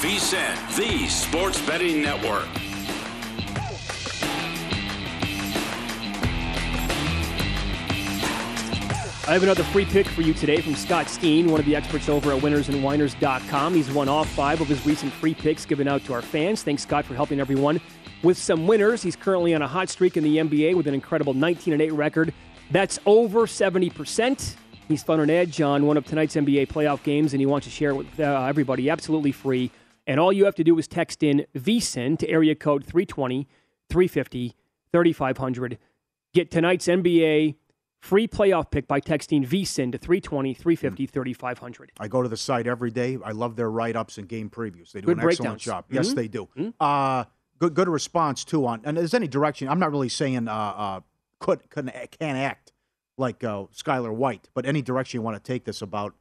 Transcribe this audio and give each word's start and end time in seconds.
VSIN, 0.00 0.76
the 0.76 1.08
sports 1.08 1.60
betting 1.62 2.00
network. 2.00 2.46
I 9.26 9.32
have 9.32 9.42
another 9.42 9.64
free 9.64 9.86
pick 9.86 10.06
for 10.06 10.22
you 10.22 10.34
today 10.34 10.60
from 10.60 10.76
Scott 10.76 11.08
Steen, 11.08 11.50
one 11.50 11.58
of 11.58 11.66
the 11.66 11.74
experts 11.74 12.08
over 12.08 12.32
at 12.32 12.40
winnersandwiners.com. 12.40 13.74
He's 13.74 13.90
won 13.90 14.08
all 14.08 14.22
five 14.22 14.60
of 14.60 14.68
his 14.68 14.86
recent 14.86 15.12
free 15.14 15.34
picks 15.34 15.66
given 15.66 15.88
out 15.88 16.04
to 16.04 16.12
our 16.12 16.22
fans. 16.22 16.62
Thanks, 16.62 16.84
Scott, 16.84 17.04
for 17.04 17.14
helping 17.14 17.40
everyone 17.40 17.80
with 18.22 18.38
some 18.38 18.68
winners. 18.68 19.02
He's 19.02 19.16
currently 19.16 19.52
on 19.52 19.62
a 19.62 19.68
hot 19.68 19.88
streak 19.88 20.16
in 20.16 20.22
the 20.22 20.36
NBA 20.36 20.76
with 20.76 20.86
an 20.86 20.94
incredible 20.94 21.34
19 21.34 21.72
and 21.72 21.82
8 21.82 21.92
record. 21.94 22.32
That's 22.70 23.00
over 23.04 23.48
70%. 23.48 24.54
He's 24.86 25.02
found 25.02 25.22
an 25.22 25.28
edge 25.28 25.60
on 25.60 25.86
one 25.86 25.96
of 25.96 26.06
tonight's 26.06 26.36
NBA 26.36 26.68
playoff 26.68 27.02
games, 27.02 27.34
and 27.34 27.40
he 27.40 27.46
wants 27.46 27.66
to 27.66 27.70
share 27.72 27.90
it 27.90 27.96
with 27.96 28.20
uh, 28.20 28.46
everybody 28.48 28.88
absolutely 28.88 29.32
free. 29.32 29.72
And 30.08 30.18
all 30.18 30.32
you 30.32 30.46
have 30.46 30.54
to 30.56 30.64
do 30.64 30.76
is 30.78 30.88
text 30.88 31.22
in 31.22 31.46
VSIN 31.54 32.18
to 32.18 32.28
area 32.28 32.54
code 32.54 32.82
320 32.84 33.46
350 33.90 34.56
3500. 34.90 35.78
Get 36.34 36.50
tonight's 36.50 36.86
NBA 36.88 37.56
free 38.00 38.26
playoff 38.26 38.70
pick 38.70 38.88
by 38.88 39.00
texting 39.00 39.46
VSIN 39.46 39.92
to 39.92 39.98
320 39.98 40.54
350 40.54 41.06
3500. 41.06 41.92
I 42.00 42.08
go 42.08 42.22
to 42.22 42.28
the 42.28 42.36
site 42.38 42.66
every 42.66 42.90
day. 42.90 43.18
I 43.22 43.32
love 43.32 43.56
their 43.56 43.70
write 43.70 43.96
ups 43.96 44.16
and 44.16 44.26
game 44.26 44.48
previews. 44.48 44.92
They 44.92 45.00
do 45.02 45.06
Good 45.08 45.18
an 45.18 45.24
excellent 45.28 45.62
breakdowns. 45.62 45.62
job. 45.62 45.84
Yes, 45.90 46.12
Mhm. 46.12 46.14
they 46.16 46.28
do. 46.28 46.48
Mhm. 46.56 46.74
Uh, 46.80 47.24
good, 47.58 47.74
good 47.74 47.88
response 47.88 48.44
too 48.44 48.66
on. 48.66 48.80
And 48.84 48.96
there's 48.96 49.14
any 49.14 49.28
direction. 49.28 49.68
I'm 49.68 49.78
not 49.78 49.90
really 49.92 50.08
saying 50.08 50.48
uh, 50.48 50.52
uh, 50.54 51.00
could 51.38 51.68
couldn't 51.68 51.92
can't 52.18 52.38
act 52.38 52.72
like 53.18 53.44
uh, 53.44 53.64
Skyler 53.74 54.14
White, 54.14 54.48
but 54.54 54.64
any 54.64 54.80
direction 54.80 55.18
you 55.18 55.22
want 55.22 55.36
to 55.36 55.42
take 55.42 55.64
this 55.64 55.82
about 55.82 56.14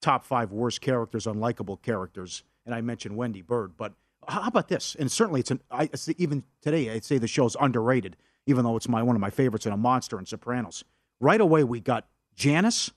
top 0.00 0.24
five 0.24 0.52
worst 0.52 0.80
characters, 0.80 1.24
unlikable 1.26 1.80
characters, 1.82 2.44
and 2.66 2.74
I 2.74 2.80
mentioned 2.82 3.16
Wendy 3.16 3.42
Byrde. 3.42 3.72
But 3.76 3.94
how 4.28 4.46
about 4.46 4.68
this? 4.68 4.94
And 4.98 5.10
certainly, 5.10 5.40
it's 5.40 5.50
an. 5.50 5.60
I 5.70 5.88
even 6.18 6.44
today, 6.60 6.90
I'd 6.90 7.04
say 7.04 7.16
the 7.18 7.28
show's 7.28 7.56
underrated, 7.60 8.16
even 8.46 8.64
though 8.64 8.76
it's 8.76 8.88
my 8.88 9.02
one 9.02 9.16
of 9.16 9.20
my 9.20 9.30
favorites 9.30 9.64
and 9.64 9.72
a 9.72 9.76
monster 9.78 10.18
in 10.18 10.26
Sopranos. 10.26 10.84
Right 11.20 11.40
away, 11.40 11.64
we 11.64 11.80
got 11.80 12.06
Janice, 12.34 12.90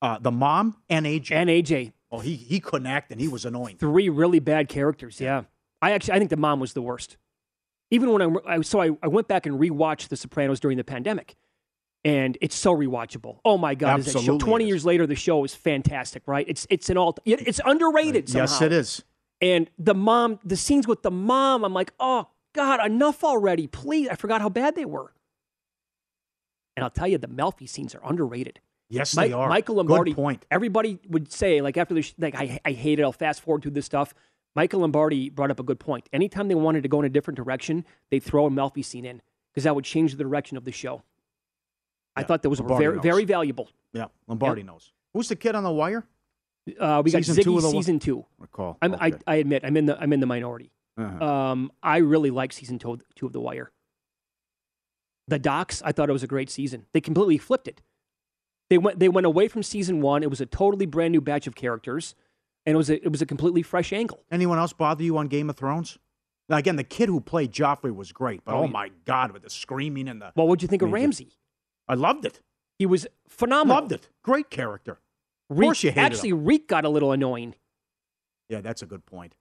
uh, 0.00 0.18
the 0.18 0.32
mom, 0.32 0.76
and 0.90 1.06
AJ. 1.06 1.30
And 1.32 1.48
AJ, 1.50 1.92
Oh, 2.10 2.18
he 2.20 2.34
he 2.34 2.58
couldn't 2.60 2.86
act, 2.88 3.10
and 3.12 3.20
he 3.20 3.28
was 3.28 3.44
annoying. 3.44 3.76
three 3.76 4.08
really 4.08 4.40
bad 4.40 4.68
characters. 4.68 5.20
Yeah, 5.20 5.44
I 5.80 5.92
actually 5.92 6.14
I 6.14 6.18
think 6.18 6.30
the 6.30 6.36
mom 6.36 6.58
was 6.60 6.72
the 6.72 6.82
worst. 6.82 7.16
Even 7.90 8.10
when 8.12 8.22
I, 8.22 8.54
I 8.56 8.60
so 8.62 8.80
I, 8.80 8.90
I 9.02 9.08
went 9.08 9.28
back 9.28 9.44
and 9.46 9.60
rewatched 9.60 10.08
The 10.08 10.16
Sopranos 10.16 10.60
during 10.60 10.78
the 10.78 10.84
pandemic, 10.84 11.36
and 12.04 12.36
it's 12.40 12.56
so 12.56 12.74
rewatchable. 12.74 13.38
Oh 13.44 13.58
my 13.58 13.74
god, 13.74 14.00
is 14.00 14.06
that 14.06 14.12
show? 14.12 14.18
Absolutely 14.18 14.44
Twenty 14.44 14.66
years 14.66 14.84
later, 14.84 15.06
the 15.06 15.14
show 15.14 15.44
is 15.44 15.54
fantastic. 15.54 16.22
Right? 16.26 16.46
It's 16.48 16.66
it's 16.70 16.90
an 16.90 16.96
all 16.96 17.16
it's 17.24 17.60
underrated. 17.64 18.28
Somehow. 18.28 18.44
Yes, 18.44 18.62
it 18.62 18.72
is. 18.72 19.04
And 19.40 19.68
the 19.78 19.94
mom, 19.94 20.38
the 20.44 20.56
scenes 20.56 20.86
with 20.86 21.02
the 21.02 21.10
mom, 21.10 21.64
I'm 21.64 21.74
like, 21.74 21.92
oh 21.98 22.28
god, 22.54 22.84
enough 22.84 23.24
already, 23.24 23.66
please. 23.66 24.08
I 24.08 24.14
forgot 24.14 24.40
how 24.40 24.48
bad 24.48 24.74
they 24.74 24.84
were. 24.84 25.12
And 26.76 26.84
I'll 26.84 26.90
tell 26.90 27.08
you, 27.08 27.18
the 27.18 27.28
Melfi 27.28 27.68
scenes 27.68 27.94
are 27.94 28.00
underrated. 28.04 28.60
Yes, 28.88 29.12
they 29.12 29.32
are. 29.32 29.48
Michael 29.48 29.76
Lombardi. 29.76 30.12
Good 30.12 30.16
point. 30.16 30.46
Everybody 30.50 30.98
would 31.08 31.32
say 31.32 31.60
like 31.60 31.76
after 31.76 31.94
the 31.94 32.02
sh- 32.02 32.14
like 32.18 32.34
I 32.34 32.60
I 32.64 32.72
hate 32.72 32.98
it. 32.98 33.02
I'll 33.02 33.12
fast 33.12 33.40
forward 33.40 33.62
through 33.62 33.72
this 33.72 33.86
stuff. 33.86 34.14
Michael 34.54 34.80
Lombardi 34.80 35.30
brought 35.30 35.50
up 35.50 35.58
a 35.60 35.62
good 35.62 35.80
point. 35.80 36.08
Anytime 36.12 36.48
they 36.48 36.54
wanted 36.54 36.82
to 36.82 36.88
go 36.88 37.00
in 37.00 37.06
a 37.06 37.08
different 37.08 37.36
direction, 37.36 37.86
they'd 38.10 38.22
throw 38.22 38.46
a 38.46 38.50
Melfi 38.50 38.84
scene 38.84 39.06
in 39.06 39.22
because 39.50 39.64
that 39.64 39.74
would 39.74 39.84
change 39.84 40.12
the 40.12 40.22
direction 40.22 40.58
of 40.58 40.64
the 40.64 40.72
show. 40.72 41.02
I 42.16 42.22
thought 42.24 42.42
that 42.42 42.50
was 42.50 42.60
Lombardi 42.60 42.84
very 42.84 42.94
knows. 42.96 43.02
very 43.02 43.24
valuable. 43.24 43.68
Yeah, 43.92 44.06
Lombardi 44.26 44.62
knows. 44.62 44.92
Who's 45.14 45.28
the 45.28 45.36
kid 45.36 45.54
on 45.54 45.62
the 45.64 45.70
wire? 45.72 46.04
Uh, 46.78 47.02
we 47.04 47.10
got 47.10 47.18
Season 47.24 47.36
Ziggy 47.36 47.42
two 47.44 47.56
of 47.56 47.62
the 47.62 47.70
season 47.70 47.98
two. 47.98 48.24
Recall. 48.38 48.78
I'm, 48.82 48.94
I 48.94 49.08
Okay. 49.08 49.18
I 49.26 49.34
admit 49.36 49.62
I'm 49.64 49.76
in 49.76 49.86
the 49.86 49.98
I'm 50.00 50.12
in 50.12 50.20
the 50.20 50.26
minority. 50.26 50.70
Uh-huh. 50.98 51.24
Um, 51.24 51.72
I 51.82 51.98
really 51.98 52.30
like 52.30 52.52
season 52.52 52.78
two, 52.78 52.98
two 53.16 53.26
of 53.26 53.32
The 53.32 53.40
Wire. 53.40 53.72
The 55.28 55.38
docks, 55.38 55.80
I 55.84 55.92
thought 55.92 56.08
it 56.10 56.12
was 56.12 56.22
a 56.22 56.26
great 56.28 56.50
season. 56.50 56.86
They 56.92 57.00
completely 57.00 57.38
flipped 57.38 57.66
it. 57.68 57.80
They 58.70 58.78
went 58.78 58.98
they 58.98 59.08
went 59.08 59.26
away 59.26 59.48
from 59.48 59.62
season 59.62 60.00
one. 60.00 60.22
It 60.22 60.30
was 60.30 60.40
a 60.40 60.46
totally 60.46 60.86
brand 60.86 61.12
new 61.12 61.20
batch 61.20 61.46
of 61.46 61.54
characters, 61.54 62.14
and 62.66 62.74
it 62.74 62.76
was 62.76 62.90
a, 62.90 63.02
it 63.04 63.10
was 63.10 63.22
a 63.22 63.26
completely 63.26 63.62
fresh 63.62 63.92
angle. 63.92 64.22
Anyone 64.30 64.58
else 64.58 64.72
bother 64.72 65.02
you 65.02 65.16
on 65.18 65.28
Game 65.28 65.48
of 65.50 65.56
Thrones? 65.56 65.98
Now, 66.48 66.56
again, 66.56 66.76
the 66.76 66.84
kid 66.84 67.08
who 67.08 67.20
played 67.20 67.52
Joffrey 67.52 67.94
was 67.94 68.12
great, 68.12 68.44
but 68.44 68.54
Oh, 68.54 68.58
oh, 68.58 68.64
yeah. 68.64 68.70
my 68.70 68.90
God, 69.04 69.30
with 69.32 69.42
the 69.42 69.50
screaming 69.50 70.08
and 70.08 70.20
the. 70.20 70.32
Well, 70.34 70.46
what'd 70.48 70.62
you 70.62 70.68
think 70.68 70.82
of 70.82 70.92
Ramsay? 70.92 71.28
I 71.88 71.94
loved 71.94 72.24
it. 72.24 72.40
He 72.78 72.86
was 72.86 73.06
phenomenal. 73.28 73.76
Loved 73.76 73.92
it. 73.92 74.08
Great 74.22 74.50
character. 74.50 74.98
Of 75.50 75.58
Reek, 75.58 75.66
course 75.66 75.82
you 75.84 75.90
hated 75.90 76.04
actually, 76.04 76.32
Reek 76.32 76.68
got 76.68 76.84
a 76.84 76.88
little 76.88 77.12
annoying. 77.12 77.54
Yeah, 78.48 78.60
that's 78.60 78.82
a 78.82 78.86
good 78.86 79.04
point. 79.06 79.34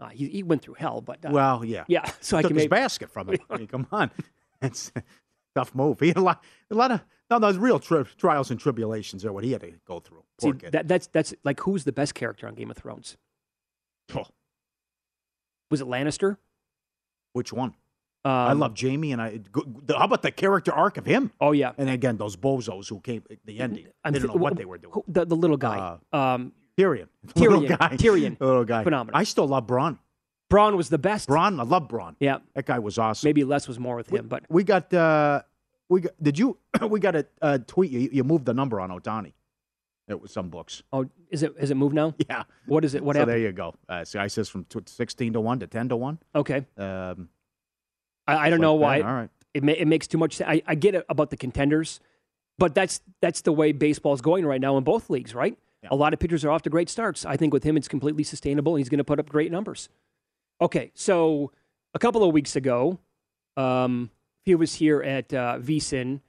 Uh, 0.00 0.08
he, 0.08 0.28
he 0.28 0.42
went 0.42 0.62
through 0.62 0.74
hell, 0.74 1.00
but 1.00 1.24
uh, 1.24 1.30
well, 1.32 1.64
yeah. 1.64 1.84
yeah. 1.88 2.10
So 2.20 2.36
I 2.36 2.42
Took 2.42 2.50
can 2.50 2.56
his 2.56 2.64
make 2.64 2.70
basket 2.70 3.10
from 3.10 3.28
him. 3.30 3.38
I 3.50 3.56
mean, 3.58 3.66
come 3.66 3.86
on. 3.92 4.10
It's 4.60 4.90
a 4.96 5.04
tough 5.54 5.72
move. 5.72 6.00
He 6.00 6.08
had 6.08 6.16
a 6.16 6.20
lot, 6.20 6.42
a 6.68 6.74
lot 6.74 6.90
of, 6.90 7.04
no, 7.30 7.38
those 7.38 7.56
real 7.56 7.78
tri- 7.78 8.02
trials 8.16 8.50
and 8.50 8.58
tribulations 8.58 9.24
are 9.24 9.32
what 9.32 9.44
he 9.44 9.52
had 9.52 9.60
to 9.60 9.72
go 9.86 10.00
through. 10.00 10.24
see, 10.40 10.50
kid. 10.52 10.72
that, 10.72 10.88
that's 10.88 11.06
that's 11.06 11.32
like 11.44 11.60
who's 11.60 11.84
the 11.84 11.92
best 11.92 12.16
character 12.16 12.48
on 12.48 12.54
Game 12.56 12.68
of 12.68 12.76
Thrones? 12.76 13.16
Oh, 14.16 14.24
Was 15.70 15.80
it 15.80 15.86
Lannister? 15.86 16.38
which 17.34 17.52
one? 17.52 17.74
Um, 18.24 18.32
I 18.32 18.52
love 18.52 18.74
Jaime, 18.78 19.12
and 19.12 19.22
I. 19.22 19.40
How 19.88 20.04
about 20.04 20.22
the 20.22 20.30
character 20.32 20.72
arc 20.72 20.96
of 20.98 21.06
him? 21.06 21.30
Oh 21.40 21.52
yeah, 21.52 21.72
And 21.78 21.88
again, 21.88 22.16
those 22.16 22.36
bozos 22.36 22.88
who 22.88 23.00
came 23.00 23.22
at 23.30 23.38
the 23.44 23.60
ending. 23.60 23.86
They 24.04 24.10
didn't 24.10 24.28
know 24.28 24.34
what 24.34 24.54
wh- 24.54 24.56
they 24.56 24.64
were 24.64 24.78
doing. 24.78 24.92
who- 24.94 25.04
The, 25.08 25.24
the 25.24 25.36
little 25.36 25.56
guy. 25.56 25.98
um, 26.12 26.52
Tyrion, 26.76 27.08
The 27.34 27.40
little 27.48 27.60
guy, 27.62 27.96
Tyrion. 27.96 28.36
Little 28.40 28.64
guy, 28.64 28.84
Phenomenal. 28.84 29.18
I 29.18 29.24
still 29.24 29.46
love 29.48 29.66
Bronn. 29.66 29.98
Bronn 30.50 30.76
was 30.76 30.88
the 30.88 30.98
best. 30.98 31.28
Bronn, 31.28 31.60
I 31.60 31.64
love 31.64 31.88
Bronn. 31.88 32.16
Yeah, 32.20 32.38
That 32.54 32.66
guy 32.66 32.78
was 32.78 32.98
awesome. 32.98 33.26
maybe 33.28 33.44
less 33.44 33.66
was 33.68 33.78
more 33.78 33.96
with 33.96 34.08
him, 34.12 34.26
but 34.28 34.44
we 34.48 34.64
got. 34.64 34.92
uh 34.92 35.42
We 35.88 36.00
got. 36.02 36.12
Did 36.22 36.38
you? 36.38 36.58
we 36.88 37.00
got 37.00 37.14
a 37.16 37.26
uh, 37.40 37.58
tweet. 37.66 37.90
You, 37.92 38.08
you 38.12 38.24
moved 38.24 38.44
the 38.46 38.54
number 38.54 38.80
on 38.80 38.90
Ohtani. 38.90 39.32
It 40.08 40.20
was 40.20 40.32
some 40.32 40.48
books. 40.48 40.82
oh, 40.92 41.06
is 41.30 41.42
it 41.42 41.54
is 41.58 41.70
it 41.70 41.76
moved 41.76 41.94
now? 41.94 42.14
Yeah. 42.28 42.44
What 42.66 42.84
is 42.84 42.94
it? 42.94 43.02
What 43.04 43.14
so 43.16 43.20
happened? 43.20 43.32
there 43.32 43.38
you 43.46 43.52
go. 43.52 43.74
Uh, 43.88 44.04
so 44.04 44.18
I 44.20 44.26
says 44.28 44.48
from 44.48 44.64
tw- 44.64 44.88
sixteen 44.88 45.32
to 45.34 45.40
one 45.40 45.58
to 45.60 45.66
ten 45.66 45.88
to 45.90 45.96
one. 45.96 46.18
Okay, 46.34 46.64
Um, 46.78 47.28
I, 48.28 48.46
I 48.46 48.50
don't 48.50 48.60
know 48.60 48.74
like 48.74 48.82
why. 48.82 48.98
that. 48.98 49.08
All 49.08 49.14
right. 49.14 49.30
It, 49.54 49.64
ma- 49.64 49.72
it 49.72 49.86
makes 49.86 50.06
too 50.06 50.18
much 50.18 50.34
sense. 50.36 50.48
I, 50.48 50.62
I 50.66 50.74
get 50.74 50.94
it 50.94 51.04
about 51.08 51.30
the 51.30 51.36
contenders, 51.36 52.00
but 52.58 52.74
that's 52.74 53.00
that's 53.20 53.40
the 53.40 53.52
way 53.52 53.72
baseball's 53.72 54.20
going 54.20 54.44
right 54.46 54.60
now 54.60 54.76
in 54.76 54.84
both 54.84 55.10
leagues, 55.10 55.34
right? 55.34 55.58
Yeah. 55.82 55.88
A 55.92 55.96
lot 55.96 56.12
of 56.12 56.20
pitchers 56.20 56.44
are 56.44 56.50
off 56.50 56.62
to 56.62 56.70
great 56.70 56.88
starts. 56.88 57.24
I 57.24 57.36
think 57.36 57.52
with 57.52 57.64
him, 57.64 57.76
it's 57.76 57.88
completely 57.88 58.24
sustainable. 58.24 58.74
and 58.74 58.80
He's 58.80 58.88
going 58.88 58.98
to 58.98 59.04
put 59.04 59.18
up 59.18 59.28
great 59.28 59.50
numbers. 59.50 59.88
Okay, 60.60 60.90
so 60.94 61.52
a 61.94 61.98
couple 61.98 62.24
of 62.24 62.32
weeks 62.32 62.56
ago, 62.56 62.98
um, 63.56 64.10
a 64.12 64.44
few 64.44 64.56
of 64.56 64.62
us 64.62 64.74
here 64.74 65.02
at 65.02 65.32
uh, 65.32 65.58
VSIN, 65.60 66.20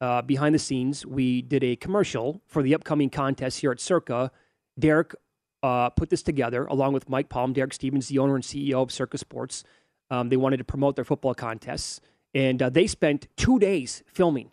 uh, 0.00 0.22
behind 0.22 0.54
the 0.54 0.58
scenes, 0.58 1.04
we 1.04 1.42
did 1.42 1.62
a 1.62 1.76
commercial 1.76 2.40
for 2.46 2.62
the 2.62 2.74
upcoming 2.74 3.10
contest 3.10 3.60
here 3.60 3.70
at 3.70 3.80
Circa. 3.80 4.30
Derek 4.78 5.14
uh, 5.62 5.90
put 5.90 6.08
this 6.08 6.22
together 6.22 6.64
along 6.66 6.94
with 6.94 7.08
Mike 7.08 7.28
Palm. 7.28 7.52
Derek 7.52 7.74
Stevens, 7.74 8.08
the 8.08 8.18
owner 8.18 8.34
and 8.34 8.42
CEO 8.42 8.82
of 8.82 8.90
Circa 8.90 9.18
Sports. 9.18 9.62
Um, 10.10 10.28
they 10.28 10.36
wanted 10.36 10.56
to 10.58 10.64
promote 10.64 10.96
their 10.96 11.04
football 11.04 11.34
contests, 11.34 12.00
and 12.34 12.60
uh, 12.62 12.70
they 12.70 12.86
spent 12.86 13.28
two 13.36 13.58
days 13.58 14.02
filming 14.06 14.50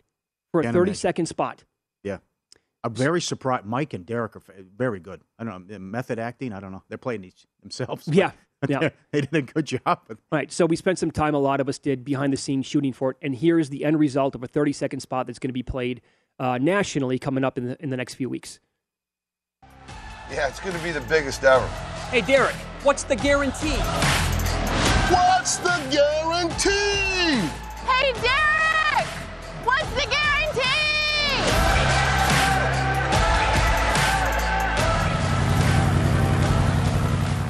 for 0.52 0.60
a 0.60 0.64
Can't 0.64 0.74
30 0.74 0.90
imagine. 0.90 0.94
second 0.98 1.26
spot. 1.26 1.64
Yeah. 2.04 2.18
I'm 2.84 2.94
very 2.94 3.20
surprised. 3.20 3.64
Mike 3.66 3.92
and 3.92 4.06
Derek 4.06 4.36
are 4.36 4.42
very 4.76 5.00
good. 5.00 5.20
I 5.38 5.44
don't 5.44 5.68
know. 5.68 5.78
Method 5.80 6.18
acting, 6.20 6.52
I 6.52 6.60
don't 6.60 6.70
know. 6.72 6.82
They're 6.88 6.96
playing 6.96 7.24
each 7.24 7.44
themselves. 7.60 8.06
Yeah, 8.06 8.30
yeah. 8.68 8.90
They 9.10 9.22
did 9.22 9.34
a 9.34 9.42
good 9.42 9.66
job. 9.66 10.00
with- 10.08 10.18
Right. 10.30 10.50
So 10.52 10.64
we 10.64 10.76
spent 10.76 10.98
some 11.00 11.10
time, 11.10 11.34
a 11.34 11.38
lot 11.38 11.60
of 11.60 11.68
us 11.68 11.78
did, 11.78 12.04
behind 12.04 12.32
the 12.32 12.36
scenes 12.36 12.66
shooting 12.66 12.92
for 12.92 13.10
it. 13.10 13.16
And 13.20 13.34
here's 13.34 13.68
the 13.68 13.84
end 13.84 13.98
result 13.98 14.36
of 14.36 14.44
a 14.44 14.46
30 14.46 14.72
second 14.72 15.00
spot 15.00 15.26
that's 15.26 15.40
going 15.40 15.48
to 15.50 15.52
be 15.54 15.62
played 15.64 16.00
uh, 16.38 16.56
nationally 16.58 17.18
coming 17.18 17.42
up 17.42 17.58
in 17.58 17.66
the, 17.66 17.82
in 17.82 17.90
the 17.90 17.96
next 17.96 18.14
few 18.14 18.28
weeks. 18.28 18.60
Yeah, 20.30 20.46
it's 20.46 20.60
going 20.60 20.76
to 20.76 20.82
be 20.84 20.92
the 20.92 21.00
biggest 21.02 21.42
ever. 21.42 21.66
Hey, 22.10 22.20
Derek, 22.20 22.54
what's 22.84 23.02
the 23.02 23.16
guarantee? 23.16 23.76
What's 25.48 25.60
the 25.60 25.80
guarantee? 25.90 27.40
Hey, 27.88 28.12
Derek! 28.20 29.06
What's 29.64 29.88
the 29.94 30.06
guarantee? 30.10 30.60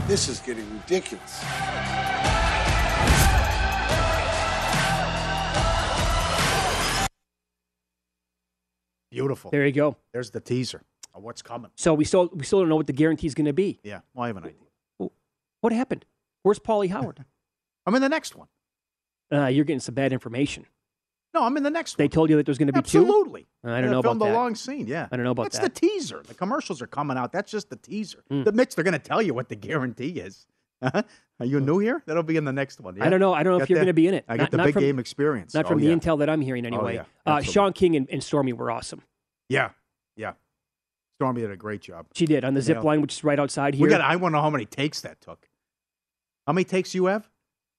This 0.07 0.29
is 0.29 0.39
getting 0.39 0.73
ridiculous. 0.75 1.45
Beautiful. 9.11 9.51
There 9.51 9.67
you 9.67 9.73
go. 9.73 9.97
There's 10.13 10.31
the 10.31 10.39
teaser 10.39 10.85
of 11.15 11.25
what's 11.25 11.43
coming. 11.43 11.73
So 11.75 11.95
we 11.95 12.05
still 12.05 12.31
we 12.33 12.45
still 12.45 12.61
don't 12.61 12.69
know 12.69 12.77
what 12.77 12.87
the 12.87 12.93
guarantee 12.93 13.27
is 13.27 13.35
going 13.35 13.47
to 13.47 13.53
be. 13.53 13.81
Yeah. 13.83 14.03
Well, 14.15 14.23
I 14.23 14.27
have 14.29 14.37
an 14.37 14.45
idea. 14.45 15.11
What 15.63 15.73
happened? 15.73 16.05
Where's 16.45 16.61
Paulie 16.61 16.91
Howard? 16.91 17.25
I'm 17.89 17.95
in 17.95 18.03
the 18.03 18.09
next 18.09 18.37
one. 18.37 18.49
Uh, 19.33 19.47
you're 19.47 19.65
getting 19.65 19.81
some 19.81 19.95
bad 19.95 20.13
information. 20.13 20.67
No, 21.35 21.43
I'm 21.45 21.57
in 21.57 21.63
the 21.63 21.71
next 21.71 21.97
They 21.97 22.05
one. 22.05 22.09
They 22.11 22.15
told 22.15 22.31
you 22.31 22.37
that 22.37 22.47
there's 22.47 22.59
going 22.59 22.69
to 22.69 22.73
be 22.73 22.81
two. 22.83 23.01
Absolutely. 23.01 23.47
I 23.65 23.81
don't 23.81 23.91
know 23.91 23.99
about 23.99 24.11
filmed 24.11 24.21
that. 24.23 24.31
a 24.33 24.35
long 24.35 24.55
scene. 24.55 24.87
Yeah. 24.87 25.09
I 25.13 25.17
don't 25.17 25.25
know 25.25 25.33
about 25.33 25.45
That's 25.45 25.59
that. 25.59 25.75
the 25.75 25.81
teaser. 25.81 26.23
The 26.27 26.35
commercials 26.35 26.81
are 26.81 26.87
coming 26.87 27.17
out. 27.19 27.33
That's 27.33 27.51
just 27.51 27.69
the 27.69 27.77
teaser. 27.77 28.25
Mm. 28.31 28.45
The 28.45 28.53
Mitch, 28.53 28.75
they're 28.75 28.85
going 28.85 28.93
to 28.93 28.99
tell 28.99 29.21
you 29.21 29.35
what 29.35 29.49
the 29.49 29.57
guarantee 29.57 30.21
is. 30.21 30.47
Uh-huh. 30.81 31.03
Are 31.41 31.47
you 31.47 31.61
new 31.61 31.79
here? 31.79 32.03
That'll 32.07 32.23
be 32.23 32.37
in 32.37 32.45
the 32.45 32.53
next 32.53 32.81
one. 32.81 32.97
Yeah. 32.97 33.05
I 33.05 33.11
don't 33.11 33.21
know. 33.21 33.35
I 33.35 33.43
don't 33.43 33.57
know 33.59 33.63
if 33.63 33.69
you're 33.69 33.79
going 33.79 33.89
to 33.89 33.93
be 33.93 34.07
in 34.07 34.15
it. 34.15 34.25
I 34.29 34.37
Not- 34.37 34.51
get 34.51 34.57
the 34.59 34.65
big 34.65 34.73
from- 34.75 34.83
game 34.83 34.99
experience. 34.99 35.53
Not 35.55 35.65
Oh, 35.67 35.69
from 35.71 35.81
yeah. 35.81 35.91
the 35.91 35.97
intel 36.01 36.19
that 36.21 36.31
I'm 36.31 36.41
hearing 36.41 36.65
anyway. 36.65 36.95
yeah. 36.95 37.05
uh, 37.27 37.41
Sean 37.43 37.73
King 37.73 37.97
and, 37.97 38.09
and 38.11 38.23
Stormy 38.23 38.53
were 38.53 38.71
awesome. 38.71 39.03
Yeah. 39.49 39.71
Yeah. 40.17 40.33
Stormy 41.17 41.41
did 41.43 41.51
a 41.51 41.57
great 41.57 41.81
job. 41.81 42.07
She 42.15 42.27
did 42.27 42.45
on 42.45 42.55
the 42.55 42.63
zip 42.63 42.85
line, 42.85 43.01
which 43.03 43.13
is 43.15 43.25
right 43.25 43.39
outside 43.41 43.75
here. 43.75 43.83
We 43.87 43.91
got. 43.91 44.01
I 44.01 44.15
want 44.17 44.33
to 44.33 44.37
know 44.37 44.43
how 44.43 44.51
many 44.51 44.67
takes 44.67 45.01
that 45.01 45.21
took. 45.21 45.49
How 46.47 46.53
many 46.53 46.65
takes 46.65 46.95
you 46.95 47.07
have? 47.07 47.29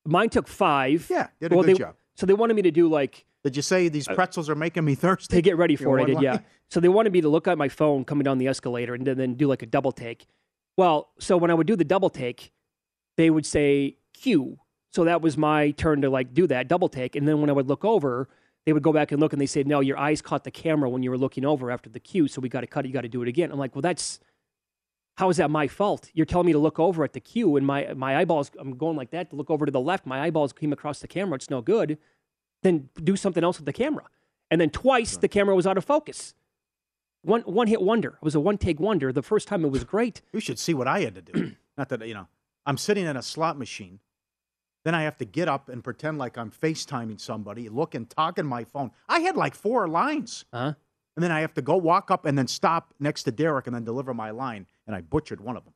Mine 0.06 0.30
took 0.30 0.48
five. 0.48 1.07
Yeah, 1.10 1.28
did 1.40 1.51
a 1.51 1.56
Well, 1.56 1.63
good 1.66 1.75
they- 1.75 1.80
job. 1.80 1.96
So 2.16 2.25
they 2.25 2.34
wanted 2.34 2.56
me 2.56 2.62
to 2.63 2.72
do 2.72 2.90
like 2.90 3.25
Did 3.44 3.56
you 3.56 3.62
say 3.62 3.88
these 3.88 4.07
uh, 4.07 4.13
pretzels 4.13 4.50
are 4.50 4.56
making 4.56 4.84
me 4.84 4.94
thirsty? 4.96 5.38
to 5.38 5.42
get 5.42 5.56
ready 5.57 5.75
for 5.78 5.98
it. 6.00 6.04
I 6.04 6.06
did, 6.06 6.16
one? 6.16 6.24
yeah. 6.24 6.40
So 6.69 6.80
they 6.81 6.90
wanted 6.90 7.13
me 7.13 7.22
to 7.22 7.30
look 7.30 7.48
at 7.48 7.57
my 7.57 7.69
phone 7.69 8.04
coming 8.04 8.24
down 8.25 8.38
the 8.38 8.48
escalator 8.48 8.94
and 8.94 9.06
then, 9.07 9.36
do 9.36 9.48
like 9.48 9.62
a 9.62 9.66
double 9.66 9.92
take. 9.94 10.28
Well, 10.78 11.10
so 11.19 11.38
when 11.38 11.50
I 11.50 11.54
would 11.54 11.66
do 11.68 11.75
the 11.78 11.86
double 11.86 12.10
take, 12.10 12.51
they 13.18 13.30
would 13.30 13.46
say 13.46 13.98
cue. 14.13 14.60
So 14.92 15.06
that 15.06 15.22
was 15.22 15.38
my 15.38 15.72
turn 15.72 16.02
to 16.02 16.10
like 16.10 16.34
do 16.34 16.45
that 16.48 16.68
double 16.68 16.90
take. 16.90 17.16
And 17.16 17.28
then 17.28 17.40
when 17.42 17.50
I 17.50 17.54
would 17.54 17.68
look 17.68 17.86
over, 17.86 18.28
they 18.66 18.74
would 18.74 18.84
go 18.84 18.92
back 18.92 19.12
and 19.13 19.22
look 19.22 19.31
and 19.34 19.42
they 19.42 19.45
said, 19.45 19.66
No, 19.68 19.80
your 19.80 19.98
eyes 19.98 20.22
caught 20.22 20.44
the 20.44 20.52
camera 20.52 20.90
when 20.90 21.02
you 21.04 21.10
were 21.10 21.18
looking 21.18 21.45
over 21.45 21.72
after 21.72 21.90
the 21.90 22.00
cue. 22.00 22.28
So 22.28 22.42
we 22.42 22.50
got 22.50 22.62
to 22.62 22.68
cut 22.68 22.84
it. 22.86 22.90
You 22.90 22.94
got 22.94 23.02
to 23.02 23.07
do 23.10 23.22
it 23.22 23.28
again. 23.30 23.52
I'm 23.52 23.57
like, 23.60 23.74
Well, 23.75 23.81
that's 23.81 24.19
how 25.19 25.30
is 25.30 25.36
that 25.36 25.51
my 25.51 25.68
fault? 25.68 26.10
You're 26.13 26.25
telling 26.25 26.45
me 26.45 26.54
to 26.54 26.60
look 26.60 26.80
over 26.80 27.04
at 27.04 27.12
the 27.12 27.19
cue 27.19 27.57
and 27.57 27.68
my, 27.68 27.94
my 27.94 28.16
eyeballs, 28.16 28.51
I'm 28.57 28.77
going 28.77 28.95
like 28.95 29.12
that 29.12 29.30
to 29.31 29.36
look 29.36 29.50
over 29.50 29.66
to 29.66 29.71
the 29.71 29.80
left. 29.81 30.06
My 30.06 30.21
eyeballs 30.21 30.54
came 30.54 30.71
across 30.71 31.00
the 31.00 31.10
camera. 31.10 31.36
It's 31.36 31.50
no 31.50 31.62
good. 31.62 31.98
Then 32.63 32.88
do 33.04 33.18
something 33.18 33.44
else 33.44 33.57
with 33.57 33.66
the 33.66 33.74
camera. 33.74 34.06
And 34.50 34.62
then 34.62 34.69
twice 34.69 35.18
the 35.18 35.27
camera 35.27 35.57
was 35.57 35.68
out 35.68 35.77
of 35.77 35.83
focus. 35.83 36.36
One 37.21 37.42
one 37.42 37.68
hit 37.68 37.81
wonder. 37.81 38.12
It 38.12 38.24
was 38.24 38.33
a 38.33 38.39
one 38.39 38.57
take 38.57 38.80
wonder. 38.80 39.12
The 39.12 39.21
first 39.21 39.50
time 39.50 39.66
it 39.66 39.71
was 39.71 39.83
great. 39.83 40.21
You 40.31 40.39
should 40.39 40.57
see 40.57 40.74
what 40.74 40.88
I 40.88 41.01
had 41.01 41.16
to 41.16 41.21
do. 41.21 41.51
Not 41.77 41.89
that 41.89 42.07
you 42.07 42.13
know, 42.13 42.27
I'm 42.66 42.77
sitting 42.77 43.06
in 43.06 43.18
a 43.18 43.21
slot 43.21 43.60
machine. 43.60 44.00
Then 44.86 44.95
I 44.95 45.01
have 45.01 45.18
to 45.18 45.25
get 45.25 45.50
up 45.50 45.68
and 45.68 45.83
pretend 45.83 46.18
like 46.18 46.38
I'm 46.38 46.50
FaceTiming 46.50 47.19
somebody, 47.19 47.68
look 47.68 47.94
and 47.94 48.10
talk 48.10 48.39
in 48.39 48.45
my 48.45 48.63
phone. 48.63 48.92
I 49.10 49.19
had 49.19 49.36
like 49.36 49.54
four 49.54 49.86
lines. 49.89 50.45
Huh? 50.54 50.75
And 51.18 51.24
then 51.25 51.31
I 51.33 51.42
have 51.42 51.54
to 51.56 51.62
go 51.62 51.75
walk 51.75 52.10
up 52.10 52.25
and 52.25 52.38
then 52.38 52.48
stop 52.48 52.94
next 52.98 53.24
to 53.24 53.31
Derek 53.33 53.68
and 53.68 53.75
then 53.75 53.83
deliver 53.83 54.13
my 54.13 54.31
line. 54.31 54.68
And 54.90 54.96
I 54.96 55.02
butchered 55.02 55.40
one 55.40 55.56
of 55.56 55.64
them. 55.66 55.74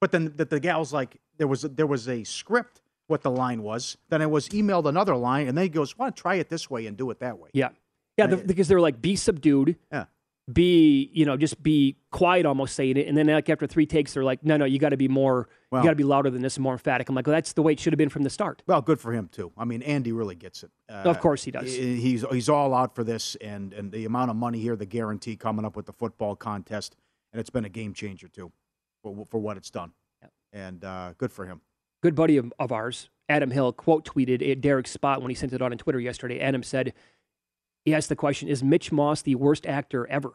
But 0.00 0.10
then 0.10 0.32
the, 0.36 0.46
the 0.46 0.58
gal's 0.58 0.90
like, 0.90 1.18
there 1.36 1.46
was, 1.46 1.62
there 1.62 1.86
was 1.86 2.08
a 2.08 2.24
script 2.24 2.80
what 3.08 3.20
the 3.20 3.30
line 3.30 3.62
was. 3.62 3.98
Then 4.08 4.22
I 4.22 4.26
was 4.26 4.48
emailed 4.48 4.86
another 4.88 5.14
line, 5.16 5.48
and 5.48 5.58
then 5.58 5.64
he 5.64 5.68
goes, 5.68 5.98
"Want 5.98 6.16
to 6.16 6.22
try 6.22 6.36
it 6.36 6.48
this 6.48 6.70
way 6.70 6.86
and 6.86 6.96
do 6.96 7.10
it 7.10 7.18
that 7.20 7.38
way?" 7.38 7.50
Yeah. 7.52 7.68
Yeah, 8.16 8.28
the, 8.28 8.38
because 8.38 8.68
they're 8.68 8.80
like 8.80 9.02
be 9.02 9.16
subdued, 9.16 9.76
Yeah. 9.92 10.06
be, 10.50 11.10
you 11.12 11.26
know, 11.26 11.36
just 11.36 11.62
be 11.62 11.96
quiet 12.10 12.46
almost 12.46 12.74
saying 12.74 12.96
it. 12.96 13.06
And 13.08 13.16
then 13.18 13.26
like 13.26 13.50
after 13.50 13.66
three 13.66 13.84
takes, 13.86 14.14
they're 14.14 14.24
like, 14.24 14.42
no, 14.44 14.56
no, 14.56 14.64
you 14.64 14.78
got 14.78 14.90
to 14.90 14.96
be 14.96 15.08
more, 15.08 15.48
Well- 15.70 15.82
you 15.82 15.86
got 15.86 15.90
to 15.90 15.96
be 15.96 16.04
louder 16.04 16.30
than 16.30 16.40
this 16.40 16.56
and 16.56 16.62
more 16.62 16.72
emphatic. 16.74 17.08
I'm 17.10 17.14
like, 17.14 17.26
well, 17.26 17.34
that's 17.34 17.52
the 17.52 17.62
way 17.62 17.72
it 17.72 17.80
should 17.80 17.92
have 17.92 17.98
been 17.98 18.08
from 18.08 18.22
the 18.22 18.30
start. 18.30 18.62
Well, 18.66 18.80
good 18.80 19.00
for 19.00 19.12
him 19.12 19.28
too. 19.32 19.52
I 19.58 19.64
mean, 19.66 19.82
Andy 19.82 20.12
really 20.12 20.34
gets 20.36 20.62
it. 20.62 20.70
Uh, 20.88 21.02
Of 21.10 21.20
course 21.20 21.44
he 21.44 21.50
does. 21.50 21.74
He's 21.74 22.24
he's 22.30 22.48
all 22.48 22.72
out 22.74 22.94
for 22.94 23.04
this, 23.04 23.34
and 23.36 23.72
and 23.74 23.92
the 23.92 24.04
amount 24.06 24.30
of 24.30 24.36
money 24.36 24.60
here, 24.60 24.76
the 24.76 24.86
guarantee 24.86 25.36
coming 25.36 25.64
up 25.66 25.76
with 25.76 25.86
the 25.86 25.92
football 25.92 26.36
contest, 26.36 26.96
and 27.34 27.40
it's 27.40 27.50
been 27.50 27.64
a 27.66 27.68
game 27.68 27.92
changer 27.92 28.28
too, 28.28 28.50
for 29.02 29.26
for 29.26 29.38
what 29.38 29.56
it's 29.58 29.68
done. 29.70 29.92
And 30.52 30.84
uh, 30.84 31.14
good 31.18 31.32
for 31.32 31.44
him. 31.44 31.60
Good 32.00 32.14
buddy 32.14 32.36
of, 32.36 32.52
of 32.60 32.70
ours, 32.70 33.10
Adam 33.28 33.50
Hill, 33.50 33.72
quote 33.72 34.04
tweeted 34.04 34.48
at 34.48 34.60
Derek's 34.60 34.92
spot 34.92 35.20
when 35.20 35.30
he 35.30 35.34
sent 35.34 35.52
it 35.52 35.60
on 35.60 35.72
Twitter 35.72 35.98
yesterday. 35.98 36.38
Adam 36.40 36.62
said, 36.62 36.92
he 37.84 37.92
asked 37.92 38.08
the 38.08 38.14
question, 38.16 38.48
is 38.48 38.62
Mitch 38.62 38.92
Moss 38.92 39.22
the 39.22 39.34
worst 39.34 39.66
actor 39.66 40.06
ever? 40.06 40.30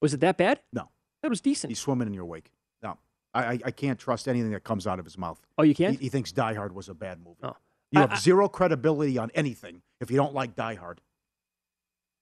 Was 0.00 0.14
it 0.14 0.20
that 0.20 0.36
bad? 0.36 0.60
No, 0.72 0.88
That 1.22 1.30
was 1.30 1.40
decent. 1.40 1.70
he's 1.70 1.78
swimming 1.80 2.06
in 2.06 2.14
your 2.14 2.24
wake. 2.26 2.52
No, 2.82 2.98
I 3.34 3.44
I, 3.44 3.58
I 3.66 3.70
can't 3.72 3.98
trust 3.98 4.28
anything 4.28 4.52
that 4.52 4.62
comes 4.62 4.86
out 4.86 4.98
of 5.00 5.04
his 5.04 5.18
mouth. 5.18 5.40
oh, 5.58 5.62
you 5.64 5.74
can't? 5.74 5.98
He, 5.98 6.04
he 6.04 6.08
thinks 6.08 6.30
Die 6.32 6.54
Hard 6.54 6.74
was 6.74 6.88
a 6.88 6.94
bad 6.94 7.18
movie. 7.18 7.40
Oh. 7.42 7.56
You 7.90 7.98
I- 7.98 8.02
have 8.02 8.12
I- 8.12 8.16
zero 8.18 8.48
credibility 8.48 9.18
on 9.18 9.30
anything 9.34 9.82
if 10.00 10.10
you 10.12 10.16
don't 10.16 10.32
like 10.34 10.54
Die 10.54 10.74
Hard. 10.74 11.00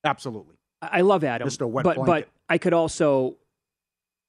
Absolutely. 0.04 0.56
I 0.82 1.02
love 1.02 1.25
Adam, 1.25 1.49
Mr. 1.49 1.68
Wet 1.68 1.84
but 1.84 1.96
but 2.04 2.28
I 2.49 2.58
could 2.58 2.72
also, 2.72 3.37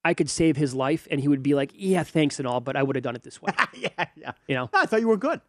I 0.03 0.13
could 0.13 0.29
save 0.29 0.57
his 0.57 0.73
life, 0.73 1.07
and 1.09 1.19
he 1.19 1.27
would 1.27 1.43
be 1.43 1.55
like, 1.55 1.71
"Yeah, 1.73 2.03
thanks 2.03 2.39
and 2.39 2.47
all, 2.47 2.59
but 2.59 2.75
I 2.75 2.83
would 2.83 2.95
have 2.95 3.03
done 3.03 3.15
it 3.15 3.23
this 3.23 3.41
way." 3.41 3.53
yeah, 3.73 4.05
yeah. 4.15 4.31
You 4.47 4.55
know, 4.55 4.69
No, 4.73 4.79
I 4.79 4.85
thought 4.85 4.99
you 4.99 5.07
were 5.07 5.17
good. 5.17 5.41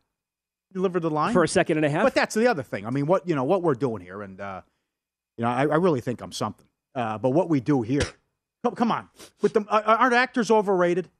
Delivered 0.73 1.01
the 1.01 1.11
line 1.11 1.33
for 1.33 1.43
a 1.43 1.49
second 1.49 1.77
and 1.77 1.85
a 1.85 1.91
half. 1.91 2.05
But 2.05 2.15
that's 2.15 2.35
the 2.35 2.47
other 2.47 2.63
thing. 2.63 2.87
I 2.87 2.91
mean, 2.91 3.07
what 3.07 3.29
you 3.29 3.35
know, 3.35 3.45
what 3.45 3.63
we're 3.63 3.75
doing 3.75 4.03
here, 4.03 4.23
and 4.23 4.41
uh, 4.41 4.63
you 5.37 5.45
know, 5.45 5.51
I, 5.51 5.63
I 5.63 5.77
really 5.77 6.01
think 6.01 6.21
I'm 6.23 6.33
something. 6.33 6.67
Uh, 6.95 7.19
but 7.19 7.31
what 7.31 7.49
we 7.49 7.61
do 7.61 7.83
here, 7.83 8.03
come, 8.65 8.75
come 8.75 8.93
on, 8.93 9.09
with 9.41 9.53
the 9.55 9.61
uh, 9.69 9.83
aren't 9.99 10.15
actors 10.15 10.51
overrated? 10.51 11.11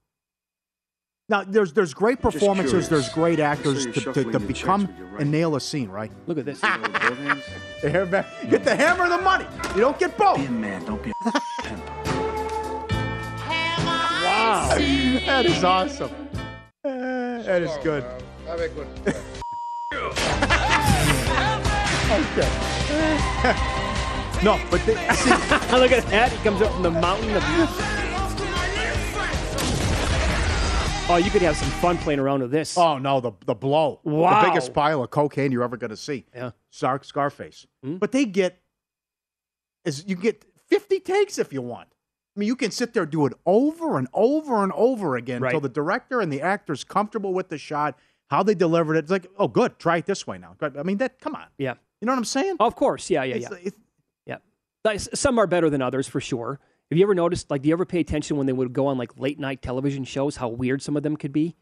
Now, 1.29 1.45
there's 1.45 1.73
there's 1.73 1.95
great 1.95 2.21
performances, 2.21 2.89
there's 2.89 3.09
great 3.09 3.39
actors 3.39 3.87
you 3.87 3.93
to, 3.93 4.13
to, 4.13 4.33
to 4.33 4.41
become 4.41 4.87
right. 4.87 5.23
and 5.23 5.31
nail 5.31 5.55
a 5.55 5.61
scene, 5.61 5.89
right? 5.89 6.11
Look 6.27 6.39
at 6.39 6.45
this. 6.45 6.61
You 6.63 6.69
know, 6.69 6.81
with? 6.81 6.93
The 7.81 7.91
hammer, 7.91 8.27
get 8.51 8.65
the 8.65 8.75
hammer 8.75 9.05
and 9.05 9.13
the 9.13 9.19
money. 9.19 9.47
You 9.75 9.81
don't 9.81 9.99
get 9.99 10.19
both. 10.19 10.37
Be 10.37 10.47
a 10.47 10.51
man, 10.51 10.85
don't 10.85 11.03
be 11.03 11.11
a 11.11 11.15
pimp. 11.63 11.87
Wow, 14.25 14.75
that 14.77 15.47
is 15.47 15.63
awesome. 15.63 16.11
Uh, 16.85 17.43
that 17.43 17.63
is 17.63 17.71
good. 17.85 18.05
No, 24.43 24.61
but 24.73 24.85
they, 24.85 24.95
see, 25.15 25.31
Look 25.31 25.93
at 25.93 26.05
that. 26.11 26.33
He 26.33 26.39
comes 26.43 26.61
up 26.63 26.73
from 26.73 26.83
the 26.83 26.91
mountain 26.91 27.37
of. 27.37 28.02
Oh, 31.13 31.17
you 31.17 31.31
could 31.31 31.43
have 31.43 31.59
some 31.59 31.69
fun 31.73 31.99
playing 31.99 32.21
around 32.21 32.41
with 32.41 32.51
this. 32.51 32.79
oh 32.79 32.97
no, 32.97 33.21
the 33.21 33.33
the 33.45 33.55
blow, 33.55 34.01
Wow. 34.03 34.41
the 34.41 34.49
biggest 34.49 34.73
pile 34.73 35.03
of 35.03 35.11
cocaine 35.11 35.53
you're 35.53 35.63
ever 35.63 35.77
going 35.77 35.91
to 35.91 35.97
see. 35.97 36.25
Yeah. 36.35 36.53
Scar, 36.71 37.03
Scarface. 37.03 37.67
Hmm? 37.85 37.97
But 37.97 38.13
they 38.13 38.25
get 38.25 38.63
is 39.85 40.05
you 40.07 40.17
get 40.17 40.47
50 40.69 41.01
takes 41.01 41.39
if 41.39 41.53
you 41.53 41.61
want. 41.61 41.89
I 42.35 42.41
mean, 42.41 42.47
you 42.47 42.57
can 42.57 42.71
sit 42.71 42.95
there 42.95 43.03
and 43.03 43.13
do 43.13 43.27
it 43.27 43.35
over 43.45 43.99
and 43.99 44.09
over 44.15 44.63
and 44.63 44.73
over 44.75 45.17
again 45.17 45.43
Right. 45.43 45.51
until 45.51 45.61
the 45.61 45.69
director 45.69 46.23
and 46.23 46.33
the 46.33 46.41
actor's 46.41 46.83
comfortable 46.83 47.35
with 47.35 47.51
the 47.51 47.59
shot, 47.59 47.99
how 48.31 48.43
they 48.43 48.55
delivered 48.55 48.95
it. 48.95 49.01
It's 49.01 49.11
like, 49.11 49.27
oh, 49.37 49.49
good, 49.49 49.79
try 49.79 49.99
it 49.99 50.07
this 50.07 50.27
way 50.27 50.39
now. 50.39 50.57
I 50.63 50.83
mean, 50.83 50.97
that 50.97 51.21
come 51.21 51.35
on, 51.35 51.45
Yeah. 51.59 51.75
you 52.01 52.07
know 52.07 52.13
what 52.13 52.19
I'm 52.19 52.25
saying? 52.25 52.57
Of 52.59 52.75
course. 52.75 53.11
Yeah, 53.11 53.25
yeah, 53.25 53.35
It's- 53.37 53.51
yeah. 53.53 53.59
it's- 53.67 54.39
Yeah. 54.87 54.97
Some 54.97 55.39
are 55.39 55.47
better 55.47 55.69
than 55.69 55.83
others 55.83 56.09
for 56.09 56.23
sure. 56.23 56.59
Have 56.93 56.99
you 56.99 57.05
ever 57.07 57.15
noticed, 57.15 57.51
like, 57.51 57.63
do 57.63 57.71
you 57.71 57.73
ever 57.75 57.87
pay 57.87 58.01
attention 58.01 58.37
when 58.37 58.47
they 58.47 58.53
would 58.53 58.75
go 58.75 58.87
on, 58.89 58.99
like, 58.99 59.19
late 59.19 59.41
night 59.41 59.63
television 59.63 60.05
shows, 60.05 60.37
how 60.37 60.49
weird 60.49 60.83
some 60.83 60.95
of 60.95 61.03
them 61.03 61.17
could 61.17 61.33
be? 61.33 61.57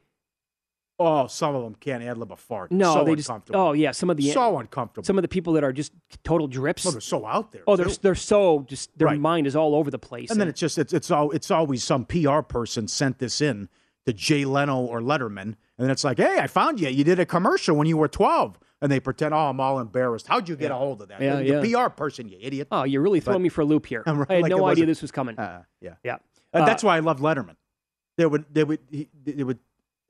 oh, 0.99 1.27
some 1.29 1.55
of 1.55 1.63
them 1.63 1.75
can't 1.77 2.03
ad 2.03 2.19
lib 2.19 2.31
a 2.31 2.37
fart. 2.37 2.71
No, 2.71 2.93
so 2.95 3.05
they 3.05 3.15
just, 3.15 3.31
oh, 3.55 3.73
yeah. 3.73 3.91
Some 3.93 4.11
of 4.11 4.17
the, 4.17 4.31
so 4.33 4.59
uncomfortable. 4.59 5.05
some 5.05 5.17
of 5.17 5.23
the 5.23 5.29
people 5.29 5.55
that 5.55 5.65
are 5.65 5.73
just 5.73 5.93
total 6.25 6.47
drips. 6.47 6.85
oh, 6.85 6.91
they're 6.91 7.01
so 7.01 7.25
out 7.25 7.53
there. 7.53 7.63
Oh, 7.67 7.77
they're, 7.77 7.87
too. 7.87 7.97
they're 8.03 8.15
so 8.15 8.67
just, 8.69 8.99
their 8.99 9.07
Right. 9.07 9.21
mind 9.21 9.47
is 9.47 9.57
all 9.57 9.75
over 9.77 9.91
the 9.91 9.99
place. 9.99 10.31
And 10.31 10.39
then 10.41 10.49
it's 10.49 10.61
just 10.61 10.79
it's 10.79 10.93
it's 10.93 11.11
all 11.11 11.31
it's 11.31 11.51
always 11.51 11.83
some 11.83 12.05
PR 12.05 12.41
person 12.41 12.87
sent 12.87 13.19
this 13.19 13.41
in 13.41 13.71
to 14.05 14.13
Jay 14.13 14.45
Leno 14.45 14.79
or 14.81 15.01
Letterman, 15.01 15.41
and 15.43 15.57
then 15.79 15.91
it's 15.91 16.05
like, 16.05 16.19
hey, 16.19 16.39
I 16.39 16.47
found 16.47 16.81
you. 16.81 16.89
You 16.89 17.05
did 17.05 17.19
a 17.19 17.25
commercial 17.25 17.77
when 17.77 17.87
you 17.87 17.97
were 17.97 18.09
twelve, 18.09 18.59
and 18.83 18.91
they 18.91 19.01
pretend, 19.01 19.35
oh, 19.35 19.51
I'm 19.51 19.61
all 19.61 19.79
embarrassed. 19.79 20.27
How'd 20.27 20.49
you 20.49 20.57
get 20.57 20.71
a 20.71 20.75
hold 20.75 21.03
of 21.03 21.09
that? 21.09 21.21
Yeah, 21.21 21.37
the 21.37 21.69
yeah. 21.69 21.83
PR 21.83 21.91
person, 21.91 22.29
you 22.29 22.39
idiot. 22.41 22.69
oh, 22.73 22.85
you're 22.85 23.03
really 23.03 23.21
throwing 23.21 23.41
but- 23.41 23.45
me 23.45 23.49
for 23.49 23.61
a 23.61 23.65
loop 23.65 23.87
here. 23.87 24.03
Right, 24.11 24.31
I 24.31 24.35
had 24.35 24.43
like 24.43 24.51
no 24.51 24.67
idea 24.67 24.87
this 24.87 25.03
was 25.03 25.11
coming. 25.11 25.39
Uh, 25.39 25.63
yeah, 25.81 25.95
yeah. 26.05 26.17
Uh, 26.53 26.65
that's 26.67 26.83
why 26.83 26.97
I 26.97 27.01
love 27.01 27.21
Letterman. 27.21 27.57
They 28.17 28.27
would 28.27 28.45
they 28.53 28.65
would 28.65 28.81
he, 28.91 29.09
they 29.25 29.45
would. 29.45 29.59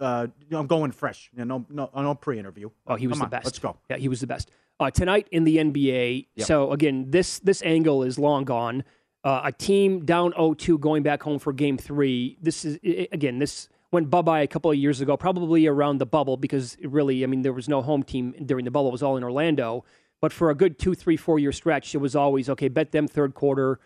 Uh, 0.00 0.28
I'm 0.50 0.66
going 0.66 0.90
fresh. 0.90 1.30
You 1.36 1.44
know, 1.44 1.66
no, 1.68 1.90
no, 1.94 2.02
no 2.02 2.14
pre-interview. 2.14 2.70
Oh, 2.86 2.96
he 2.96 3.06
was 3.06 3.18
Come 3.18 3.28
the 3.28 3.36
on, 3.36 3.40
best. 3.40 3.44
Let's 3.44 3.58
go. 3.58 3.76
Yeah, 3.90 3.98
he 3.98 4.08
was 4.08 4.20
the 4.20 4.26
best. 4.26 4.50
Uh, 4.80 4.90
tonight 4.90 5.28
in 5.30 5.44
the 5.44 5.58
NBA. 5.58 6.26
Yep. 6.34 6.46
So 6.46 6.72
again, 6.72 7.10
this 7.10 7.38
this 7.40 7.62
angle 7.62 8.02
is 8.02 8.18
long 8.18 8.44
gone. 8.44 8.84
Uh, 9.22 9.42
a 9.44 9.52
team 9.52 10.06
down 10.06 10.32
0-2 10.32 10.80
going 10.80 11.02
back 11.02 11.22
home 11.22 11.38
for 11.38 11.52
Game 11.52 11.76
Three. 11.76 12.38
This 12.40 12.64
is 12.64 12.78
again 13.12 13.38
this 13.38 13.68
went 13.92 14.10
bye 14.10 14.22
bye 14.22 14.40
a 14.40 14.46
couple 14.46 14.70
of 14.70 14.76
years 14.76 15.00
ago, 15.00 15.16
probably 15.16 15.66
around 15.66 15.98
the 15.98 16.06
bubble 16.06 16.36
because 16.36 16.76
really, 16.82 17.24
I 17.24 17.26
mean, 17.26 17.42
there 17.42 17.52
was 17.52 17.68
no 17.68 17.82
home 17.82 18.02
team 18.02 18.34
during 18.44 18.64
the 18.64 18.70
bubble. 18.70 18.88
It 18.88 18.92
was 18.92 19.02
all 19.02 19.16
in 19.16 19.24
Orlando. 19.24 19.84
But 20.20 20.32
for 20.32 20.50
a 20.50 20.54
good 20.54 20.78
two, 20.78 20.94
three, 20.94 21.16
four 21.16 21.38
year 21.38 21.52
stretch, 21.52 21.94
it 21.94 21.98
was 21.98 22.14
always 22.14 22.48
okay. 22.50 22.68
Bet 22.68 22.92
them 22.92 23.08
third 23.08 23.34
quarter, 23.34 23.80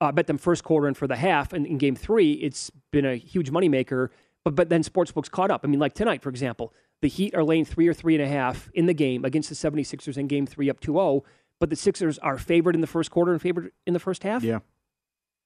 uh, 0.00 0.12
bet 0.12 0.26
them 0.26 0.38
first 0.38 0.64
quarter, 0.64 0.88
and 0.88 0.96
for 0.96 1.06
the 1.06 1.16
half. 1.16 1.52
And 1.52 1.64
in 1.64 1.78
Game 1.78 1.94
Three, 1.94 2.32
it's 2.32 2.70
been 2.90 3.06
a 3.06 3.14
huge 3.16 3.50
moneymaker. 3.50 4.08
But 4.44 4.56
but 4.56 4.68
then 4.68 4.82
sportsbooks 4.82 5.30
caught 5.30 5.50
up. 5.50 5.60
I 5.64 5.68
mean, 5.68 5.80
like 5.80 5.94
tonight, 5.94 6.22
for 6.22 6.28
example, 6.28 6.72
the 7.02 7.08
Heat 7.08 7.34
are 7.34 7.44
laying 7.44 7.64
three 7.64 7.86
or 7.86 7.94
three 7.94 8.14
and 8.14 8.24
a 8.24 8.28
half 8.28 8.68
in 8.74 8.86
the 8.86 8.94
game 8.94 9.24
against 9.24 9.48
the 9.48 9.54
76ers 9.54 10.16
in 10.16 10.26
Game 10.26 10.46
Three, 10.46 10.68
up 10.70 10.80
2-0. 10.80 11.22
But 11.60 11.70
the 11.70 11.76
Sixers 11.76 12.18
are 12.18 12.36
favored 12.36 12.74
in 12.74 12.80
the 12.80 12.86
first 12.86 13.10
quarter 13.10 13.32
and 13.32 13.40
favored 13.40 13.70
in 13.86 13.94
the 13.94 14.00
first 14.00 14.22
half. 14.22 14.42
Yeah. 14.42 14.60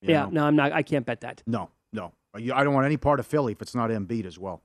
yeah. 0.01 0.25
no. 0.25 0.31
No, 0.31 0.47
I'm 0.47 0.57
not. 0.57 0.73
I 0.73 0.83
can't 0.83 1.07
bet 1.07 1.21
that. 1.21 1.43
No, 1.47 1.71
no. 1.93 2.13
I 2.35 2.65
don't 2.65 2.75
want 2.75 2.87
any 2.87 2.97
part 2.97 3.21
of 3.21 3.27
Philly 3.27 3.53
if 3.53 3.63
it's 3.63 3.75
not 3.75 3.91
Embiid 3.91 4.25
as 4.25 4.39
well. 4.39 4.63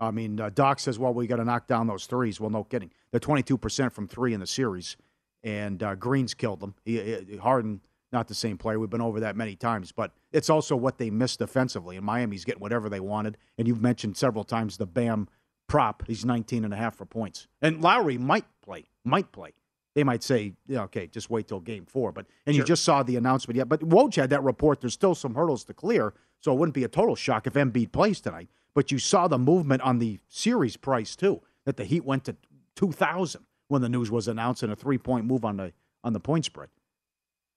I 0.00 0.10
mean, 0.12 0.40
uh, 0.40 0.50
Doc 0.50 0.78
says, 0.78 0.98
well, 0.98 1.12
we 1.12 1.26
got 1.26 1.36
to 1.36 1.44
knock 1.44 1.66
down 1.66 1.88
those 1.88 2.06
threes. 2.06 2.40
Well, 2.40 2.50
no 2.50 2.62
kidding. 2.64 2.92
They're 3.10 3.20
22% 3.20 3.92
from 3.92 4.06
three 4.06 4.32
in 4.32 4.40
the 4.40 4.46
series, 4.46 4.96
and 5.42 5.82
uh, 5.82 5.96
Green's 5.96 6.34
killed 6.34 6.60
them. 6.60 6.74
He, 6.84 7.00
he, 7.00 7.36
Harden, 7.36 7.80
not 8.12 8.28
the 8.28 8.34
same 8.34 8.56
player. 8.56 8.78
We've 8.78 8.88
been 8.88 9.00
over 9.00 9.20
that 9.20 9.36
many 9.36 9.56
times, 9.56 9.92
but 9.92 10.12
it's 10.32 10.48
also 10.48 10.76
what 10.76 10.98
they 10.98 11.10
missed 11.10 11.40
defensively. 11.40 11.96
And 11.96 12.06
Miami's 12.06 12.44
getting 12.44 12.60
whatever 12.60 12.88
they 12.88 13.00
wanted. 13.00 13.36
And 13.58 13.66
you've 13.66 13.82
mentioned 13.82 14.16
several 14.16 14.44
times 14.44 14.76
the 14.76 14.86
Bam 14.86 15.28
prop. 15.68 16.04
He's 16.06 16.24
19 16.24 16.64
and 16.64 16.72
a 16.72 16.76
half 16.76 16.96
for 16.96 17.04
points. 17.04 17.48
And 17.60 17.82
Lowry 17.82 18.18
might 18.18 18.46
play, 18.62 18.84
might 19.04 19.32
play. 19.32 19.52
They 19.94 20.04
might 20.04 20.22
say, 20.22 20.52
yeah, 20.68 20.82
okay, 20.82 21.08
just 21.08 21.28
wait 21.28 21.48
till 21.48 21.60
game 21.60 21.84
four. 21.84 22.12
But 22.12 22.26
and 22.46 22.54
you 22.54 22.62
just 22.62 22.84
saw 22.84 23.02
the 23.02 23.16
announcement 23.16 23.56
yet. 23.56 23.68
But 23.68 23.80
Woj 23.80 24.14
had 24.14 24.30
that 24.30 24.44
report. 24.44 24.80
There's 24.80 24.94
still 24.94 25.14
some 25.14 25.34
hurdles 25.34 25.64
to 25.64 25.74
clear, 25.74 26.14
so 26.40 26.52
it 26.52 26.58
wouldn't 26.58 26.74
be 26.74 26.84
a 26.84 26.88
total 26.88 27.16
shock 27.16 27.46
if 27.46 27.54
Embiid 27.54 27.92
plays 27.92 28.20
tonight. 28.20 28.48
But 28.74 28.92
you 28.92 28.98
saw 28.98 29.26
the 29.28 29.38
movement 29.38 29.82
on 29.82 29.98
the 29.98 30.18
series 30.28 30.76
price 30.76 31.16
too. 31.16 31.40
That 31.64 31.76
the 31.76 31.84
Heat 31.84 32.04
went 32.04 32.24
to 32.24 32.36
2,000 32.76 33.44
when 33.68 33.82
the 33.82 33.88
news 33.88 34.10
was 34.10 34.28
announced, 34.28 34.62
and 34.62 34.72
a 34.72 34.76
three 34.76 34.98
point 34.98 35.26
move 35.26 35.44
on 35.44 35.56
the 35.56 35.72
on 36.04 36.12
the 36.12 36.20
point 36.20 36.44
spread. 36.44 36.68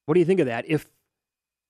What 0.05 0.15
do 0.15 0.19
you 0.19 0.25
think 0.25 0.39
of 0.39 0.47
that? 0.47 0.65
If 0.67 0.89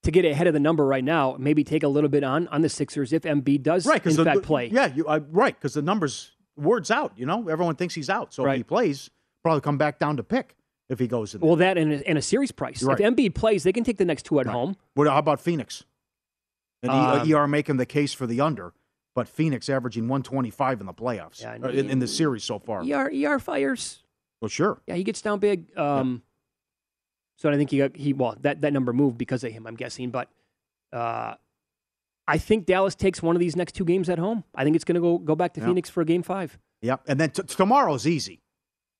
to 0.03 0.11
get 0.11 0.25
ahead 0.25 0.47
of 0.47 0.53
the 0.53 0.59
number 0.59 0.85
right 0.85 1.03
now, 1.03 1.35
maybe 1.37 1.63
take 1.63 1.83
a 1.83 1.87
little 1.87 2.09
bit 2.09 2.23
on 2.23 2.47
on 2.47 2.61
the 2.61 2.69
Sixers 2.69 3.13
if 3.13 3.23
Embiid 3.23 3.61
does 3.61 3.85
Right, 3.85 4.01
because 4.01 4.17
in 4.17 4.23
the, 4.23 4.31
fact 4.31 4.43
play. 4.43 4.67
Yeah, 4.67 4.87
you, 4.95 5.05
uh, 5.05 5.19
right, 5.29 5.53
because 5.55 5.73
the 5.75 5.81
numbers 5.83 6.31
words 6.55 6.89
out. 6.89 7.13
You 7.17 7.25
know, 7.25 7.47
everyone 7.49 7.75
thinks 7.75 7.93
he's 7.93 8.09
out. 8.09 8.33
So 8.33 8.47
if 8.47 8.55
he 8.57 8.63
plays, 8.63 9.09
probably 9.43 9.61
come 9.61 9.77
back 9.77 9.99
down 9.99 10.17
to 10.17 10.23
pick 10.23 10.55
if 10.89 10.97
he 10.97 11.07
goes 11.07 11.35
in. 11.35 11.41
There. 11.41 11.47
Well, 11.47 11.57
that 11.57 11.77
and 11.77 11.93
a, 11.93 12.07
and 12.07 12.17
a 12.17 12.21
series 12.21 12.51
price. 12.51 12.81
Right. 12.81 12.99
If 12.99 13.05
Embiid 13.05 13.35
plays, 13.35 13.63
they 13.63 13.73
can 13.73 13.83
take 13.83 13.97
the 13.97 14.05
next 14.05 14.23
two 14.25 14.39
at 14.39 14.47
Right. 14.47 14.51
home. 14.53 14.75
What, 14.95 15.07
how 15.07 15.17
about 15.19 15.39
Phoenix? 15.39 15.83
And 16.83 16.91
Um, 16.91 17.31
ER 17.31 17.47
making 17.47 17.77
the 17.77 17.85
case 17.85 18.13
for 18.13 18.25
the 18.25 18.41
under, 18.41 18.73
but 19.13 19.27
Phoenix 19.27 19.69
averaging 19.69 20.07
125 20.07 20.79
in 20.81 20.85
the 20.87 20.93
playoffs, 20.93 21.41
Yeah, 21.41 21.57
uh, 21.63 21.69
in, 21.69 21.89
in 21.89 21.99
the 21.99 22.07
series 22.07 22.43
so 22.43 22.57
far. 22.59 22.81
ER 22.83 23.11
ER 23.13 23.39
fires. 23.39 24.03
Well, 24.41 24.49
sure. 24.49 24.81
Yeah, 24.87 24.95
he 24.95 25.03
gets 25.03 25.21
down 25.21 25.39
big. 25.39 25.77
Um, 25.77 26.23
So 27.37 27.49
I 27.49 27.55
think 27.57 27.69
he 27.71 27.77
got 27.79 27.95
he 27.95 28.13
well 28.13 28.35
that 28.41 28.61
that 28.61 28.73
number 28.73 28.93
moved 28.93 29.17
because 29.17 29.43
of 29.43 29.51
him. 29.51 29.65
I'm 29.67 29.75
guessing, 29.75 30.09
but 30.11 30.29
uh, 30.93 31.35
I 32.27 32.37
think 32.37 32.65
Dallas 32.65 32.95
takes 32.95 33.21
one 33.21 33.35
of 33.35 33.39
these 33.39 33.55
next 33.55 33.73
two 33.73 33.85
games 33.85 34.09
at 34.09 34.19
home. 34.19 34.43
I 34.55 34.63
think 34.63 34.75
it's 34.75 34.85
going 34.85 34.95
to 34.95 35.01
go 35.01 35.17
go 35.17 35.35
back 35.35 35.53
to 35.53 35.59
Yeah. 35.61 35.67
Phoenix 35.67 35.89
for 35.89 36.01
a 36.01 36.05
game 36.05 36.23
five. 36.23 36.57
Yep. 36.81 37.01
And 37.07 37.19
then 37.19 37.29
t- 37.31 37.43
tomorrow's 37.43 38.05
easy. 38.07 38.41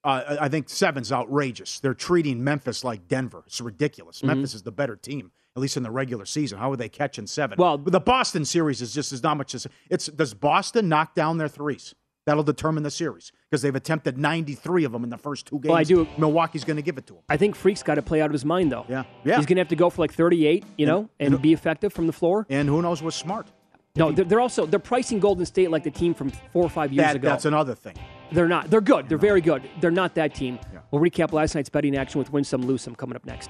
Uh, 0.04 0.24
I 0.40 0.46
I 0.46 0.50
think 0.50 0.70
seven's 0.70 1.12
outrageous. 1.12 1.80
They're 1.80 1.94
treating 1.96 2.44
Memphis 2.44 2.84
like 2.84 3.08
Denver. 3.08 3.44
It's 3.48 3.62
ridiculous. 3.62 4.18
Mm-hmm. 4.20 4.28
Memphis 4.28 4.54
is 4.56 4.64
the 4.64 4.72
better 4.72 4.96
team, 4.96 5.32
at 5.56 5.62
least 5.62 5.78
in 5.78 5.84
the 5.84 5.92
regular 5.92 6.26
season. 6.26 6.58
How 6.60 6.72
are 6.72 6.78
they 6.78 6.90
catching 6.90 7.28
seven? 7.28 7.58
Well- 7.58 7.78
the 7.78 8.00
Boston 8.00 8.46
series 8.46 8.82
is 8.82 8.94
just 8.94 9.12
as 9.12 9.22
not 9.24 9.38
much 9.38 9.54
as 9.56 9.68
it's. 9.90 10.08
Does 10.08 10.34
Boston 10.34 10.88
knock 10.90 11.16
down 11.16 11.38
their 11.38 11.48
threes? 11.50 11.94
That'll 12.28 12.44
determine 12.44 12.84
the 12.84 12.92
series 12.92 13.32
because 13.50 13.64
they've 13.64 13.76
attempted 13.76 14.16
93 14.16 14.84
of 14.84 14.92
them 14.92 15.04
in 15.04 15.10
the 15.10 15.18
first 15.18 15.48
two 15.48 15.56
games. 15.58 15.70
Well, 15.70 15.78
I 15.78 15.84
do- 15.84 16.08
Milwaukee's 16.20 16.64
going 16.64 16.76
to 16.78 16.84
give 16.84 17.00
it 17.00 17.08
to 17.08 17.14
them. 17.14 17.24
I 17.30 17.36
think 17.36 17.56
Freak's 17.56 17.82
got 17.82 17.96
to 17.96 18.04
play 18.04 18.22
out 18.22 18.28
of 18.28 18.34
his 18.34 18.46
mind 18.46 18.72
though. 18.72 18.86
Yeah. 18.88 19.04
Yeah. 19.24 19.38
He's 19.38 19.48
going 19.48 19.56
to 19.56 19.62
have 19.62 19.70
to 19.70 19.76
go 19.76 19.90
for 19.90 20.04
like 20.04 20.14
38, 20.14 20.64
you 20.78 20.86
know, 20.86 21.10
and, 21.20 21.34
and- 21.34 21.42
be 21.42 21.52
effective 21.52 21.92
from 21.92 22.06
the 22.06 22.14
floor. 22.14 22.46
And 22.50 22.70
who 22.70 22.82
knows 22.84 23.02
what's 23.02 23.16
smart? 23.18 23.48
No, 23.96 24.12
they're, 24.12 24.24
they're 24.24 24.40
also 24.40 24.66
they're 24.66 24.80
pricing 24.80 25.20
Golden 25.20 25.46
State 25.46 25.70
like 25.70 25.84
the 25.84 25.92
team 25.92 26.14
from 26.14 26.30
four 26.54 26.64
or 26.64 26.70
five 26.70 26.94
years 26.94 27.08
That, 27.08 27.16
ago. 27.18 27.28
that's 27.28 27.44
another 27.46 27.76
thing. 27.76 27.96
They're 28.32 28.48
not. 28.48 28.70
They're 28.70 28.80
good. 28.80 29.10
They're 29.10 29.18
very 29.18 29.42
good. 29.42 29.64
They're 29.82 29.92
not 29.92 30.16
that 30.16 30.34
team. 30.34 30.60
Yeah. 30.72 30.80
We'll 30.92 31.02
recap 31.02 31.34
last 31.34 31.56
night's 31.56 31.68
betting 31.70 31.98
action 31.98 32.20
with 32.20 32.32
Win 32.32 32.46
Some, 32.46 32.62
Lose 32.62 32.84
Some 32.84 32.96
coming 32.96 33.18
up 33.18 33.26
next. 33.26 33.50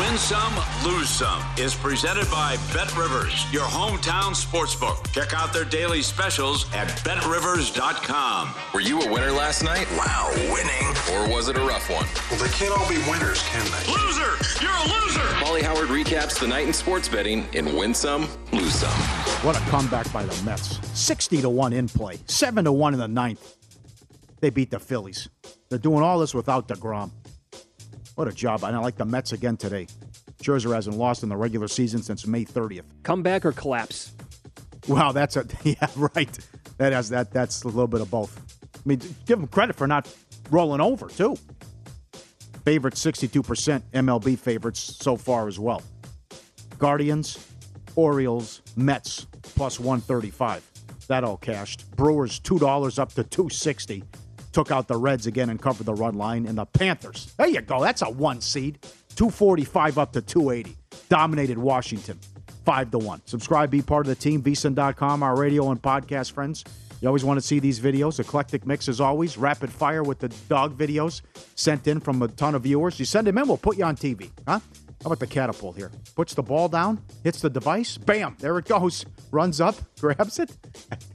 Win 0.00 0.16
some, 0.16 0.54
lose 0.82 1.10
some 1.10 1.44
is 1.58 1.74
presented 1.74 2.24
by 2.30 2.56
Bet 2.72 2.96
Rivers, 2.96 3.44
your 3.52 3.64
hometown 3.64 4.32
sportsbook. 4.32 5.12
Check 5.12 5.34
out 5.34 5.52
their 5.52 5.66
daily 5.66 6.00
specials 6.00 6.64
at 6.72 6.88
betrivers.com. 7.04 8.54
Were 8.72 8.80
you 8.80 8.98
a 9.02 9.12
winner 9.12 9.30
last 9.30 9.62
night? 9.62 9.86
Wow, 9.98 10.30
winning. 10.50 10.86
Or 11.12 11.28
was 11.28 11.50
it 11.50 11.58
a 11.58 11.60
rough 11.60 11.90
one? 11.90 12.06
Well, 12.30 12.40
they 12.40 12.48
can't 12.48 12.72
all 12.72 12.88
be 12.88 12.96
winners, 13.10 13.42
can 13.48 13.62
they? 13.66 13.92
Loser! 13.92 14.64
You're 14.64 14.72
a 14.72 14.88
loser! 14.88 15.40
Molly 15.42 15.62
Howard 15.62 15.88
recaps 15.90 16.40
the 16.40 16.48
night 16.48 16.66
in 16.66 16.72
sports 16.72 17.06
betting 17.06 17.46
in 17.52 17.76
Win 17.76 17.92
Some, 17.92 18.26
Lose 18.54 18.76
Some. 18.76 18.88
What 19.44 19.54
a 19.54 19.60
comeback 19.68 20.10
by 20.14 20.24
the 20.24 20.44
Mets. 20.44 20.80
60 20.98 21.42
to 21.42 21.50
1 21.50 21.74
in 21.74 21.88
play, 21.88 22.16
7 22.24 22.64
to 22.64 22.72
1 22.72 22.94
in 22.94 23.00
the 23.00 23.06
ninth. 23.06 23.54
They 24.40 24.48
beat 24.48 24.70
the 24.70 24.80
Phillies. 24.80 25.28
They're 25.68 25.78
doing 25.78 26.02
all 26.02 26.18
this 26.18 26.32
without 26.32 26.68
DeGrom. 26.68 27.10
What 28.14 28.28
a 28.28 28.32
job. 28.32 28.64
And 28.64 28.76
I 28.76 28.78
like 28.80 28.96
the 28.96 29.04
Mets 29.04 29.32
again 29.32 29.56
today. 29.56 29.86
Scherzer 30.42 30.74
hasn't 30.74 30.96
lost 30.96 31.22
in 31.22 31.28
the 31.28 31.36
regular 31.36 31.68
season 31.68 32.02
since 32.02 32.26
May 32.26 32.44
30th. 32.44 32.84
Comeback 33.02 33.44
or 33.44 33.52
collapse? 33.52 34.12
Wow, 34.88 35.12
that's 35.12 35.36
a 35.36 35.46
yeah, 35.62 35.86
right. 35.96 36.38
That 36.78 36.92
has 36.92 37.10
that 37.10 37.30
that's 37.30 37.62
a 37.62 37.66
little 37.68 37.86
bit 37.86 38.00
of 38.00 38.10
both. 38.10 38.40
I 38.74 38.80
mean, 38.86 38.98
give 39.26 39.38
them 39.38 39.46
credit 39.46 39.76
for 39.76 39.86
not 39.86 40.12
rolling 40.50 40.80
over 40.80 41.08
too. 41.08 41.36
Favorites 42.64 43.04
62% 43.04 43.82
MLB 43.92 44.38
favorites 44.38 44.80
so 44.80 45.16
far 45.16 45.48
as 45.48 45.58
well. 45.58 45.82
Guardians, 46.78 47.46
Orioles, 47.96 48.62
Mets 48.76 49.26
plus 49.42 49.78
135. 49.78 50.66
That 51.08 51.24
all 51.24 51.36
cashed. 51.36 51.90
Brewers 51.96 52.38
$2 52.40 52.98
up 52.98 53.08
to 53.14 53.24
260. 53.24 54.04
Took 54.52 54.70
out 54.70 54.88
the 54.88 54.96
Reds 54.96 55.26
again 55.26 55.50
and 55.50 55.60
covered 55.60 55.86
the 55.86 55.94
run 55.94 56.14
line. 56.14 56.46
And 56.46 56.58
the 56.58 56.66
Panthers, 56.66 57.32
there 57.36 57.48
you 57.48 57.60
go. 57.60 57.82
That's 57.82 58.02
a 58.02 58.10
one 58.10 58.40
seed. 58.40 58.78
245 59.16 59.98
up 59.98 60.12
to 60.12 60.22
280. 60.22 60.76
Dominated 61.08 61.58
Washington. 61.58 62.18
5 62.64 62.90
to 62.90 62.98
1. 62.98 63.22
Subscribe, 63.24 63.70
be 63.70 63.82
part 63.82 64.06
of 64.06 64.08
the 64.08 64.14
team. 64.14 64.42
VSIN.com, 64.42 65.22
our 65.22 65.36
radio 65.36 65.70
and 65.70 65.80
podcast 65.80 66.32
friends. 66.32 66.64
You 67.00 67.08
always 67.08 67.24
want 67.24 67.40
to 67.40 67.46
see 67.46 67.58
these 67.58 67.80
videos. 67.80 68.20
Eclectic 68.20 68.66
mix 68.66 68.88
as 68.88 69.00
always. 69.00 69.38
Rapid 69.38 69.72
fire 69.72 70.02
with 70.02 70.18
the 70.18 70.28
dog 70.48 70.76
videos 70.76 71.22
sent 71.54 71.86
in 71.88 72.00
from 72.00 72.20
a 72.22 72.28
ton 72.28 72.54
of 72.54 72.62
viewers. 72.62 72.98
You 72.98 73.06
send 73.06 73.26
them 73.26 73.38
in, 73.38 73.48
we'll 73.48 73.56
put 73.56 73.78
you 73.78 73.84
on 73.84 73.96
TV. 73.96 74.30
Huh? 74.46 74.60
How 75.02 75.06
about 75.06 75.18
the 75.18 75.26
catapult 75.26 75.76
here? 75.76 75.90
Puts 76.14 76.34
the 76.34 76.42
ball 76.42 76.68
down, 76.68 77.02
hits 77.24 77.40
the 77.40 77.48
device, 77.48 77.96
bam, 77.96 78.36
there 78.38 78.58
it 78.58 78.66
goes. 78.66 79.06
Runs 79.30 79.58
up, 79.60 79.74
grabs 80.00 80.38
it. 80.38 80.50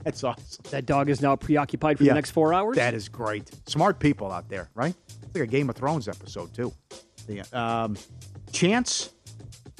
That's 0.02 0.24
awesome. 0.24 0.64
That 0.70 0.86
dog 0.86 1.08
is 1.08 1.20
now 1.22 1.36
preoccupied 1.36 1.98
for 1.98 2.04
Yeah. 2.04 2.10
the 2.10 2.14
next 2.16 2.32
four 2.32 2.52
hours. 2.52 2.76
That 2.76 2.94
is 2.94 3.08
great. 3.08 3.48
Smart 3.68 4.00
people 4.00 4.32
out 4.32 4.48
there, 4.48 4.70
right? 4.74 4.94
It's 5.22 5.34
like 5.34 5.44
a 5.44 5.46
Game 5.46 5.70
of 5.70 5.76
Thrones 5.76 6.08
episode, 6.08 6.52
too. 6.52 6.72
The, 7.28 7.42
um, 7.56 7.96
Chance 8.50 9.10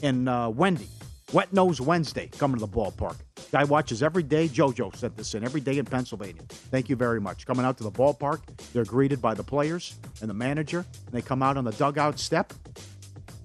and 0.05 0.29
uh, 0.29 0.53
Wendy, 0.55 0.89
Wet 1.33 1.53
Nose 1.53 1.81
Wednesday, 1.81 2.29
coming 2.39 2.59
to 2.61 2.67
the 2.67 2.73
ballpark. 2.73 3.17
Guy 3.51 3.65
watches 3.65 4.03
every 4.03 4.23
day. 4.23 4.49
JoJo 4.49 4.95
sent 4.95 5.17
this 5.17 5.35
in 5.35 5.43
every 5.45 5.61
day 5.61 5.79
in 5.79 5.85
Pennsylvania. 5.85 6.43
Thank 6.49 6.89
you 6.89 6.95
very 6.97 7.21
much. 7.21 7.47
Coming 7.47 7.65
out 7.65 7.77
to 7.79 7.85
the 7.85 7.91
ballpark, 7.93 8.41
they're 8.73 8.85
greeted 8.85 9.21
by 9.23 9.35
the 9.35 9.43
players 9.45 9.95
and 10.21 10.29
the 10.31 10.35
manager, 10.35 10.79
and 11.07 11.13
they 11.13 11.23
come 11.23 11.43
out 11.43 11.57
on 11.57 11.65
the 11.65 11.73
dugout 11.73 12.19
step. 12.21 12.53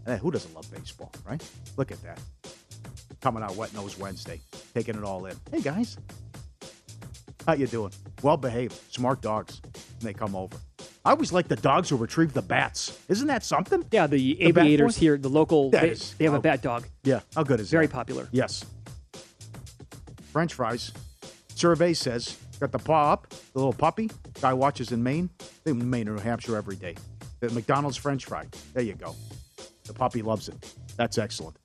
Hey, 0.05 0.17
who 0.17 0.31
doesn't 0.31 0.53
love 0.53 0.69
baseball, 0.71 1.11
right? 1.27 1.41
Look 1.77 1.91
at 1.91 2.01
that. 2.03 2.19
Coming 3.21 3.43
out 3.43 3.55
Wet 3.55 3.73
Nose 3.73 3.97
Wednesday, 3.99 4.39
taking 4.73 4.95
it 4.95 5.03
all 5.03 5.25
in. 5.27 5.35
Hey, 5.51 5.61
guys. 5.61 5.97
How 7.47 7.53
you 7.53 7.67
doing? 7.67 7.91
Well 8.21 8.37
behaved, 8.37 8.73
smart 8.91 9.21
dogs. 9.21 9.61
And 9.63 10.01
they 10.01 10.13
come 10.13 10.35
over. 10.35 10.57
I 11.03 11.11
always 11.11 11.33
like 11.33 11.47
the 11.47 11.55
dogs 11.55 11.89
who 11.89 11.97
retrieve 11.97 12.33
the 12.33 12.41
bats. 12.41 12.99
Isn't 13.09 13.27
that 13.27 13.43
something? 13.43 13.83
yeah, 13.91 14.05
the 14.07 14.17
The 14.35 14.43
aviators 14.43 14.95
here, 14.97 15.17
the 15.17 15.29
local, 15.29 15.71
That 15.71 15.81
they, 15.81 15.89
is- 15.89 16.13
they 16.15 16.25
have 16.25 16.33
oh. 16.35 16.37
a 16.37 16.41
bat 16.41 16.61
dog. 16.61 16.87
Yeah. 17.03 17.21
How 17.35 17.43
good 17.43 17.59
is 17.59 17.69
it? 17.69 17.71
Very 17.71 17.87
that? 17.87 17.93
popular. 17.93 18.27
Yes. 18.31 18.63
French 20.31 20.53
fries. 20.53 20.91
Survey 21.55 21.93
says 21.93 22.37
got 22.59 22.71
the 22.71 22.79
paw 22.79 23.11
up, 23.11 23.27
the 23.29 23.59
little 23.59 23.73
puppy. 23.73 24.09
Guy 24.39 24.53
watches 24.53 24.91
in 24.91 25.01
Maine. 25.01 25.29
They 25.63 25.71
in 25.71 25.89
Maine 25.89 26.07
or 26.07 26.13
New 26.13 26.21
Hampshire 26.21 26.55
every 26.55 26.75
day. 26.75 26.95
The 27.39 27.49
McDonald's 27.49 27.97
French 27.97 28.25
fry. 28.25 28.45
There 28.73 28.83
you 28.83 28.93
go. 28.93 29.15
The 29.91 29.97
puppy 29.99 30.21
loves 30.21 30.47
it. 30.47 30.73
That's 30.95 31.17
excellent. 31.17 31.58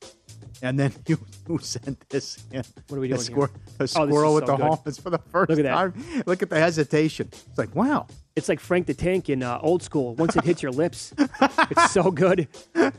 And 0.63 0.77
then 0.81 0.93
you 1.07 1.19
who 1.47 1.59
sent 1.59 2.09
this 2.09 2.43
in? 2.51 2.65
What 2.89 2.97
are 2.97 3.01
we 3.01 3.13
A, 3.13 3.19
squir- 3.19 3.51
a 3.79 3.83
Oh, 3.83 3.87
squirrel 3.87 4.37
is 4.37 4.41
with 4.41 4.47
so 4.51 4.57
the 4.57 4.69
good. 4.69 4.79
It's 4.87 4.99
for 4.99 5.11
the 5.11 5.19
first 5.19 5.51
Look 5.51 5.59
at 5.61 5.63
that. 5.63 5.75
time. 5.75 6.23
Look 6.27 6.43
at 6.43 6.51
the 6.51 6.59
hesitation. 6.59 7.29
It's 7.31 7.57
like, 7.59 7.73
wow. 7.77 8.09
It's 8.35 8.49
like 8.49 8.59
Frank 8.59 8.87
the 8.89 8.95
Tank 8.95 9.29
in 9.31 9.43
uh, 9.45 9.61
old 9.63 9.83
school. 9.83 10.15
Once 10.17 10.35
it 10.35 10.43
hits 10.45 10.61
your 10.63 10.73
lips, 10.73 11.15
it's 11.71 11.93
so 11.93 12.11
good. 12.11 12.49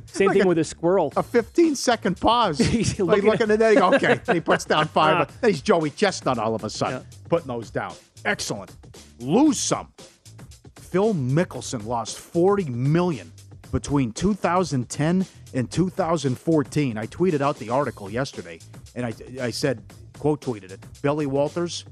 Same 0.06 0.28
Like 0.28 0.38
thing 0.38 0.46
a- 0.46 0.48
with 0.48 0.60
a 0.60 0.64
squirrel. 0.64 1.12
A 1.18 1.24
15 1.24 1.76
second 1.76 2.22
pause. 2.22 2.58
He's 2.76 2.98
like 3.00 3.22
looking 3.24 3.30
looking 3.32 3.52
at 3.52 3.60
that, 3.60 3.74
you 3.74 3.80
go, 3.80 3.94
okay. 3.96 4.22
Then 4.24 4.36
he 4.38 4.40
puts 4.42 4.64
down 4.64 4.88
five. 4.88 5.28
Ah. 5.30 5.34
then 5.42 5.50
he's 5.52 5.62
Joey 5.62 5.90
Chestnut 5.90 6.38
all 6.38 6.56
of 6.56 6.64
a 6.64 6.70
sudden, 6.70 7.06
putting 7.28 7.48
those 7.48 7.70
down. 7.70 7.94
Excellent. 8.24 8.74
Lose 9.20 9.60
some. 9.60 9.90
Phil 10.76 11.14
Mickelson 11.14 11.86
lost 11.86 12.18
40 12.18 12.66
million 12.70 13.32
between 13.72 14.12
2010 14.12 15.26
and 15.54 15.72
2014. 15.72 16.98
I 16.98 17.06
tweeted 17.08 17.42
out 17.42 17.58
the 17.58 17.70
article 17.70 18.10
yesterday, 18.10 18.60
and 18.96 19.06
I, 19.06 19.14
I 19.42 19.52
said, 19.52 19.84
quote 20.20 20.42
tweeted 20.42 20.72
it. 20.72 20.80
Billy 21.02 21.26
Walters, 21.26 21.86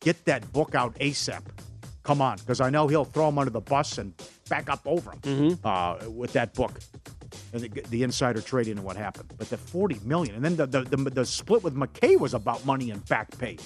get 0.00 0.24
that 0.24 0.50
book 0.52 0.74
out 0.74 0.94
ASAP. 0.96 1.42
Come 2.02 2.22
on, 2.22 2.38
because 2.38 2.60
I 2.60 2.70
know 2.70 2.88
he'll 2.88 3.04
throw 3.04 3.28
him 3.28 3.38
under 3.38 3.50
the 3.50 3.60
bus 3.60 3.98
and 3.98 4.14
back 4.48 4.70
up 4.70 4.80
over 4.86 5.12
him 5.22 5.58
uh, 5.62 5.98
with 6.08 6.32
that 6.32 6.54
book 6.54 6.80
and 7.52 7.62
the, 7.62 7.68
the 7.90 8.02
insider 8.02 8.40
trading 8.40 8.78
and 8.78 8.84
what 8.84 8.96
happened. 8.96 9.32
But 9.36 9.50
the 9.50 9.58
40 9.58 10.00
million, 10.04 10.34
and 10.34 10.44
then 10.44 10.56
the 10.56 10.66
the, 10.66 10.96
the, 10.96 11.10
the 11.10 11.26
split 11.26 11.62
with 11.62 11.74
Mackay 11.74 12.16
was 12.16 12.34
about 12.34 12.64
money 12.64 12.90
and 12.90 13.04
back 13.06 13.36
pay. 13.38 13.58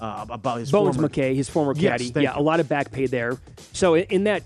Uh, 0.00 0.24
about 0.30 0.58
his 0.58 0.70
Bones 0.70 0.96
former, 0.96 1.08
Mackay, 1.08 1.34
his 1.34 1.50
former 1.50 1.74
caddy. 1.74 2.08
thank 2.08 2.24
yeah, 2.24 2.34
you. 2.34 2.40
a 2.40 2.42
lot 2.42 2.58
of 2.58 2.66
back 2.70 2.90
pay 2.90 3.04
there. 3.04 3.38
So 3.74 3.96
in 3.96 4.24
that 4.24 4.44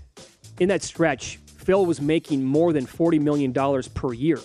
in 0.59 0.67
that 0.67 0.83
stretch, 0.83 1.39
Phil 1.65 1.85
was 1.85 1.99
making 1.99 2.43
more 2.43 2.71
than 2.71 2.85
forty 2.85 3.19
million 3.19 3.51
dollars 3.51 3.87
per 3.87 4.13
year. 4.13 4.39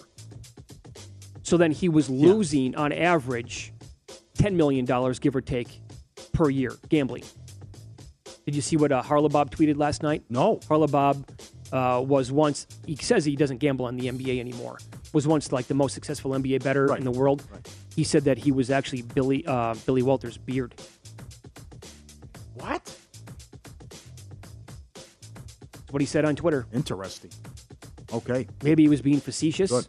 So 1.42 1.56
then 1.56 1.70
he 1.70 1.88
was 1.88 2.09
losing 2.09 2.74
on 2.76 2.92
average 2.92 3.72
ten 4.35 4.56
million 4.56 4.85
dollars, 4.85 5.18
give 5.18 5.37
or 5.37 5.40
take, 5.40 5.80
per 6.33 6.48
year 6.48 6.72
gambling. 6.88 7.24
Did 8.46 8.54
you 8.54 8.62
see 8.62 8.76
what 8.76 8.90
uh, 8.90 9.02
Harlabob 9.02 9.50
tweeted 9.50 9.76
last 9.76 10.02
night? 10.02 10.24
No. 10.30 10.56
Harlabob 10.56 11.28
uh, 11.72 12.00
was 12.00 12.33
once 12.33 12.66
he 12.87 12.96
says 12.96 13.24
he 13.24 13.37
doesn't 13.37 13.59
gamble 13.59 13.85
on 13.85 13.96
the 13.96 14.09
NBA 14.09 14.40
anymore. 14.40 14.78
Was 15.12 15.26
once 15.26 15.52
like 15.52 15.66
the 15.66 15.74
most 15.74 15.92
successful 15.92 16.30
NBA 16.33 16.62
better 16.62 16.96
in 16.96 17.04
the 17.04 17.11
world. 17.11 17.44
He 17.94 18.04
said 18.04 18.24
that 18.24 18.38
he 18.38 18.50
was 18.50 18.70
actually 18.70 19.02
Billy 19.02 19.46
uh, 19.46 19.74
Billy 19.87 20.02
Walters' 20.02 20.38
beard. 20.38 20.74
What? 22.54 22.96
That's 25.90 25.94
what 25.94 26.03
he 26.03 26.07
said 26.07 26.24
on 26.24 26.37
Twitter. 26.37 26.66
Interesting. 26.72 27.33
Okay. 28.12 28.46
Maybe 28.62 28.85
he 28.85 28.88
was 28.88 29.03
being 29.03 29.18
facetious. 29.18 29.72
Good. 29.72 29.88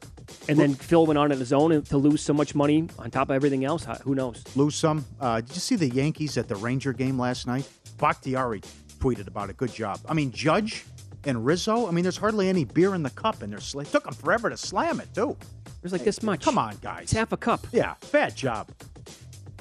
And 0.49 0.57
then 0.57 0.73
Phil 0.73 1.05
went 1.05 1.19
on 1.19 1.31
on 1.31 1.37
his 1.37 1.53
own 1.53 1.71
and 1.71 1.85
to 1.85 1.97
lose 1.99 2.23
so 2.23 2.33
much 2.33 2.55
money 2.55 2.89
on 2.97 3.11
top 3.11 3.29
of 3.29 3.35
everything 3.35 3.65
else. 3.65 3.85
Who 4.01 4.15
knows? 4.15 4.43
Lose 4.55 4.73
some. 4.73 5.05
Uh, 5.19 5.41
did 5.41 5.53
you 5.53 5.59
see 5.61 5.75
the 5.75 5.89
Yankees 5.89 6.39
at 6.39 6.47
the 6.47 6.55
Ranger 6.55 6.91
game 6.91 7.19
last 7.19 7.45
night? 7.45 7.69
Bakhtiari 7.99 8.61
tweeted 8.97 9.27
about 9.27 9.51
it. 9.51 9.57
Good 9.57 9.75
job. 9.75 9.99
I 10.09 10.15
mean, 10.15 10.31
Judge 10.31 10.85
and 11.23 11.45
Rizzo. 11.45 11.87
I 11.87 11.91
mean, 11.91 12.01
there's 12.01 12.17
hardly 12.17 12.49
any 12.49 12.65
beer 12.65 12.95
in 12.95 13.03
the 13.03 13.11
cup, 13.11 13.43
and 13.43 13.53
they're 13.53 13.59
sl- 13.59 13.81
it 13.81 13.91
took 13.91 14.05
them 14.05 14.15
forever 14.15 14.49
to 14.49 14.57
slam 14.57 14.99
it 15.01 15.13
too. 15.13 15.37
There's 15.83 15.91
like 15.91 16.03
this 16.03 16.23
much. 16.23 16.43
Come 16.43 16.57
on, 16.57 16.77
guys. 16.81 17.03
It's 17.03 17.11
half 17.11 17.31
a 17.31 17.37
cup. 17.37 17.67
Yeah, 17.71 17.93
bad 18.11 18.35
job. 18.35 18.71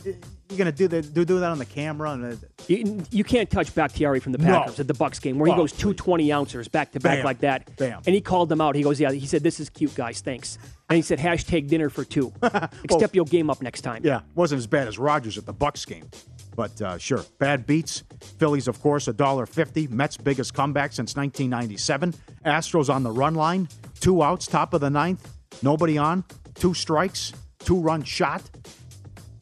You're 0.06 0.16
gonna 0.56 0.72
do 0.72 0.88
that? 0.88 1.12
Do, 1.12 1.26
do 1.26 1.38
that 1.40 1.50
on 1.50 1.58
the 1.58 1.66
camera? 1.66 2.12
And 2.12 2.32
uh, 2.32 2.36
You, 2.70 3.02
you 3.10 3.24
can't 3.24 3.50
touch 3.50 3.74
Bakhtiari 3.74 4.20
from 4.20 4.30
the 4.30 4.38
No. 4.38 4.60
Packers 4.60 4.78
at 4.78 4.86
the 4.86 4.94
Bucks 4.94 5.18
game 5.18 5.40
where 5.40 5.48
he 5.48 5.52
Oh, 5.52 5.56
goes 5.56 5.72
two 5.72 5.92
20 5.92 6.32
ounces 6.32 6.68
back 6.68 6.92
to 6.92 7.00
back 7.00 7.24
like 7.24 7.40
that. 7.40 7.76
Bam. 7.76 8.00
And 8.06 8.14
he 8.14 8.20
called 8.20 8.48
them 8.48 8.60
out. 8.60 8.76
He 8.76 8.82
goes, 8.84 9.00
Yeah, 9.00 9.10
he 9.10 9.26
said, 9.26 9.42
This 9.42 9.58
is 9.58 9.68
cute, 9.68 9.92
guys. 9.96 10.20
Thanks. 10.20 10.56
And 10.88 10.94
he 10.94 11.02
said, 11.02 11.18
Hashtag 11.18 11.66
dinner 11.66 11.90
for 11.90 12.04
two. 12.04 12.32
Step 12.90 13.12
your 13.14 13.24
game 13.24 13.50
up 13.50 13.60
next 13.60 13.80
time. 13.80 14.02
yeah, 14.04 14.20
wasn't 14.36 14.60
as 14.60 14.68
bad 14.68 14.86
as 14.86 14.98
Rodgers 15.00 15.36
at 15.36 15.46
the 15.46 15.52
Bucks 15.52 15.84
game, 15.84 16.08
but 16.54 16.80
uh, 16.80 16.96
sure, 16.98 17.24
bad 17.40 17.66
beats. 17.66 18.04
Phillies, 18.38 18.68
of 18.68 18.80
course, 18.80 19.08
a 19.08 19.12
dollar 19.12 19.46
fifty. 19.46 19.88
Mets' 19.88 20.16
biggest 20.16 20.54
comeback 20.54 20.92
since 20.92 21.16
1997. 21.16 22.14
Astros 22.46 22.88
on 22.92 23.02
the 23.02 23.10
run 23.10 23.34
line, 23.34 23.68
two 24.00 24.22
outs, 24.22 24.46
top 24.46 24.74
of 24.74 24.80
the 24.80 24.90
ninth, 24.90 25.28
nobody 25.62 25.98
on, 25.98 26.24
two 26.54 26.72
strikes, 26.74 27.32
two 27.58 27.80
run 27.80 28.04
shot. 28.04 28.42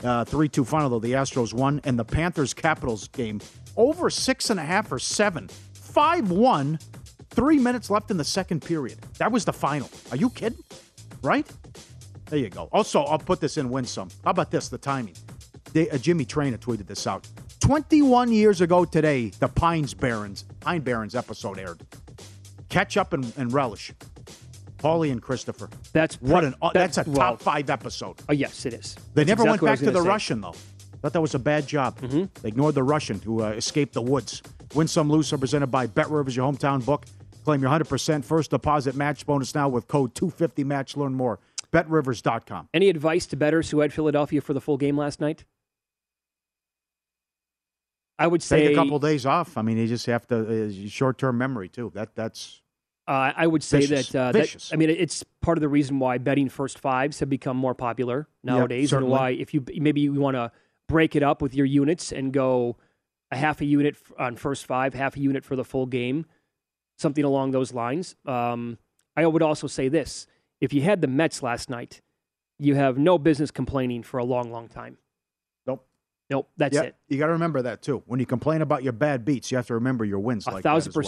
Uh, 0.03 0.25
3 0.25 0.49
2 0.49 0.65
final, 0.65 0.89
though. 0.91 0.99
The 0.99 1.13
Astros 1.13 1.53
won. 1.53 1.81
And 1.85 1.99
the 1.99 2.05
Panthers 2.05 2.55
Capitals 2.55 3.09
game 3.09 3.41
over 3.77 4.11
six 4.11 4.51
and 4.51 4.61
a 4.61 4.65
half 4.65 4.91
or 4.93 4.99
seven. 4.99 5.49
5 5.73 6.31
1, 6.31 6.79
three 7.31 7.59
minutes 7.59 7.91
left 7.91 8.11
in 8.11 8.17
the 8.17 8.25
second 8.25 8.61
period. 8.61 8.99
That 9.19 9.33
was 9.33 9.45
the 9.45 9.53
final. 9.53 9.91
Are 10.11 10.17
you 10.17 10.31
kidding? 10.31 10.63
Right? 11.23 11.51
There 12.27 12.39
you 12.39 12.51
go. 12.51 12.69
Also, 12.73 13.03
I'll 13.05 13.19
put 13.19 13.41
this 13.41 13.57
in 13.57 13.71
win 13.71 13.85
some. 13.85 14.09
How 14.25 14.31
about 14.31 14.51
this? 14.51 14.69
The 14.69 14.79
timing. 14.79 15.15
They, 15.73 15.89
uh, 15.91 15.99
Jimmy 15.99 16.25
Traina 16.25 16.59
tweeted 16.59 16.87
this 16.87 17.07
out. 17.07 17.27
21 17.61 18.33
years 18.33 18.61
ago 18.61 18.85
today, 18.85 19.31
the 19.41 19.49
Pines 19.49 19.95
Barrens, 19.95 20.45
Pine 20.61 20.81
Barrens 20.81 21.15
episode 21.15 21.59
aired. 21.59 21.81
Catch 22.69 22.97
up 22.97 23.13
and, 23.13 23.33
and 23.37 23.53
relish. 23.53 23.93
Paulie 24.79 25.13
and 25.13 25.21
Christopher. 25.21 25.69
That's 25.93 26.21
what 26.23 26.45
an 26.45 26.55
uh, 26.63 26.71
that- 26.73 26.75
that's 26.95 26.99
a 26.99 27.05
top 27.05 27.15
well- 27.17 27.37
five 27.37 27.69
episode. 27.71 28.17
Oh, 28.29 28.33
yes, 28.33 28.65
it 28.67 28.75
is. 28.75 28.95
They 29.15 29.25
That's 29.25 29.29
never 29.29 29.43
exactly 29.43 29.67
went 29.69 29.79
back 29.81 29.85
to 29.87 29.91
the 29.91 30.03
say. 30.03 30.09
Russian 30.09 30.41
though. 30.41 30.55
Thought 31.01 31.13
that 31.13 31.21
was 31.21 31.35
a 31.35 31.39
bad 31.39 31.67
job. 31.67 32.01
Mm-hmm. 32.01 32.25
They 32.43 32.49
ignored 32.49 32.75
the 32.75 32.83
Russian 32.83 33.21
who 33.21 33.43
uh, 33.45 33.51
escaped 33.51 33.93
the 33.95 34.03
woods. 34.03 34.43
Win 34.75 34.89
some, 34.89 35.09
lose 35.11 35.29
some. 35.29 35.39
Presented 35.39 35.69
by 35.69 35.87
Bet 35.87 36.11
Rivers, 36.11 36.35
your 36.35 36.51
hometown 36.51 36.85
book. 36.85 37.07
Claim 37.45 37.63
your 37.63 37.71
100% 37.71 38.25
first 38.25 38.51
deposit 38.51 38.95
match 38.97 39.25
bonus 39.25 39.55
now 39.55 39.69
with 39.69 39.87
code 39.89 40.15
250 40.17 40.65
match. 40.65 40.97
Learn 40.97 41.15
more. 41.15 41.39
BetRivers.com. 41.73 42.69
Any 42.75 42.89
advice 42.89 43.27
to 43.27 43.37
betters 43.37 43.71
who 43.71 43.81
had 43.81 43.93
Philadelphia 43.93 44.41
for 44.41 44.55
the 44.55 44.61
full 44.61 44.77
game 44.77 44.97
last 44.99 45.21
night? 45.21 45.45
I 48.19 48.27
would 48.27 48.43
say 48.43 48.65
Take 48.67 48.73
a 48.73 48.75
couple 48.75 48.99
days 48.99 49.25
off. 49.25 49.57
I 49.57 49.63
mean, 49.63 49.77
you 49.79 49.87
just 49.87 50.07
have 50.07 50.27
to 50.29 50.67
uh, 50.67 50.89
short-term 50.89 51.39
memory 51.39 51.69
too. 51.69 51.93
That 51.95 52.15
that's 52.17 52.61
Uh, 53.09 53.33
I 53.35 53.47
would 53.47 53.63
say 53.63 53.87
Vicious. 53.87 54.11
that, 54.11 54.21
uh, 54.21 54.33
that 54.33 54.69
I 54.71 54.77
mean 54.77 54.91
it's 54.91 55.25
part 55.41 55.57
of 55.57 55.63
the 55.63 55.69
reason 55.69 55.99
why 55.99 56.19
betting 56.19 56.51
first 56.51 56.79
fives 56.79 57.21
have 57.21 57.31
become 57.31 57.57
more 57.57 57.75
popular 57.75 58.29
nowadays, 58.45 58.93
and 58.93 59.09
why 59.09 59.31
if 59.31 59.55
you 59.55 59.65
maybe 59.77 60.03
you 60.03 60.13
want 60.13 60.35
to 60.35 60.53
break 60.89 61.17
it 61.17 61.23
up 61.23 61.41
with 61.41 61.55
your 61.55 61.65
units 61.65 62.13
and 62.13 62.35
go 62.35 62.77
a 63.31 63.37
half 63.37 63.63
a 63.63 63.65
unit 63.65 63.97
on 64.19 64.37
first 64.37 64.67
five, 64.67 64.93
half 64.93 65.17
a 65.17 65.21
unit 65.21 65.43
for 65.43 65.57
the 65.57 65.65
full 65.65 65.87
game, 65.87 66.27
something 66.99 67.25
along 67.25 67.53
those 67.53 67.73
lines. 67.73 68.15
Um, 68.27 68.77
I 69.17 69.27
would 69.27 69.43
also 69.43 69.69
say 69.69 69.89
this: 69.89 70.27
if 70.61 70.75
you 70.75 70.83
had 70.83 71.01
the 71.01 71.09
Mets 71.09 71.43
last 71.43 71.71
night, 71.71 72.03
you 72.59 72.75
have 72.75 72.99
no 72.99 73.17
business 73.17 73.51
complaining 73.51 74.03
for 74.03 74.19
a 74.19 74.25
long, 74.25 74.53
long 74.53 74.69
time. 74.69 74.99
Nope. 75.67 75.87
Nope. 76.29 76.51
That's 76.59 76.75
Yeah, 76.75 76.83
it. 76.83 76.97
You 77.09 77.19
got 77.19 77.29
to 77.29 77.33
remember 77.33 77.63
that 77.63 77.81
too. 77.81 78.03
When 78.05 78.21
you 78.21 78.27
complain 78.27 78.61
about 78.61 78.83
your 78.83 78.93
bad 78.93 79.25
beats, 79.25 79.51
you 79.51 79.57
have 79.57 79.67
to 79.69 79.75
remember 79.75 80.05
your 80.05 80.19
wins. 80.19 80.47
A 80.47 80.51
like 80.51 80.63
thousand 80.63 80.91
as 80.91 80.97
well. 80.97 81.05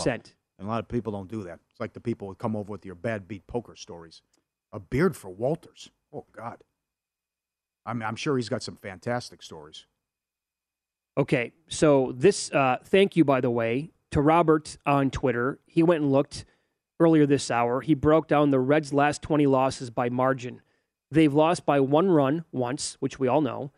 And 0.60 0.68
a 0.68 0.70
lot 0.70 0.80
of 0.80 0.88
people 0.88 1.10
don't 1.10 1.30
do 1.30 1.42
that. 1.44 1.58
It's 1.70 1.80
like 1.80 1.94
the 1.94 2.00
people 2.00 2.28
who 2.28 2.34
come 2.34 2.54
over 2.54 2.70
with 2.70 2.84
your 2.84 2.94
bad 2.94 3.26
beat 3.26 3.46
poker 3.46 3.74
stories. 3.74 4.20
A 4.72 4.78
beard 4.78 5.16
for 5.16 5.30
Walters. 5.30 5.90
Oh 6.12 6.26
God. 6.32 6.58
I 7.86 7.94
mean, 7.94 8.02
I'm 8.02 8.14
sure 8.14 8.36
he's 8.36 8.50
got 8.50 8.62
some 8.62 8.76
fantastic 8.76 9.42
stories. 9.42 9.86
Okay, 11.16 11.52
so 11.68 12.12
this, 12.14 12.52
uh, 12.52 12.76
thank 12.84 13.16
you, 13.16 13.24
by 13.24 13.40
the 13.40 13.50
way, 13.50 13.90
to 14.10 14.20
Robert 14.20 14.76
on 14.84 15.10
Twitter. 15.10 15.58
He 15.66 15.82
went 15.82 16.02
and 16.02 16.12
looked 16.12 16.44
earlier 17.00 17.24
this 17.24 17.50
hour. 17.50 17.80
He 17.80 17.94
broke 17.94 18.28
down 18.28 18.50
the 18.50 18.60
Reds' 18.60 18.92
last 18.92 19.22
20 19.22 19.46
losses 19.46 19.88
by 19.88 20.10
margin. 20.10 20.60
They've 21.10 21.32
lost 21.32 21.64
by 21.64 21.80
one 21.80 22.10
run 22.10 22.44
once, 22.52 22.98
which 23.00 23.18
we 23.18 23.28
all 23.28 23.40
know. 23.40 23.72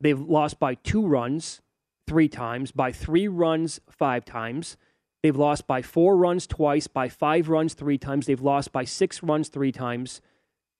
They've 0.00 0.18
lost 0.18 0.60
by 0.60 0.74
two 0.74 1.04
runs 1.04 1.60
three 2.06 2.28
times, 2.28 2.70
by 2.70 2.92
three 2.92 3.26
runs 3.26 3.80
five 3.90 4.24
times. 4.24 4.76
They've 5.22 5.36
lost 5.36 5.66
by 5.66 5.82
four 5.82 6.16
runs 6.16 6.46
twice, 6.46 6.86
by 6.86 7.08
five 7.08 7.48
runs 7.48 7.74
three 7.74 7.98
times. 7.98 8.26
They've 8.26 8.40
lost 8.40 8.72
by 8.72 8.84
six 8.84 9.22
runs 9.22 9.48
three 9.48 9.72
times. 9.72 10.20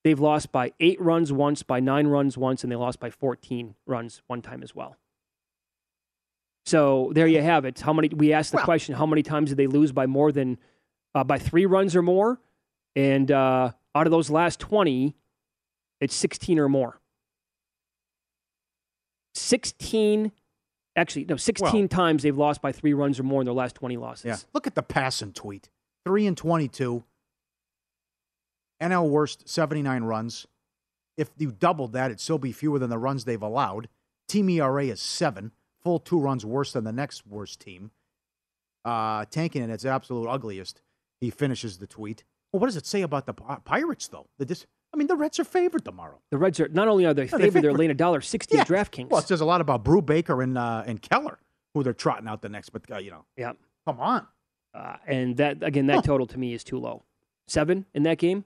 They've 0.04 0.18
lost 0.18 0.52
by 0.52 0.72
eight 0.78 1.00
runs 1.00 1.32
once, 1.32 1.62
by 1.62 1.80
nine 1.80 2.06
runs 2.06 2.38
once, 2.38 2.62
and 2.62 2.70
they 2.70 2.76
lost 2.76 3.00
by 3.00 3.10
14 3.10 3.74
runs 3.86 4.22
one 4.28 4.42
time 4.42 4.62
as 4.62 4.74
well. 4.74 4.96
So 6.64 7.10
there 7.14 7.26
you 7.26 7.42
have 7.42 7.64
it. 7.64 7.80
How 7.80 7.92
many? 7.92 8.08
We 8.08 8.32
asked 8.32 8.52
the 8.52 8.58
question: 8.58 8.94
How 8.94 9.06
many 9.06 9.22
times 9.22 9.48
did 9.48 9.56
they 9.56 9.66
lose 9.66 9.90
by 9.90 10.06
more 10.06 10.30
than 10.30 10.58
uh, 11.14 11.24
by 11.24 11.38
three 11.38 11.64
runs 11.64 11.96
or 11.96 12.02
more? 12.02 12.40
And 12.94 13.30
uh, 13.32 13.72
out 13.94 14.06
of 14.06 14.10
those 14.10 14.28
last 14.28 14.60
twenty, 14.60 15.16
it's 15.98 16.14
sixteen 16.14 16.58
or 16.58 16.68
more. 16.68 17.00
Sixteen, 19.34 20.30
actually, 20.98 21.24
no, 21.24 21.36
sixteen 21.36 21.88
times 21.88 22.22
they've 22.22 22.36
lost 22.36 22.60
by 22.60 22.72
three 22.72 22.92
runs 22.92 23.18
or 23.18 23.22
more 23.22 23.40
in 23.40 23.44
their 23.46 23.54
last 23.54 23.74
twenty 23.74 23.96
losses. 23.96 24.24
Yeah. 24.24 24.36
Look 24.52 24.66
at 24.66 24.74
the 24.74 24.82
passing 24.82 25.32
tweet. 25.32 25.70
Three 26.04 26.26
and 26.26 26.36
twenty-two. 26.36 27.04
NL 28.80 29.08
worst, 29.08 29.48
79 29.48 30.04
runs. 30.04 30.46
If 31.16 31.30
you 31.36 31.50
doubled 31.50 31.92
that, 31.94 32.06
it'd 32.06 32.20
still 32.20 32.38
be 32.38 32.52
fewer 32.52 32.78
than 32.78 32.90
the 32.90 32.98
runs 32.98 33.24
they've 33.24 33.42
allowed. 33.42 33.88
Team 34.28 34.48
ERA 34.50 34.84
is 34.84 35.00
seven, 35.00 35.50
full 35.82 35.98
two 35.98 36.20
runs 36.20 36.46
worse 36.46 36.72
than 36.72 36.84
the 36.84 36.92
next 36.92 37.26
worst 37.26 37.58
team. 37.60 37.90
Uh, 38.84 39.24
tanking 39.30 39.62
at 39.62 39.70
its 39.70 39.84
absolute 39.84 40.28
ugliest. 40.28 40.80
He 41.20 41.30
finishes 41.30 41.78
the 41.78 41.88
tweet. 41.88 42.22
Well, 42.52 42.60
what 42.60 42.68
does 42.68 42.76
it 42.76 42.86
say 42.86 43.02
about 43.02 43.26
the 43.26 43.34
Pirates, 43.34 44.06
though? 44.06 44.28
The 44.38 44.46
dis- 44.46 44.66
I 44.92 44.96
mean, 44.96 45.06
the 45.06 45.16
Reds 45.16 45.38
are 45.38 45.44
favored 45.44 45.84
tomorrow. 45.84 46.20
The 46.30 46.38
Reds 46.38 46.60
are 46.60 46.68
not 46.68 46.88
only 46.88 47.04
are 47.04 47.14
they 47.14 47.24
No, 47.24 47.28
they're 47.38 47.38
favored, 47.46 47.62
they're 47.62 47.72
laying 47.72 47.90
a 47.90 47.94
dollar 47.94 48.20
sixty 48.20 48.56
Yeah. 48.56 48.62
at 48.62 48.68
DraftKings. 48.68 49.10
Well, 49.10 49.20
it 49.20 49.28
says 49.28 49.40
a 49.40 49.44
lot 49.44 49.60
about 49.60 49.84
Brubaker 49.84 50.42
and 50.42 50.56
uh, 50.56 50.84
and 50.86 51.00
Keller, 51.02 51.38
who 51.74 51.82
they're 51.82 51.92
trotting 51.92 52.26
out 52.28 52.42
the 52.42 52.48
next. 52.48 52.70
But 52.70 52.90
uh, 52.90 52.98
you 52.98 53.10
know, 53.10 53.24
yeah, 53.36 53.52
come 53.86 54.00
on. 54.00 54.26
uh, 54.74 54.96
and 55.06 55.36
that 55.36 55.62
again, 55.62 55.86
that 55.86 56.04
total 56.04 56.26
to 56.28 56.38
me 56.38 56.54
is 56.54 56.64
too 56.64 56.78
low. 56.78 57.04
Seven 57.46 57.86
in 57.94 58.02
that 58.04 58.18
game, 58.18 58.44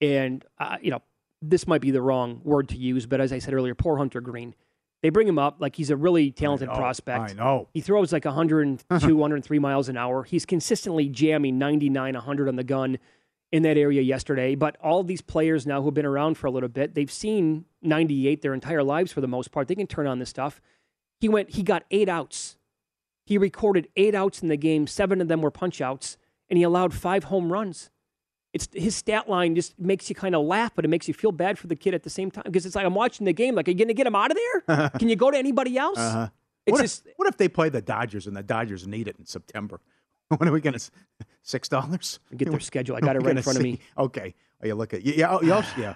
and 0.00 0.44
uh, 0.58 0.76
you 0.80 0.90
know 0.90 1.02
this 1.40 1.66
might 1.66 1.80
be 1.80 1.90
the 1.90 2.02
wrong 2.02 2.40
word 2.44 2.68
to 2.70 2.76
use, 2.76 3.06
but 3.06 3.20
as 3.20 3.32
I 3.32 3.38
said 3.38 3.54
earlier, 3.54 3.74
poor 3.74 3.96
Hunter 3.98 4.20
Greene. 4.20 4.54
They 5.02 5.10
bring 5.10 5.26
him 5.26 5.36
up 5.36 5.56
like 5.58 5.74
he's 5.74 5.90
a 5.90 5.96
really 5.96 6.30
talented 6.30 6.68
know, 6.68 6.76
prospect. 6.76 7.32
I 7.32 7.32
know. 7.32 7.68
He 7.74 7.80
throws 7.80 8.12
like 8.12 8.24
102, 8.24 8.86
103 9.16 9.58
miles 9.58 9.88
an 9.88 9.96
hour. 9.96 10.22
He's 10.22 10.46
consistently 10.46 11.08
jamming 11.08 11.58
99, 11.58 12.14
100 12.14 12.48
on 12.48 12.54
the 12.54 12.62
gun 12.62 12.98
in 13.52 13.62
that 13.62 13.76
area 13.76 14.00
yesterday. 14.00 14.54
But 14.54 14.76
all 14.82 15.04
these 15.04 15.20
players 15.20 15.66
now 15.66 15.82
who've 15.82 15.94
been 15.94 16.06
around 16.06 16.36
for 16.38 16.46
a 16.46 16.50
little 16.50 16.70
bit, 16.70 16.94
they've 16.94 17.12
seen 17.12 17.66
98 17.82 18.42
their 18.42 18.54
entire 18.54 18.82
lives 18.82 19.12
for 19.12 19.20
the 19.20 19.28
most 19.28 19.52
part. 19.52 19.68
They 19.68 19.74
can 19.74 19.86
turn 19.86 20.06
on 20.06 20.18
this 20.18 20.30
stuff. 20.30 20.60
He 21.20 21.28
went, 21.28 21.50
he 21.50 21.62
got 21.62 21.84
eight 21.90 22.08
outs. 22.08 22.56
He 23.24 23.38
recorded 23.38 23.88
eight 23.94 24.14
outs 24.14 24.42
in 24.42 24.48
the 24.48 24.56
game. 24.56 24.86
Seven 24.86 25.20
of 25.20 25.28
them 25.28 25.42
were 25.42 25.50
punch 25.50 25.80
outs, 25.80 26.16
and 26.50 26.56
he 26.56 26.64
allowed 26.64 26.92
five 26.92 27.24
home 27.24 27.52
runs. 27.52 27.90
It's 28.52 28.68
his 28.72 28.96
stat 28.96 29.28
line 29.28 29.54
just 29.54 29.78
makes 29.78 30.08
you 30.08 30.14
kind 30.14 30.34
of 30.34 30.44
laugh, 30.44 30.72
but 30.74 30.84
it 30.84 30.88
makes 30.88 31.08
you 31.08 31.14
feel 31.14 31.32
bad 31.32 31.58
for 31.58 31.68
the 31.68 31.76
kid 31.76 31.94
at 31.94 32.02
the 32.02 32.10
same 32.10 32.30
time 32.30 32.44
because 32.44 32.66
it's 32.66 32.74
like 32.74 32.84
I'm 32.84 32.94
watching 32.94 33.24
the 33.24 33.32
game. 33.32 33.54
Like, 33.54 33.68
are 33.68 33.70
you 33.70 33.78
going 33.78 33.88
to 33.88 33.94
get 33.94 34.06
him 34.06 34.14
out 34.14 34.30
of 34.30 34.36
there? 34.36 34.90
Can 34.98 35.08
you 35.08 35.16
go 35.16 35.30
to 35.30 35.38
anybody 35.38 35.78
else? 35.78 35.98
Uh-huh. 35.98 36.28
It's 36.66 36.72
what, 36.72 36.82
just 36.82 37.06
if, 37.06 37.12
what 37.16 37.28
if 37.28 37.36
they 37.38 37.48
play 37.48 37.70
the 37.70 37.80
Dodgers 37.80 38.26
and 38.26 38.36
the 38.36 38.42
Dodgers 38.42 38.86
need 38.86 39.08
it 39.08 39.16
in 39.18 39.24
September? 39.24 39.80
When 40.38 40.48
are 40.48 40.52
we 40.52 40.60
going 40.60 40.78
to 40.78 40.90
six 41.42 41.68
dollars? 41.68 42.18
Get 42.36 42.50
their 42.50 42.60
schedule. 42.72 42.96
I 42.96 43.00
got 43.00 43.16
it 43.16 43.20
right 43.20 43.36
in 43.36 43.42
front 43.42 43.58
of 43.58 43.62
me. 43.62 43.80
Okay, 43.98 44.34
oh, 44.62 44.66
you 44.66 44.74
look 44.74 44.94
at 44.94 45.02
yeah, 45.02 45.30
oh, 45.30 45.52
also- 45.52 45.68
yeah. 45.78 45.94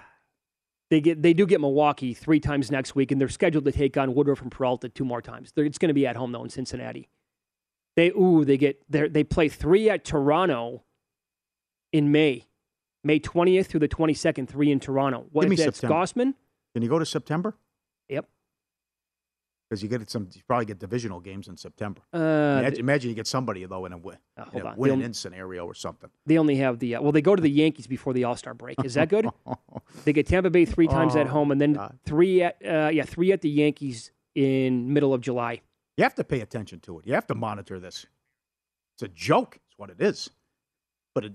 They 0.89 1.01
get 1.01 1.21
they 1.21 1.33
do 1.33 1.45
get 1.45 1.59
Milwaukee 1.59 2.13
three 2.13 2.39
times 2.39 2.71
next 2.71 2.95
week, 2.95 3.11
and 3.11 3.19
they're 3.19 3.27
scheduled 3.27 3.65
to 3.65 3.71
take 3.71 3.97
on 3.97 4.13
Woodruff 4.13 4.41
and 4.41 4.49
Peralta 4.51 4.87
two 4.87 5.03
more 5.03 5.21
times. 5.21 5.51
They're, 5.53 5.65
it's 5.65 5.77
going 5.77 5.89
to 5.89 5.93
be 5.93 6.07
at 6.07 6.15
home 6.15 6.31
though 6.31 6.43
in 6.43 6.49
Cincinnati. 6.49 7.09
They 7.97 8.09
ooh 8.11 8.45
they 8.45 8.57
get 8.57 8.81
they 8.89 9.07
they 9.09 9.23
play 9.23 9.49
three 9.49 9.89
at 9.89 10.05
Toronto 10.05 10.83
in 11.91 12.11
May, 12.11 12.47
May 13.03 13.19
twentieth 13.19 13.67
through 13.67 13.81
the 13.81 13.87
twenty 13.89 14.13
second. 14.13 14.47
Three 14.47 14.71
in 14.71 14.79
Toronto. 14.79 15.25
What 15.31 15.43
Give 15.43 15.51
if 15.51 15.59
me 15.59 15.65
that's 15.65 15.79
September. 15.79 15.95
Gausman? 15.95 16.33
Can 16.73 16.83
you 16.83 16.89
go 16.89 16.99
to 16.99 17.05
September? 17.05 17.55
Yep. 18.07 18.29
Because 19.69 19.83
you 19.83 19.89
get 19.89 20.09
some. 20.09 20.29
You 20.33 20.41
probably 20.47 20.65
get 20.65 20.79
divisional 20.79 21.19
games 21.19 21.47
in 21.47 21.57
September. 21.57 22.01
Uh, 22.13 22.17
imagine, 22.59 22.79
imagine 22.79 23.09
you 23.09 23.15
get 23.15 23.27
somebody 23.27 23.65
though 23.65 23.85
in 23.85 23.93
a 23.93 23.97
win, 23.97 24.17
uh, 24.37 24.45
in 24.53 24.61
a 24.65 24.73
win 24.77 24.99
They'll- 24.99 25.05
in 25.05 25.13
scenario 25.13 25.65
or 25.65 25.73
something. 25.73 26.09
They 26.25 26.37
only 26.37 26.55
have 26.57 26.79
the 26.79 26.95
uh, 26.95 27.01
well. 27.01 27.11
They 27.11 27.21
go 27.21 27.35
to 27.35 27.41
the 27.41 27.49
Yankees 27.63 27.87
before 27.87 28.13
the 28.13 28.23
All 28.23 28.35
Star 28.35 28.53
break. 28.53 28.77
Is 28.83 28.93
that 28.95 29.09
good? 29.09 29.27
they 30.05 30.13
get 30.13 30.27
Tampa 30.27 30.49
Bay 30.49 30.65
three 30.65 30.87
times 30.87 31.15
at 31.15 31.27
Oh, 31.27 31.31
home, 31.31 31.51
and 31.51 31.59
then 31.59 31.77
three 32.05 32.43
at 32.43 32.57
uh, 32.65 32.89
yeah 32.93 33.03
three 33.03 33.31
at 33.31 33.41
the 33.41 33.49
Yankees 33.49 34.11
in 34.35 34.93
middle 34.93 35.13
of 35.13 35.21
July. 35.21 35.61
You 35.97 36.03
have 36.03 36.15
to 36.15 36.23
pay 36.23 36.41
attention 36.41 36.79
to 36.81 36.99
it. 36.99 37.07
You 37.07 37.13
have 37.15 37.27
to 37.27 37.35
monitor 37.35 37.79
this. 37.79 38.05
It's 38.95 39.03
a 39.03 39.07
joke. 39.07 39.57
It's 39.67 39.77
what 39.77 39.89
it 39.89 39.99
is. 39.99 40.29
But 41.15 41.25
a 41.25 41.31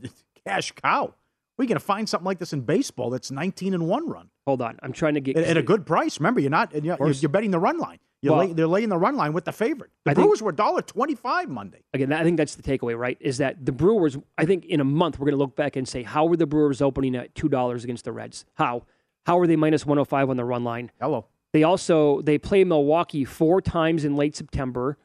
cash 0.47 0.71
cow. 0.73 1.15
We're 1.59 1.67
going 1.67 1.79
to 1.79 1.85
find 1.85 2.09
something 2.09 2.25
like 2.25 2.39
this 2.39 2.53
in 2.53 2.63
baseball 2.63 3.11
that's 3.11 3.31
19 3.31 3.75
and 3.75 3.87
one 3.87 4.09
run 4.09 4.31
Hold 4.47 4.63
on, 4.63 4.79
I'm 4.83 4.93
trying 4.93 5.15
to 5.15 5.21
get 5.21 5.37
at, 5.37 5.45
at 5.45 5.57
a 5.57 5.63
good 5.63 5.85
price. 5.87 6.19
Remember, 6.19 6.41
you're 6.41 6.51
not. 6.51 6.73
You're, 6.83 6.97
you're 7.13 7.29
betting 7.29 7.51
the 7.53 7.59
run 7.61 7.79
line. 7.79 7.99
Well- 8.31 8.39
lay, 8.47 8.53
they're 8.53 8.67
laying 8.69 8.89
the 8.89 8.99
run 8.99 9.17
line 9.17 9.33
with 9.33 9.45
the 9.45 9.53
favorite. 9.53 9.91
The 10.05 10.13
I 10.13 10.15
think- 10.15 10.27
Brewers 10.27 10.41
were 10.43 10.53
$1.25 10.53 11.49
Monday. 11.49 11.83
again. 11.93 12.13
I 12.13 12.23
think 12.23 12.37
that's 12.37 12.55
the 12.55 12.63
takeaway, 12.63 12.97
right? 12.97 13.17
Is 13.21 13.39
that 13.39 13.65
the 13.67 13.73
Brewers? 13.73 14.17
I 14.39 14.45
think 14.45 14.65
in 14.67 14.81
a 14.81 14.85
month 14.85 15.19
we're 15.19 15.25
going 15.27 15.33
to 15.39 15.39
look 15.39 15.57
back 15.57 15.75
and 15.77 15.87
say, 15.89 16.03
how 16.05 16.27
were 16.27 16.37
the 16.37 16.47
Brewers 16.47 16.81
opening 16.81 17.17
at 17.17 17.35
two 17.35 17.49
dollars 17.49 17.83
against 17.85 18.05
the 18.05 18.13
Reds? 18.13 18.45
How? 18.55 18.85
How 19.27 19.39
are 19.39 19.47
they 19.47 19.57
minus 19.57 19.85
105 19.87 20.31
on 20.31 20.37
the 20.37 20.45
run 20.45 20.63
line? 20.65 20.91
Hello. 21.01 21.27
They 21.53 21.65
also 21.65 22.23
they 22.23 22.39
play 22.39 22.65
Milwaukee 22.65 23.25
four 23.25 23.61
times 23.61 24.05
in 24.05 24.17
late 24.17 24.35
September. 24.37 24.97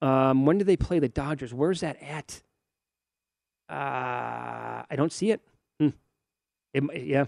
Um, 0.00 0.46
when 0.46 0.58
do 0.58 0.64
they 0.64 0.76
play 0.76 0.98
the 0.98 1.08
Dodgers? 1.08 1.52
Where's 1.52 1.80
that 1.80 2.00
at? 2.02 2.42
Uh, 3.68 4.82
I 4.90 4.94
don't 4.96 5.12
see 5.12 5.30
it. 5.30 5.40
Hmm. 5.80 5.88
It 6.74 6.84
yeah. 7.06 7.26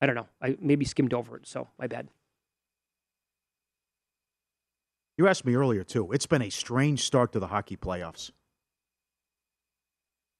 I 0.00 0.06
don't 0.06 0.14
know. 0.14 0.26
I 0.40 0.56
maybe 0.60 0.84
skimmed 0.84 1.12
over 1.14 1.36
it, 1.36 1.46
so 1.46 1.68
my 1.78 1.86
bad. 1.86 2.08
You 5.20 5.28
asked 5.28 5.44
me 5.44 5.54
earlier, 5.54 5.84
too. 5.84 6.12
It's 6.12 6.24
been 6.24 6.40
a 6.40 6.48
strange 6.48 7.02
start 7.04 7.32
to 7.32 7.40
the 7.40 7.48
hockey 7.48 7.76
playoffs. 7.76 8.30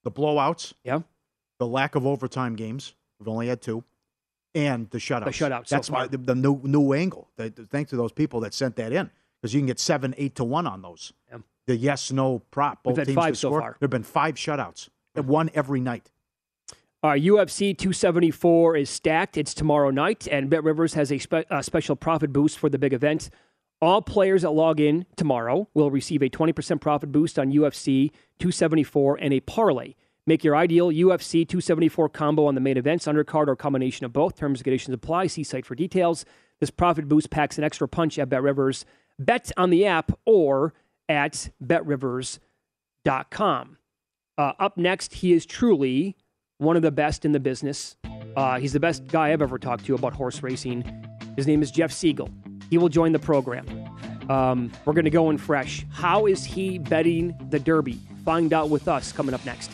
The 0.04 0.10
blowouts. 0.10 0.72
Yeah. 0.82 1.00
The 1.58 1.66
lack 1.66 1.96
of 1.96 2.06
overtime 2.06 2.56
games. 2.56 2.94
We've 3.18 3.28
only 3.28 3.48
had 3.48 3.60
two. 3.60 3.84
And 4.54 4.88
the 4.88 4.96
shutouts. 4.96 5.24
The 5.26 5.30
shutouts 5.32 5.68
so 5.68 5.76
That's 5.76 5.90
why 5.90 6.06
the, 6.06 6.16
the 6.16 6.34
new 6.34 6.62
new 6.64 6.94
angle. 6.94 7.28
The, 7.36 7.50
the- 7.50 7.66
thanks 7.66 7.90
to 7.90 7.96
those 7.96 8.10
people 8.10 8.40
that 8.40 8.54
sent 8.54 8.76
that 8.76 8.90
in. 8.90 9.10
Because 9.42 9.52
you 9.52 9.60
can 9.60 9.66
get 9.66 9.78
seven, 9.78 10.14
eight 10.16 10.34
to 10.36 10.44
one 10.44 10.66
on 10.66 10.80
those. 10.80 11.12
Yeah. 11.30 11.40
The 11.66 11.76
yes, 11.76 12.10
no 12.10 12.38
prop. 12.50 12.82
Both 12.82 12.92
We've 12.92 12.98
had 13.00 13.06
teams 13.08 13.16
five 13.16 13.36
so 13.36 13.50
far. 13.50 13.60
There 13.60 13.76
have 13.82 13.90
been 13.90 14.02
five 14.02 14.36
shutouts. 14.36 14.88
One 15.14 15.50
every 15.52 15.80
night. 15.80 16.10
All 17.02 17.10
right, 17.10 17.22
UFC 17.22 17.76
274 17.76 18.76
is 18.76 18.88
stacked. 18.88 19.36
It's 19.36 19.52
tomorrow 19.52 19.90
night, 19.90 20.26
and 20.30 20.48
Bet 20.48 20.64
Rivers 20.64 20.94
has 20.94 21.12
a, 21.12 21.18
spe- 21.18 21.48
a 21.50 21.62
special 21.62 21.96
profit 21.96 22.32
boost 22.32 22.58
for 22.58 22.70
the 22.70 22.78
big 22.78 22.94
event. 22.94 23.28
All 23.82 24.02
players 24.02 24.42
that 24.42 24.50
log 24.50 24.78
in 24.78 25.06
tomorrow 25.16 25.66
will 25.72 25.90
receive 25.90 26.20
a 26.22 26.28
20% 26.28 26.80
profit 26.82 27.10
boost 27.10 27.38
on 27.38 27.50
UFC 27.50 28.10
274 28.38 29.16
and 29.20 29.32
a 29.32 29.40
parlay. 29.40 29.94
Make 30.26 30.44
your 30.44 30.54
ideal 30.54 30.90
UFC 30.90 31.48
274 31.48 32.10
combo 32.10 32.44
on 32.44 32.54
the 32.54 32.60
main 32.60 32.76
events, 32.76 33.06
undercard, 33.06 33.48
or 33.48 33.56
combination 33.56 34.04
of 34.04 34.12
both. 34.12 34.36
Terms 34.36 34.60
and 34.60 34.64
conditions 34.64 34.92
apply. 34.94 35.28
See 35.28 35.42
site 35.42 35.64
for 35.64 35.74
details. 35.74 36.26
This 36.60 36.68
profit 36.70 37.08
boost 37.08 37.30
packs 37.30 37.56
an 37.56 37.64
extra 37.64 37.88
punch 37.88 38.18
at 38.18 38.28
Bet 38.28 38.42
Rivers. 38.42 38.84
Bet 39.18 39.50
on 39.56 39.70
the 39.70 39.86
app 39.86 40.12
or 40.26 40.74
at 41.08 41.48
betrivers.com. 41.64 42.38
Uh, 44.36 44.52
up 44.58 44.76
next, 44.76 45.14
he 45.14 45.32
is 45.32 45.46
truly 45.46 46.16
one 46.58 46.76
of 46.76 46.82
the 46.82 46.92
best 46.92 47.24
in 47.24 47.32
the 47.32 47.40
business. 47.40 47.96
Uh, 48.36 48.58
he's 48.58 48.74
the 48.74 48.80
best 48.80 49.06
guy 49.06 49.32
I've 49.32 49.40
ever 49.42 49.58
talked 49.58 49.86
to 49.86 49.94
about 49.94 50.12
horse 50.12 50.42
racing. 50.42 50.84
His 51.36 51.46
name 51.46 51.62
is 51.62 51.70
Jeff 51.70 51.90
Siegel. 51.90 52.28
He 52.70 52.78
will 52.78 52.88
join 52.88 53.12
the 53.12 53.18
program. 53.18 53.66
Um, 54.30 54.70
we're 54.85 54.92
going 54.92 55.04
to 55.04 55.11
go 55.11 55.28
in 55.30 55.38
fresh. 55.38 55.85
How 55.90 56.26
is 56.26 56.44
he 56.44 56.78
betting 56.78 57.35
the 57.50 57.59
Derby? 57.59 57.98
Find 58.24 58.52
out 58.52 58.70
with 58.70 58.87
us 58.87 59.11
coming 59.11 59.35
up 59.35 59.44
next. 59.44 59.72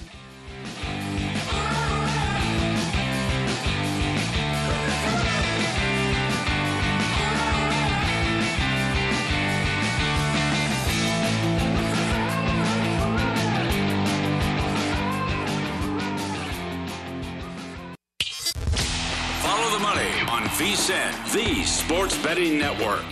On 20.89 20.93
VSIN, 20.93 21.33
the 21.33 21.65
sports 21.65 22.23
betting 22.23 22.59
network. 22.59 23.03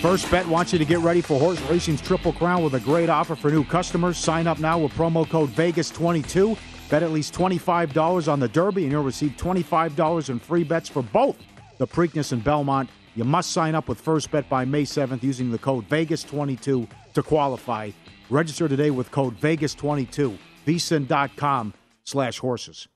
First 0.00 0.30
Bet 0.30 0.46
wants 0.46 0.72
you 0.72 0.78
to 0.78 0.84
get 0.84 1.00
ready 1.00 1.20
for 1.20 1.40
horse 1.40 1.60
racing's 1.62 2.00
Triple 2.00 2.32
Crown 2.32 2.62
with 2.62 2.74
a 2.74 2.80
great 2.80 3.08
offer 3.08 3.34
for 3.34 3.50
new 3.50 3.64
customers. 3.64 4.16
Sign 4.16 4.46
up 4.46 4.60
now 4.60 4.78
with 4.78 4.92
promo 4.92 5.28
code 5.28 5.50
Vegas22. 5.50 6.56
Bet 6.88 7.02
at 7.02 7.10
least 7.10 7.34
$25 7.34 8.32
on 8.32 8.38
the 8.38 8.48
Derby, 8.48 8.84
and 8.84 8.92
you'll 8.92 9.02
receive 9.02 9.32
$25 9.32 10.30
in 10.30 10.38
free 10.38 10.64
bets 10.64 10.88
for 10.88 11.02
both 11.02 11.36
the 11.78 11.86
Preakness 11.86 12.32
and 12.32 12.44
Belmont. 12.44 12.90
You 13.16 13.24
must 13.24 13.50
sign 13.50 13.74
up 13.74 13.88
with 13.88 14.00
First 14.00 14.30
Bet 14.30 14.48
by 14.48 14.64
May 14.64 14.82
7th 14.82 15.22
using 15.22 15.50
the 15.50 15.58
code 15.58 15.88
Vegas22 15.88 16.88
to 17.14 17.22
qualify. 17.22 17.90
Register 18.28 18.68
today 18.68 18.90
with 18.90 19.10
code 19.10 19.36
Vegas22. 19.40 20.38
VSIN.com 20.66 21.74
slash 22.10 22.38
horses. 22.38 22.88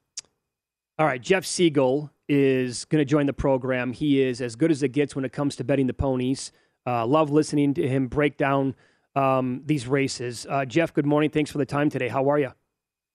All 0.99 1.07
right, 1.07 1.21
Jeff 1.21 1.45
Siegel 1.45 2.11
is 2.29 2.85
going 2.85 3.01
to 3.01 3.05
join 3.05 3.27
the 3.27 3.33
program. 3.33 3.93
He 3.93 4.23
is 4.23 4.41
as 4.41 4.57
good 4.57 4.71
as 4.71 4.83
it 4.83 4.89
gets 4.89 5.17
when 5.17 5.25
it 5.25 5.33
comes 5.33 5.57
to 5.57 5.65
betting 5.65 5.87
the 5.87 5.95
ponies. 5.95 6.53
Uh, 6.87 7.07
love 7.07 7.31
listening 7.31 7.75
to 7.75 7.89
him 7.89 8.09
break 8.09 8.37
down 8.37 8.75
um, 9.17 9.63
these 9.65 9.87
races. 9.87 10.47
Uh, 10.49 10.65
Jeff, 10.65 10.93
good 10.93 11.07
morning. 11.07 11.31
Thanks 11.31 11.51
for 11.51 11.59
the 11.59 11.67
time 11.67 11.91
today. 11.91 12.09
How 12.09 12.29
are 12.29 12.39
you? 12.39 12.53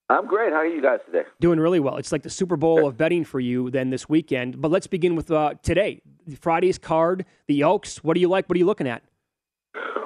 I'm 0.10 0.26
great. 0.26 0.52
How 0.52 0.60
are 0.60 0.66
you 0.66 0.82
guys 0.82 1.00
today? 1.06 1.24
Doing 1.40 1.60
really 1.60 1.80
well. 1.80 1.98
It's 1.98 2.12
like 2.12 2.24
the 2.24 2.32
Super 2.32 2.58
Bowl 2.58 2.88
of 2.88 2.98
betting 2.98 3.24
for 3.24 3.40
you 3.40 3.70
then 3.70 3.92
this 3.92 4.10
weekend. 4.10 4.60
But 4.60 4.72
let's 4.72 4.88
begin 4.88 5.16
with 5.16 5.30
uh, 5.30 5.54
today. 5.62 6.02
Friday's 6.40 6.80
card, 6.80 7.26
the 7.48 7.64
Oaks. 7.64 8.04
What 8.04 8.16
do 8.16 8.20
you 8.20 8.28
like? 8.28 8.50
What 8.50 8.56
are 8.56 8.60
you 8.60 8.66
looking 8.66 8.88
at? 8.88 9.04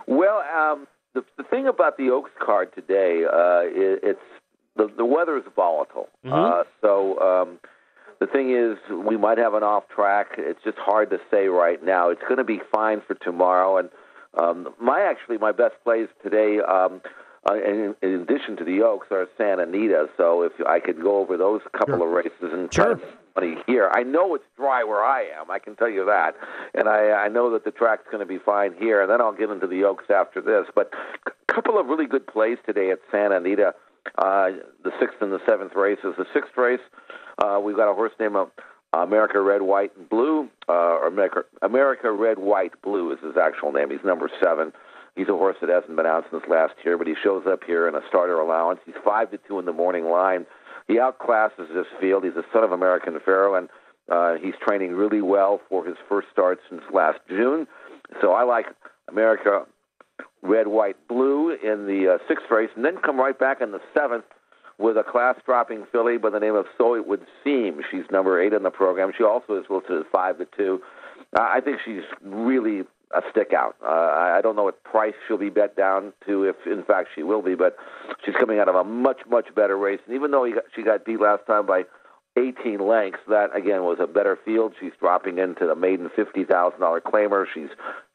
Well, 0.06 0.44
um, 0.56 0.88
the, 1.14 1.24
the 1.38 1.44
thing 1.44 1.68
about 1.68 1.98
the 1.98 2.10
Oaks 2.10 2.32
card 2.44 2.74
today, 2.76 3.24
uh, 3.24 3.62
it, 3.64 4.02
it's 4.04 4.20
the, 4.76 4.90
the 4.98 5.06
weather 5.06 5.38
is 5.38 5.44
volatile. 5.56 6.10
Uh, 6.34 6.64
so 6.82 7.20
um, 7.20 7.60
the 8.20 8.28
thing 8.28 8.52
is, 8.52 8.78
we 9.06 9.18
might 9.18 9.38
have 9.38 9.54
an 9.54 9.64
off 9.64 9.88
track. 9.90 10.36
It's 10.38 10.64
just 10.64 10.78
hard 10.78 11.10
to 11.12 11.20
say 11.30 11.48
right 11.48 11.84
now. 11.84 12.10
It's 12.10 12.22
going 12.22 12.38
to 12.38 12.44
be 12.44 12.62
fine 12.72 13.02
for 13.06 13.16
tomorrow. 13.16 13.78
And 13.78 13.90
um, 14.36 14.74
my 14.82 15.02
actually 15.02 15.38
my 15.38 15.52
best 15.52 15.76
plays 15.84 16.08
today. 16.24 16.60
Um, 16.60 17.02
uh, 17.50 17.56
in, 17.56 17.96
in 18.02 18.22
addition 18.22 18.56
to 18.56 18.64
the 18.64 18.82
Oaks, 18.82 19.08
are 19.12 19.28
Santa 19.38 19.64
Anita. 19.64 20.08
So 20.16 20.44
if 20.44 20.54
I 20.66 20.80
could 20.80 21.02
go 21.02 21.18
over 21.18 21.36
those 21.36 21.62
couple 21.78 22.02
of 22.02 22.10
races 22.10 22.32
and 22.42 22.72
try 22.72 22.94
to 22.94 23.02
money 23.36 23.58
here, 23.68 23.92
I 23.94 24.04
know 24.04 24.34
it's 24.36 24.46
dry 24.56 24.84
where 24.86 25.04
I 25.04 25.24
am. 25.38 25.52
I 25.52 25.60
can 25.60 25.76
tell 25.76 25.90
you 25.90 26.06
that, 26.06 26.36
and 26.74 26.88
I, 26.88 27.12
I 27.12 27.28
know 27.28 27.52
that 27.52 27.66
the 27.66 27.72
track's 27.72 28.06
going 28.10 28.22
to 28.22 28.26
be 28.26 28.38
fine 28.38 28.74
here. 28.80 29.02
And 29.02 29.12
then 29.12 29.20
I'll 29.20 29.34
get 29.34 29.50
into 29.50 29.68
the 29.68 29.84
Oaks 29.84 30.06
after 30.10 30.40
this. 30.40 30.68
But 30.74 30.94
a 31.28 31.54
couple 31.54 31.78
of 31.78 31.88
really 31.88 32.08
good 32.08 32.26
plays 32.26 32.60
today 32.66 32.92
at 32.92 33.00
Santa 33.12 33.36
Anita. 33.36 33.76
Uh, 34.18 34.50
the 34.84 34.92
sixth 35.00 35.18
and 35.22 35.32
the 35.32 35.40
seventh 35.48 35.74
races. 35.76 36.14
The 36.18 36.26
sixth 36.34 36.52
race, 36.58 36.82
uh, 37.40 37.60
we've 37.64 37.76
got 37.76 37.90
a 37.90 37.94
horse 37.94 38.12
named 38.20 38.36
uh, 38.36 38.46
America 38.94 39.42
Red, 39.42 39.62
White, 39.62 39.92
and 39.98 40.08
Blue. 40.10 40.50
Uh, 40.70 41.08
America, 41.08 41.44
America 41.62 42.12
Red, 42.12 42.38
White, 42.38 42.80
Blue 42.82 43.12
is 43.12 43.20
his 43.24 43.38
actual 43.38 43.72
name. 43.72 43.90
He's 43.90 44.04
number 44.04 44.30
seven. 44.42 44.74
He's 45.16 45.30
a 45.30 45.34
horse 45.34 45.58
that 45.62 45.70
hasn't 45.70 45.96
been 45.96 46.06
out 46.06 46.26
since 46.32 46.44
last 46.50 46.74
year, 46.84 46.98
but 46.98 47.08
he 47.08 47.14
shows 47.24 47.44
up 47.48 47.64
here 47.66 47.88
in 47.88 47.96
a 47.96 48.02
starter 48.08 48.40
allowance. 48.40 48.80
He's 48.86 48.96
five 49.06 49.30
to 49.32 49.40
two 49.48 49.60
in 49.60 49.66
the 49.66 49.74
morning 49.74 50.06
line. 50.06 50.46
He 50.88 50.96
outclasses 50.96 51.74
this 51.74 51.86
field. 52.02 52.24
He's 52.24 52.36
a 52.36 52.44
son 52.52 52.64
of 52.64 52.72
American 52.72 53.20
Pharoah, 53.24 53.60
and 53.60 53.70
uh, 54.10 54.34
he's 54.44 54.56
training 54.66 54.94
really 54.94 55.22
well 55.22 55.62
for 55.70 55.86
his 55.86 55.96
first 56.10 56.28
start 56.32 56.60
since 56.70 56.82
last 56.92 57.20
June. 57.30 57.68
So 58.22 58.34
I 58.34 58.44
like 58.44 58.66
America 59.08 59.66
Red, 60.44 60.68
White, 60.68 60.98
Blue 61.08 61.52
in 61.52 61.88
the 61.88 62.16
uh, 62.16 62.28
sixth 62.28 62.46
race, 62.52 62.70
and 62.76 62.86
then 62.86 62.98
come 62.98 63.18
right 63.18 63.38
back 63.38 63.62
in 63.62 63.72
the 63.72 63.80
seventh 63.98 64.26
with 64.78 64.98
a 64.98 65.04
class 65.04 65.36
dropping 65.46 65.86
filly 65.92 66.18
by 66.18 66.30
the 66.30 66.40
name 66.40 66.56
of 66.56 66.66
So 66.78 66.96
It 66.96 67.08
Would 67.08 67.26
Seem. 67.44 67.82
She's 67.90 68.04
number 68.12 68.42
eight 68.42 68.54
in 68.54 68.64
the 68.64 68.70
program. 68.70 69.12
She 69.18 69.24
also 69.24 69.56
is 69.56 69.66
listed 69.70 70.00
as 70.00 70.06
five 70.12 70.38
to 70.40 70.48
two. 70.58 70.82
Uh, 71.36 71.42
I 71.42 71.62
think 71.62 71.80
she's 71.84 72.04
really 72.22 72.82
a 73.16 73.22
stick 73.32 73.54
out. 73.56 73.76
Uh, 73.84 73.88
I 73.90 74.42
don't 74.42 74.56
know 74.56 74.64
what 74.64 74.84
price 74.84 75.14
she'll 75.28 75.38
be 75.38 75.50
bet 75.50 75.76
down 75.78 76.14
to, 76.26 76.44
if 76.44 76.56
in 76.66 76.84
fact 76.84 77.10
she 77.16 77.24
will 77.24 77.42
be, 77.42 77.56
but 77.56 77.78
she's 78.26 78.36
coming 78.36 78.60
out 78.60 78.68
of 78.68 78.76
a 78.76 78.84
much, 78.84 79.22
much 79.30 79.54
better 79.56 79.78
race. 79.78 80.00
And 80.06 80.16
even 80.16 80.32
though 80.32 80.52
got, 80.52 80.64
she 80.76 80.84
got 80.84 81.06
beat 81.06 81.22
last 81.22 81.46
time 81.46 81.66
by 81.66 81.84
18 82.38 82.80
lengths, 82.80 83.20
that 83.28 83.56
again 83.56 83.84
was 83.84 83.98
a 84.00 84.08
better 84.08 84.38
field. 84.44 84.74
She's 84.80 84.92
dropping 85.00 85.38
into 85.38 85.68
the 85.68 85.76
maiden 85.76 86.10
$50,000 86.18 87.02
claimer. 87.02 87.46
She's 87.54 87.70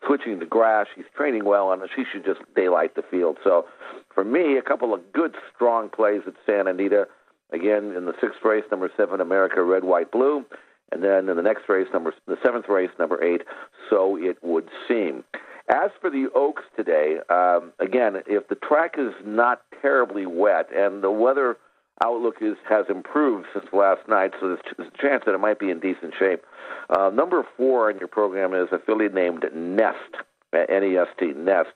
switching 0.07 0.41
to 0.41 0.47
grass. 0.47 0.87
She's 0.95 1.05
training 1.17 1.45
well, 1.45 1.73
and 1.73 1.83
she 1.95 2.05
should 2.11 2.25
just 2.25 2.41
daylight 2.57 2.95
the 2.97 3.03
field. 3.03 3.39
So 3.45 3.67
for 4.13 4.25
me, 4.25 4.57
a 4.57 4.63
couple 4.63 4.93
of 4.93 5.13
good, 5.13 5.37
strong 5.55 5.89
plays 5.89 6.23
at 6.27 6.35
Santa 6.45 6.71
Anita. 6.71 7.07
Again, 7.53 7.95
in 7.97 8.07
the 8.07 8.15
sixth 8.21 8.41
race, 8.45 8.65
number 8.71 8.91
seven, 8.97 9.21
America 9.21 9.63
Red, 9.63 9.85
White, 9.85 10.11
Blue. 10.11 10.45
and 10.93 11.03
then 11.03 11.29
in 11.29 11.37
the 11.37 11.43
next 11.43 11.69
race, 11.69 11.87
number 11.93 12.13
the 12.27 12.37
seventh 12.43 12.69
race, 12.69 12.91
number 12.99 13.23
eight. 13.23 13.43
So 13.89 14.17
it 14.19 14.39
would 14.43 14.69
seem. 14.89 15.25
As 15.71 15.91
for 16.01 16.09
the 16.11 16.29
Oaks 16.35 16.63
today, 16.77 17.19
um, 17.29 17.73
again, 17.79 18.23
if 18.27 18.49
the 18.49 18.55
track 18.55 18.95
is 18.99 19.13
not 19.25 19.63
terribly 19.83 20.25
wet 20.25 20.69
and 20.75 21.03
the 21.03 21.11
weather 21.11 21.59
outlook 22.03 22.37
is 22.41 22.57
has 22.69 22.87
improved 22.89 23.47
since 23.53 23.67
last 23.73 24.09
night, 24.09 24.33
so 24.41 24.49
there's, 24.49 24.89
a 24.89 25.03
chance 25.03 25.25
that 25.27 25.35
it 25.35 25.39
might 25.39 25.59
be 25.59 25.71
in 25.71 25.81
decent 25.81 26.15
shape. 26.19 26.45
Uh, 26.91 27.11
number 27.11 27.47
four 27.57 27.91
in 27.91 27.99
your 27.99 28.09
program 28.09 28.55
is 28.55 28.69
a 28.73 28.79
filly 28.79 29.09
named 29.09 29.45
Nest, 29.55 30.17
N-E-S-T, 30.53 31.27
Nest. 31.37 31.71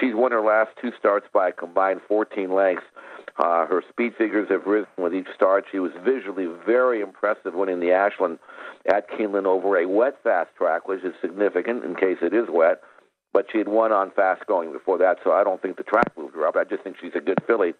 She's 0.00 0.14
won 0.14 0.32
her 0.32 0.40
last 0.40 0.70
two 0.80 0.92
starts 0.98 1.26
by 1.32 1.48
a 1.48 1.52
combined 1.52 2.00
14 2.08 2.52
lengths. 2.52 2.84
Uh, 3.38 3.66
her 3.66 3.82
speed 3.88 4.14
figures 4.18 4.48
have 4.50 4.66
risen 4.66 4.88
with 4.98 5.14
each 5.14 5.28
start. 5.34 5.64
She 5.70 5.78
was 5.78 5.92
visually 6.04 6.46
very 6.66 7.00
impressive 7.00 7.54
winning 7.54 7.80
the 7.80 7.92
Ashland 7.92 8.38
at 8.86 9.10
Keeneland 9.10 9.46
over 9.46 9.78
a 9.78 9.88
wet 9.88 10.18
fast 10.22 10.50
track, 10.56 10.88
which 10.88 11.02
is 11.02 11.14
significant 11.20 11.84
in 11.84 11.94
case 11.94 12.18
it 12.20 12.34
is 12.34 12.46
wet 12.50 12.82
but 13.32 13.46
she 13.50 13.58
had 13.58 13.68
won 13.68 13.92
on 13.92 14.10
fast 14.10 14.46
going 14.46 14.72
before 14.72 14.98
that, 14.98 15.18
so 15.24 15.32
I 15.32 15.42
don't 15.42 15.60
think 15.62 15.76
the 15.76 15.82
track 15.82 16.12
moved 16.16 16.34
her 16.34 16.46
up. 16.46 16.56
I 16.56 16.64
just 16.64 16.82
think 16.82 16.96
she's 17.00 17.14
a 17.14 17.20
good 17.20 17.38
filly, 17.46 17.74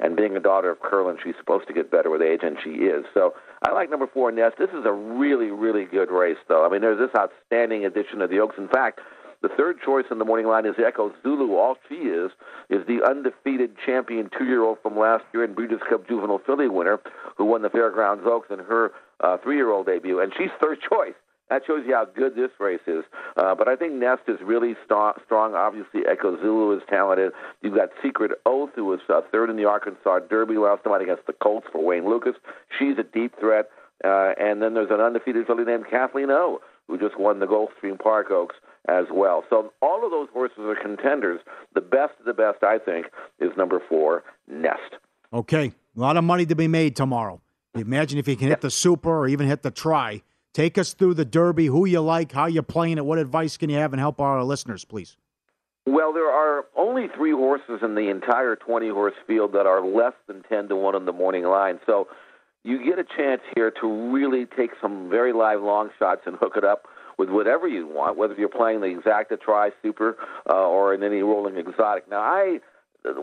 and 0.00 0.16
being 0.16 0.36
a 0.36 0.40
daughter 0.40 0.70
of 0.70 0.80
Curlin, 0.80 1.16
she's 1.22 1.34
supposed 1.38 1.66
to 1.68 1.74
get 1.74 1.90
better 1.90 2.10
with 2.10 2.22
age, 2.22 2.40
and 2.42 2.56
she 2.62 2.70
is. 2.70 3.04
So 3.14 3.34
I 3.66 3.72
like 3.72 3.90
number 3.90 4.06
four, 4.06 4.30
Nest. 4.32 4.56
This 4.58 4.70
is 4.70 4.84
a 4.84 4.92
really, 4.92 5.50
really 5.50 5.84
good 5.84 6.10
race, 6.10 6.38
though. 6.48 6.66
I 6.66 6.68
mean, 6.68 6.80
there's 6.80 6.98
this 6.98 7.14
outstanding 7.16 7.84
addition 7.84 8.20
of 8.20 8.30
the 8.30 8.40
Oaks. 8.40 8.56
In 8.58 8.68
fact, 8.68 9.00
the 9.42 9.48
third 9.48 9.78
choice 9.84 10.06
in 10.10 10.18
the 10.18 10.24
morning 10.24 10.46
line 10.46 10.66
is 10.66 10.74
Echo 10.84 11.12
Zulu. 11.22 11.54
All 11.54 11.76
she 11.88 11.94
is 11.94 12.30
is 12.70 12.86
the 12.86 13.06
undefeated 13.06 13.76
champion 13.84 14.30
two-year-old 14.36 14.78
from 14.82 14.98
last 14.98 15.24
year 15.32 15.44
and 15.44 15.54
Breeders' 15.54 15.82
Cup 15.88 16.08
Juvenile 16.08 16.40
Filly 16.44 16.68
winner 16.68 16.98
who 17.36 17.44
won 17.44 17.62
the 17.62 17.70
Fairgrounds 17.70 18.24
Oaks 18.26 18.48
in 18.50 18.58
her 18.60 18.92
uh, 19.20 19.36
three-year-old 19.38 19.86
debut, 19.86 20.20
and 20.20 20.32
she's 20.36 20.50
third 20.60 20.78
choice. 20.80 21.14
That 21.48 21.62
shows 21.66 21.84
you 21.86 21.94
how 21.94 22.06
good 22.06 22.34
this 22.34 22.50
race 22.58 22.80
is. 22.86 23.04
Uh, 23.36 23.54
but 23.54 23.68
I 23.68 23.76
think 23.76 23.94
Nest 23.94 24.22
is 24.26 24.38
really 24.42 24.74
st- 24.84 25.16
strong. 25.24 25.54
Obviously, 25.54 26.00
Echo 26.10 26.36
Zulu 26.40 26.76
is 26.76 26.82
talented. 26.88 27.32
You've 27.62 27.76
got 27.76 27.90
Secret 28.02 28.32
Oath, 28.44 28.70
who 28.74 28.84
was 28.84 29.00
uh, 29.08 29.20
third 29.30 29.50
in 29.50 29.56
the 29.56 29.64
Arkansas 29.64 30.20
Derby 30.28 30.56
last 30.56 30.84
night 30.84 31.02
against 31.02 31.26
the 31.26 31.32
Colts 31.32 31.66
for 31.70 31.84
Wayne 31.84 32.08
Lukas. 32.08 32.34
She's 32.78 32.98
a 32.98 33.04
deep 33.04 33.38
threat. 33.38 33.70
Uh, 34.04 34.32
and 34.38 34.60
then 34.60 34.74
there's 34.74 34.90
an 34.90 35.00
undefeated 35.00 35.46
filly 35.46 35.64
named 35.64 35.86
Kathleen 35.88 36.30
O, 36.30 36.60
who 36.86 36.98
just 36.98 37.18
won 37.18 37.38
the 37.38 37.46
Gulfstream 37.46 37.98
Park 37.98 38.30
Oaks 38.30 38.56
as 38.88 39.06
well. 39.12 39.44
So 39.48 39.72
all 39.80 40.04
of 40.04 40.10
those 40.10 40.28
horses 40.32 40.58
are 40.58 40.76
contenders. 40.76 41.40
The 41.74 41.80
best 41.80 42.12
of 42.18 42.26
the 42.26 42.34
best, 42.34 42.62
I 42.62 42.78
think, 42.78 43.06
is 43.40 43.50
number 43.56 43.80
four, 43.88 44.22
Nest. 44.48 44.96
Okay, 45.32 45.72
a 45.96 46.00
lot 46.00 46.16
of 46.16 46.24
money 46.24 46.46
to 46.46 46.54
be 46.54 46.68
made 46.68 46.94
tomorrow. 46.94 47.40
Imagine 47.74 48.18
if 48.18 48.26
he 48.26 48.36
can 48.36 48.48
hit 48.48 48.60
the 48.60 48.70
super 48.70 49.10
or 49.10 49.28
even 49.28 49.46
hit 49.46 49.62
the 49.62 49.70
try. 49.70 50.22
Take 50.56 50.78
us 50.78 50.94
through 50.94 51.12
the 51.12 51.26
Derby, 51.26 51.66
who 51.66 51.84
you 51.84 52.00
like, 52.00 52.32
how 52.32 52.46
you're 52.46 52.62
playing 52.62 52.96
it, 52.96 53.04
what 53.04 53.18
advice 53.18 53.58
can 53.58 53.68
you 53.68 53.76
have, 53.76 53.92
and 53.92 54.00
help 54.00 54.22
our 54.22 54.42
listeners, 54.42 54.86
please. 54.86 55.18
Well, 55.84 56.14
there 56.14 56.30
are 56.30 56.64
only 56.74 57.08
three 57.14 57.32
horses 57.32 57.80
in 57.82 57.94
the 57.94 58.08
entire 58.08 58.56
20 58.56 58.88
horse 58.88 59.12
field 59.26 59.52
that 59.52 59.66
are 59.66 59.86
less 59.86 60.14
than 60.26 60.42
10 60.44 60.68
to 60.68 60.76
1 60.76 60.94
on 60.94 61.04
the 61.04 61.12
morning 61.12 61.44
line. 61.44 61.78
So 61.84 62.08
you 62.64 62.82
get 62.82 62.98
a 62.98 63.04
chance 63.04 63.42
here 63.54 63.70
to 63.82 64.10
really 64.10 64.46
take 64.46 64.70
some 64.80 65.10
very 65.10 65.34
live 65.34 65.60
long 65.60 65.90
shots 65.98 66.22
and 66.24 66.36
hook 66.36 66.54
it 66.56 66.64
up 66.64 66.86
with 67.18 67.28
whatever 67.28 67.68
you 67.68 67.86
want, 67.86 68.16
whether 68.16 68.32
you're 68.32 68.48
playing 68.48 68.80
the 68.80 68.86
exacta 68.86 69.38
try 69.38 69.72
super 69.82 70.16
uh, 70.48 70.54
or 70.54 70.94
in 70.94 71.02
any 71.02 71.20
rolling 71.20 71.58
exotic. 71.58 72.08
Now, 72.08 72.20
I 72.20 72.60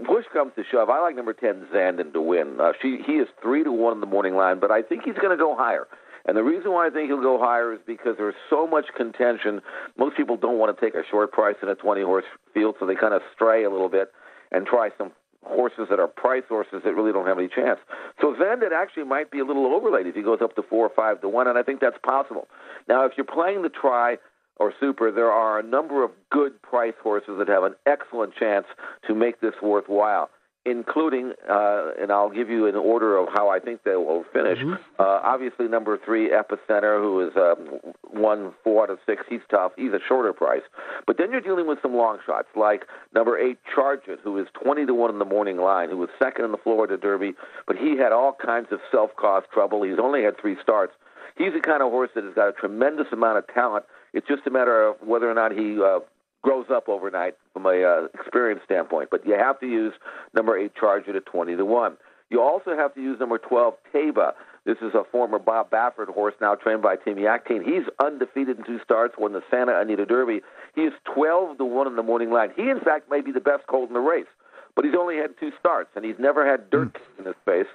push 0.06 0.26
comes 0.32 0.52
to 0.56 0.64
shove, 0.72 0.92
I 0.92 1.02
like 1.02 1.16
number 1.16 1.34
10 1.34 1.70
Zandon 1.74 2.14
to 2.14 2.22
win. 2.22 2.62
Uh, 2.62 2.74
she 2.80 3.00
he 3.04 3.14
is 3.14 3.28
3 3.42 3.64
to 3.64 3.72
1 3.72 3.94
in 3.94 4.02
the 4.02 4.06
morning 4.06 4.36
line, 4.36 4.60
but 4.60 4.70
I 4.70 4.84
think 4.84 5.02
he's 5.04 5.16
going 5.16 5.36
to 5.36 5.44
go 5.44 5.56
higher. 5.56 5.88
And 6.26 6.38
the 6.38 6.44
reason 6.44 6.72
why 6.72 6.88
I 6.88 6.90
think 6.90 7.10
he'll 7.10 7.22
go 7.22 7.38
higher 7.38 7.74
is 7.74 7.80
because 7.86 8.16
there's 8.18 8.36
so 8.50 8.66
much 8.66 8.86
contention. 8.96 9.62
Most 9.98 10.16
people 10.16 10.38
don't 10.38 10.58
want 10.58 10.76
to 10.76 10.86
take 10.86 10.96
a 10.96 11.04
short 11.10 11.32
price 11.32 11.56
in 11.62 11.68
a 11.68 11.76
20 11.76 12.02
horse 12.02 12.26
field, 12.54 12.76
so 12.80 12.86
they 12.86 12.96
kind 12.96 13.14
of 13.14 13.22
stray 13.36 13.64
a 13.64 13.70
little 13.70 13.90
bit 13.90 14.12
and 14.52 14.66
try 14.66 14.90
some 14.98 15.12
horses 15.46 15.88
that 15.90 16.00
are 16.00 16.08
price 16.08 16.44
horses 16.48 16.82
that 16.86 16.94
really 16.94 17.12
don't 17.12 17.28
have 17.28 17.38
any 17.38 17.50
chance. 17.50 17.80
So 18.22 18.34
Zandon 18.36 18.72
actually 18.72 19.04
might 19.04 19.32
be 19.32 19.40
a 19.40 19.46
little 19.46 19.66
overlaid 19.66 20.08
if 20.08 20.16
he 20.16 20.22
goes 20.22 20.40
up 20.42 20.56
to 20.56 20.64
four 20.64 20.86
or 20.86 20.92
five 20.96 21.20
to 21.22 21.30
one, 21.30 21.48
and 21.48 21.58
I 21.58 21.64
think 21.64 21.82
that's 21.82 21.98
possible. 22.04 22.48
Now, 22.88 23.06
if 23.06 23.14
you're 23.18 23.26
playing 23.26 23.62
the 23.62 23.70
try 23.70 24.18
or 24.58 24.74
super, 24.80 25.12
there 25.12 25.32
are 25.32 25.60
a 25.60 25.64
number 25.64 26.04
of 26.04 26.12
good 26.30 26.62
price 26.62 26.94
horses 27.02 27.36
that 27.40 27.50
have 27.50 27.64
an 27.64 27.76
excellent 27.86 28.34
chance 28.36 28.66
to 29.08 29.16
make 29.16 29.42
this 29.42 29.56
worthwhile 29.62 30.30
including, 30.66 31.34
uh, 31.50 31.92
and 32.00 32.12
I'll 32.12 32.30
give 32.30 32.50
you 32.50 32.68
an 32.68 32.76
order 32.76 33.18
of 33.18 33.28
how 33.34 33.50
I 33.50 33.60
think 33.60 33.84
they 33.84 33.96
will 33.96 34.24
finish. 34.32 34.60
Mm-hmm. 34.60 34.74
Uh, 34.98 35.04
obviously, 35.24 35.68
number 35.68 36.00
three, 36.04 36.30
Epicenter, 36.30 37.02
who 37.02 37.28
is 37.28 37.34
um, 37.36 37.94
one 38.10 38.54
four 38.64 38.84
out 38.84 38.90
of 38.90 39.00
six. 39.06 39.24
He's 39.30 39.42
tough. 39.50 39.74
He's 39.76 39.92
a 39.92 40.00
shorter 40.08 40.32
price. 40.32 40.62
But 41.06 41.18
then 41.18 41.32
you're 41.32 41.42
dealing 41.42 41.68
with 41.68 41.80
some 41.82 41.96
long 41.96 42.20
shots, 42.26 42.48
like 42.56 42.86
number 43.14 43.38
eight, 43.38 43.60
Charge 43.74 44.02
It, 44.08 44.20
who 44.24 44.38
is 44.38 44.48
20 44.64 44.86
to 44.86 44.94
1 44.94 45.12
in 45.12 45.20
the 45.20 45.26
morning 45.26 45.58
line, 45.58 45.90
who 45.90 45.98
was 45.98 46.10
second 46.22 46.46
in 46.46 46.52
the 46.52 46.58
Florida 46.58 46.98
Derby, 46.98 47.34
but 47.68 47.76
he 47.76 47.98
had 47.98 48.12
all 48.12 48.34
kinds 48.34 48.68
of 48.72 48.80
self 48.92 49.12
caused 49.16 49.48
trouble. 49.52 49.84
He's 49.84 50.00
only 50.02 50.24
had 50.24 50.40
three 50.40 50.56
starts. 50.62 50.94
He's 51.38 51.54
the 51.54 51.62
kind 51.62 51.82
of 51.82 51.90
horse 51.90 52.12
that 52.16 52.24
has 52.24 52.34
got 52.34 52.50
a 52.50 52.54
tremendous 52.54 53.08
amount 53.12 53.40
of 53.40 53.48
talent. 53.48 53.86
It's 54.14 54.28
just 54.28 54.46
a 54.46 54.52
matter 54.52 54.88
of 54.88 54.98
whether 55.02 55.30
or 55.30 55.34
not 55.34 55.52
he 55.52 55.82
uh, 55.82 56.00
grows 56.44 56.68
up 56.72 56.88
overnight 56.88 57.36
from 57.54 57.66
a 57.66 57.84
uh, 57.84 58.08
experience 58.14 58.62
standpoint. 58.64 59.10
But 59.10 59.26
you 59.26 59.34
have 59.34 59.60
to 59.62 59.66
use 59.66 59.94
number 60.36 60.58
eight 60.58 60.76
Charge 60.76 61.08
It 61.08 61.16
at 61.16 61.26
twenty 61.26 61.56
to 61.56 61.66
one. 61.66 61.98
You 62.30 62.42
also 62.42 62.76
have 62.76 62.94
to 62.96 63.02
use 63.02 63.20
number 63.20 63.38
twelve 63.38 63.74
Taiba. 63.94 64.34
This 64.66 64.78
is 64.82 64.94
a 64.94 65.04
former 65.12 65.40
Bob 65.40 65.72
Baffert 65.72 66.08
horse, 66.08 66.36
now 66.40 66.56
trained 66.56 66.82
by 66.82 66.96
Tim 66.96 67.18
Yakteen. 67.18 67.66
He's 67.66 67.84
undefeated 68.02 68.60
in 68.60 68.64
two 68.64 68.80
starts, 68.82 69.16
won 69.18 69.34
the 69.34 69.42
Santa 69.52 69.78
Anita 69.78 70.06
Derby. 70.06 70.42
He 70.76 70.82
is 70.82 70.94
twelve 71.04 71.58
to 71.58 71.66
one 71.66 71.88
in 71.88 71.96
the 71.96 72.04
morning 72.04 72.32
line. 72.32 72.52
He, 72.56 72.70
in 72.70 72.80
fact, 72.80 73.10
may 73.10 73.22
be 73.22 73.32
the 73.32 73.42
best 73.42 73.68
colt 73.68 73.90
in 73.90 73.94
the 73.94 74.00
race. 74.00 74.28
But 74.76 74.86
he's 74.86 74.96
only 74.98 75.18
had 75.18 75.38
two 75.40 75.52
starts, 75.60 75.92
and 75.96 76.04
he's 76.04 76.16
never 76.18 76.50
had 76.50 76.70
dirt 76.72 76.94
mm. 76.94 77.20
in 77.20 77.26
his 77.26 77.36
face. 77.46 77.68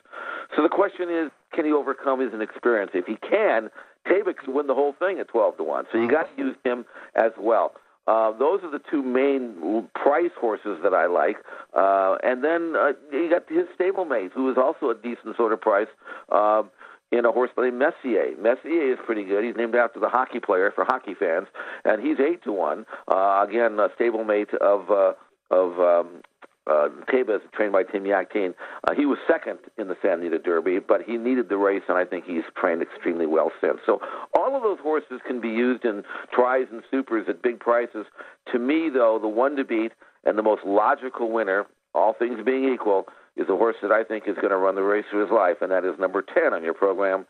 So 0.56 0.62
the 0.62 0.68
question 0.68 1.08
is, 1.10 1.30
can 1.52 1.64
he 1.64 1.72
overcome 1.72 2.20
his 2.20 2.32
inexperience? 2.32 2.90
If 2.94 3.06
he 3.06 3.16
can, 3.16 3.70
Taiba 4.04 4.36
can 4.36 4.52
win 4.52 4.66
the 4.66 4.74
whole 4.74 4.94
thing 4.98 5.20
at 5.20 5.28
twelve 5.28 5.56
to 5.58 5.62
one. 5.62 5.84
So 5.92 5.98
you 5.98 6.10
got 6.10 6.34
to 6.34 6.42
use 6.42 6.56
him 6.64 6.86
as 7.14 7.32
well. 7.38 7.74
Uh, 8.08 8.32
those 8.38 8.60
are 8.62 8.70
the 8.70 8.80
two 8.90 9.02
main 9.02 9.86
price 9.94 10.30
horses 10.40 10.78
that 10.82 10.94
I 10.94 11.06
like. 11.06 11.36
Uh, 11.76 12.16
and 12.22 12.42
then 12.42 12.74
uh, 12.74 12.92
you 13.12 13.28
got 13.28 13.46
his 13.48 13.66
stablemate, 13.78 14.32
who 14.32 14.50
is 14.50 14.56
also 14.56 14.88
a 14.88 14.94
decent 14.94 15.36
sort 15.36 15.52
of 15.52 15.60
price. 15.60 15.88
Uh, 16.32 16.62
in 17.10 17.24
a 17.24 17.32
horse 17.32 17.50
named 17.56 17.78
Messier. 17.78 18.36
Messier 18.38 18.92
is 18.92 18.98
pretty 19.06 19.24
good. 19.24 19.42
He's 19.42 19.56
named 19.56 19.74
after 19.74 19.98
the 19.98 20.10
hockey 20.10 20.40
player 20.40 20.70
for 20.74 20.84
hockey 20.84 21.14
fans, 21.14 21.46
and 21.82 22.02
he's 22.02 22.20
eight 22.20 22.44
to 22.44 22.52
one. 22.52 22.84
Uh, 23.10 23.46
again, 23.48 23.78
a 23.80 23.88
stablemate 23.98 24.52
of 24.54 24.90
uh, 24.90 25.12
of 25.50 25.80
um, 25.80 26.20
uh, 26.68 26.88
Taiba's, 27.10 27.42
trained 27.52 27.72
by 27.72 27.82
Tim 27.82 28.04
Yakteen, 28.04 28.54
uh, 28.84 28.94
he 28.94 29.06
was 29.06 29.18
second 29.26 29.58
in 29.76 29.88
the 29.88 29.96
Santa 30.02 30.22
Anita 30.22 30.38
Derby, 30.38 30.78
but 30.78 31.02
he 31.02 31.16
needed 31.16 31.48
the 31.48 31.56
race, 31.56 31.82
and 31.88 31.96
I 31.96 32.04
think 32.04 32.24
he's 32.24 32.42
trained 32.56 32.82
extremely 32.82 33.26
well 33.26 33.50
since. 33.60 33.78
So 33.86 34.00
all 34.36 34.56
of 34.56 34.62
those 34.62 34.78
horses 34.80 35.20
can 35.26 35.40
be 35.40 35.48
used 35.48 35.84
in 35.84 36.02
tries 36.32 36.66
and 36.70 36.82
supers 36.90 37.26
at 37.28 37.42
big 37.42 37.60
prices. 37.60 38.06
To 38.52 38.58
me, 38.58 38.90
though, 38.92 39.18
the 39.20 39.28
one 39.28 39.56
to 39.56 39.64
beat 39.64 39.92
and 40.24 40.36
the 40.36 40.42
most 40.42 40.64
logical 40.64 41.30
winner, 41.30 41.66
all 41.94 42.14
things 42.18 42.40
being 42.44 42.72
equal, 42.72 43.06
is 43.36 43.48
a 43.48 43.56
horse 43.56 43.76
that 43.82 43.92
I 43.92 44.04
think 44.04 44.24
is 44.26 44.34
going 44.36 44.50
to 44.50 44.56
run 44.56 44.74
the 44.74 44.82
race 44.82 45.06
of 45.12 45.20
his 45.20 45.30
life, 45.30 45.58
and 45.60 45.70
that 45.70 45.84
is 45.84 45.98
number 45.98 46.22
10 46.22 46.52
on 46.52 46.62
your 46.62 46.74
program, 46.74 47.24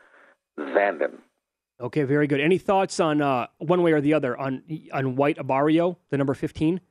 Zandon. 0.59 1.19
Okay, 1.81 2.03
very 2.03 2.27
good. 2.27 2.41
Any 2.41 2.57
thoughts 2.57 2.99
on 2.99 3.21
uh, 3.21 3.47
one 3.59 3.81
way 3.83 3.93
or 3.93 4.01
the 4.01 4.13
other 4.13 4.37
on 4.37 4.63
on 4.91 5.15
White 5.15 5.37
Abarrio, 5.37 5.95
the 6.09 6.17
number 6.17 6.33
15? 6.33 6.81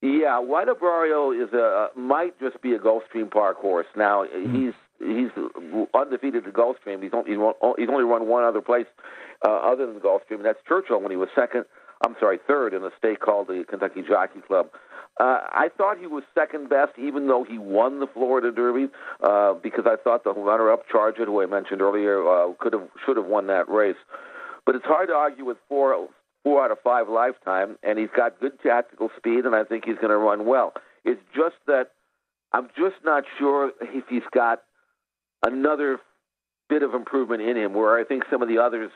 Yeah, 0.00 0.38
White 0.38 0.68
Abarrio 0.68 1.34
is 1.34 1.52
a 1.52 1.88
might 1.96 2.38
just 2.38 2.62
be 2.62 2.72
a 2.72 2.78
Gulfstream 2.78 3.30
Park 3.30 3.56
horse. 3.58 3.86
Now 3.96 4.24
mm-hmm. 4.24 4.66
he's 4.66 4.74
he's 5.00 5.30
undefeated 5.92 6.46
at 6.46 6.52
Gulfstream. 6.52 7.02
He's 7.02 7.12
only 7.12 7.30
he's 7.30 7.88
only 7.88 8.04
run 8.04 8.28
one 8.28 8.44
other 8.44 8.60
place 8.60 8.86
uh, 9.44 9.50
other 9.50 9.86
than 9.86 10.00
Gulfstream, 10.00 10.36
and 10.36 10.44
that's 10.44 10.60
Churchill 10.68 11.00
when 11.00 11.10
he 11.10 11.16
was 11.16 11.28
second. 11.34 11.64
I'm 12.06 12.14
sorry, 12.20 12.38
third 12.46 12.74
in 12.74 12.84
a 12.84 12.90
state 12.96 13.18
called 13.18 13.48
the 13.48 13.64
Kentucky 13.68 14.02
Jockey 14.08 14.40
Club. 14.40 14.68
Uh, 15.18 15.40
I 15.50 15.68
thought 15.76 15.98
he 15.98 16.06
was 16.06 16.22
second 16.32 16.68
best, 16.68 16.92
even 16.96 17.26
though 17.26 17.42
he 17.42 17.58
won 17.58 17.98
the 17.98 18.06
Florida 18.06 18.52
Derby, 18.52 18.86
uh, 19.20 19.54
because 19.54 19.84
I 19.84 19.96
thought 19.96 20.22
the 20.22 20.32
runner-up 20.32 20.88
Charge 20.88 21.18
It, 21.18 21.26
who 21.26 21.42
I 21.42 21.46
mentioned 21.46 21.82
earlier, 21.82 22.22
uh, 22.22 22.52
could 22.60 22.72
have 22.72 22.86
should 23.04 23.16
have 23.16 23.26
won 23.26 23.48
that 23.48 23.68
race. 23.68 23.96
But 24.64 24.76
it's 24.76 24.84
hard 24.84 25.08
to 25.08 25.14
argue 25.14 25.44
with 25.44 25.56
four 25.68 25.92
four 26.44 26.64
out 26.64 26.70
of 26.70 26.78
five 26.82 27.08
lifetime, 27.08 27.76
and 27.82 27.98
he's 27.98 28.08
got 28.16 28.40
good 28.40 28.60
tactical 28.62 29.10
speed, 29.16 29.44
and 29.44 29.54
I 29.54 29.64
think 29.64 29.84
he's 29.84 29.96
going 29.96 30.10
to 30.10 30.16
run 30.16 30.46
well. 30.46 30.72
It's 31.04 31.20
just 31.34 31.56
that 31.66 31.90
I'm 32.52 32.68
just 32.76 32.96
not 33.04 33.24
sure 33.38 33.72
if 33.80 34.04
he's 34.08 34.22
got 34.32 34.62
another 35.44 35.98
bit 36.68 36.82
of 36.82 36.94
improvement 36.94 37.42
in 37.42 37.56
him, 37.56 37.74
where 37.74 37.98
I 37.98 38.04
think 38.04 38.24
some 38.30 38.42
of 38.42 38.48
the 38.48 38.58
others 38.58 38.90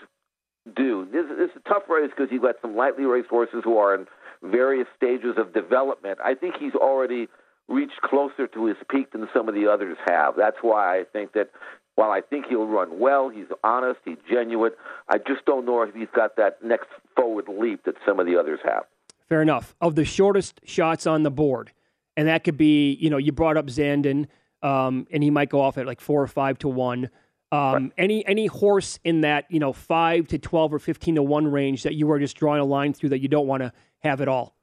do. 0.76 1.06
This, 1.10 1.24
this 1.36 1.50
is 1.50 1.62
a 1.64 1.68
tough 1.68 1.84
race 1.88 2.10
because 2.16 2.30
you've 2.30 2.42
got 2.42 2.56
some 2.62 2.76
lightly 2.76 3.04
raced 3.04 3.28
horses 3.28 3.62
who 3.64 3.78
are 3.78 3.94
in 3.94 4.06
various 4.42 4.86
stages 4.96 5.34
of 5.36 5.52
development. 5.52 6.18
I 6.24 6.34
think 6.34 6.56
he's 6.58 6.74
already 6.74 7.28
reached 7.68 8.00
closer 8.02 8.46
to 8.46 8.66
his 8.66 8.76
peak 8.90 9.12
than 9.12 9.28
some 9.34 9.48
of 9.48 9.54
the 9.54 9.66
others 9.66 9.96
have. 10.06 10.34
That's 10.36 10.56
why 10.62 11.00
I 11.00 11.04
think 11.04 11.32
that 11.32 11.50
while 11.94 12.10
I 12.10 12.20
think 12.20 12.46
he'll 12.46 12.66
run 12.66 12.98
well, 12.98 13.28
he's 13.28 13.46
honest, 13.62 14.00
he's 14.04 14.18
genuine. 14.30 14.72
I 15.08 15.18
just 15.18 15.44
don't 15.44 15.66
know 15.66 15.82
if 15.82 15.94
he's 15.94 16.08
got 16.14 16.36
that 16.36 16.62
next 16.64 16.88
forward 17.16 17.46
leap 17.48 17.84
that 17.84 17.94
some 18.06 18.18
of 18.18 18.26
the 18.26 18.38
others 18.38 18.60
have. 18.64 18.84
Fair 19.28 19.42
enough. 19.42 19.74
Of 19.80 19.94
the 19.94 20.04
shortest 20.04 20.60
shots 20.64 21.06
on 21.06 21.22
the 21.22 21.30
board, 21.30 21.72
and 22.16 22.28
that 22.28 22.44
could 22.44 22.56
be, 22.56 22.92
you 22.94 23.10
know, 23.10 23.18
you 23.18 23.32
brought 23.32 23.56
up 23.56 23.66
Zandon, 23.66 24.26
um, 24.62 25.06
and 25.10 25.22
he 25.22 25.30
might 25.30 25.48
go 25.48 25.60
off 25.60 25.78
at 25.78 25.86
like 25.86 26.00
four 26.00 26.22
or 26.22 26.26
five 26.26 26.58
to 26.58 26.68
one. 26.68 27.10
Um, 27.50 27.72
right. 27.72 27.92
Any 27.98 28.26
any 28.26 28.46
horse 28.46 28.98
in 29.04 29.22
that 29.22 29.44
you 29.50 29.60
know 29.60 29.72
five 29.72 30.28
to 30.28 30.38
twelve 30.38 30.72
or 30.72 30.78
fifteen 30.78 31.16
to 31.16 31.22
one 31.22 31.46
range 31.46 31.82
that 31.82 31.94
you 31.94 32.10
are 32.10 32.18
just 32.18 32.36
drawing 32.36 32.60
a 32.60 32.64
line 32.64 32.94
through 32.94 33.10
that 33.10 33.20
you 33.20 33.28
don't 33.28 33.46
want 33.46 33.62
to 33.62 33.72
have 33.98 34.20
at 34.20 34.28
all. 34.28 34.56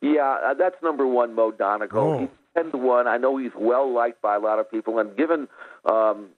Yeah, 0.00 0.38
uh, 0.44 0.54
that's 0.54 0.76
number 0.82 1.06
one, 1.06 1.34
Mo 1.34 1.50
Donegal. 1.50 2.00
Oh. 2.00 2.18
He's 2.20 2.28
ten 2.56 2.70
to 2.70 2.78
one. 2.78 3.08
I 3.08 3.16
know 3.16 3.36
he's 3.36 3.52
well 3.56 3.92
liked 3.92 4.22
by 4.22 4.36
a 4.36 4.38
lot 4.38 4.58
of 4.58 4.70
people, 4.70 4.98
and 4.98 5.16
given 5.16 5.48
um, 5.90 6.30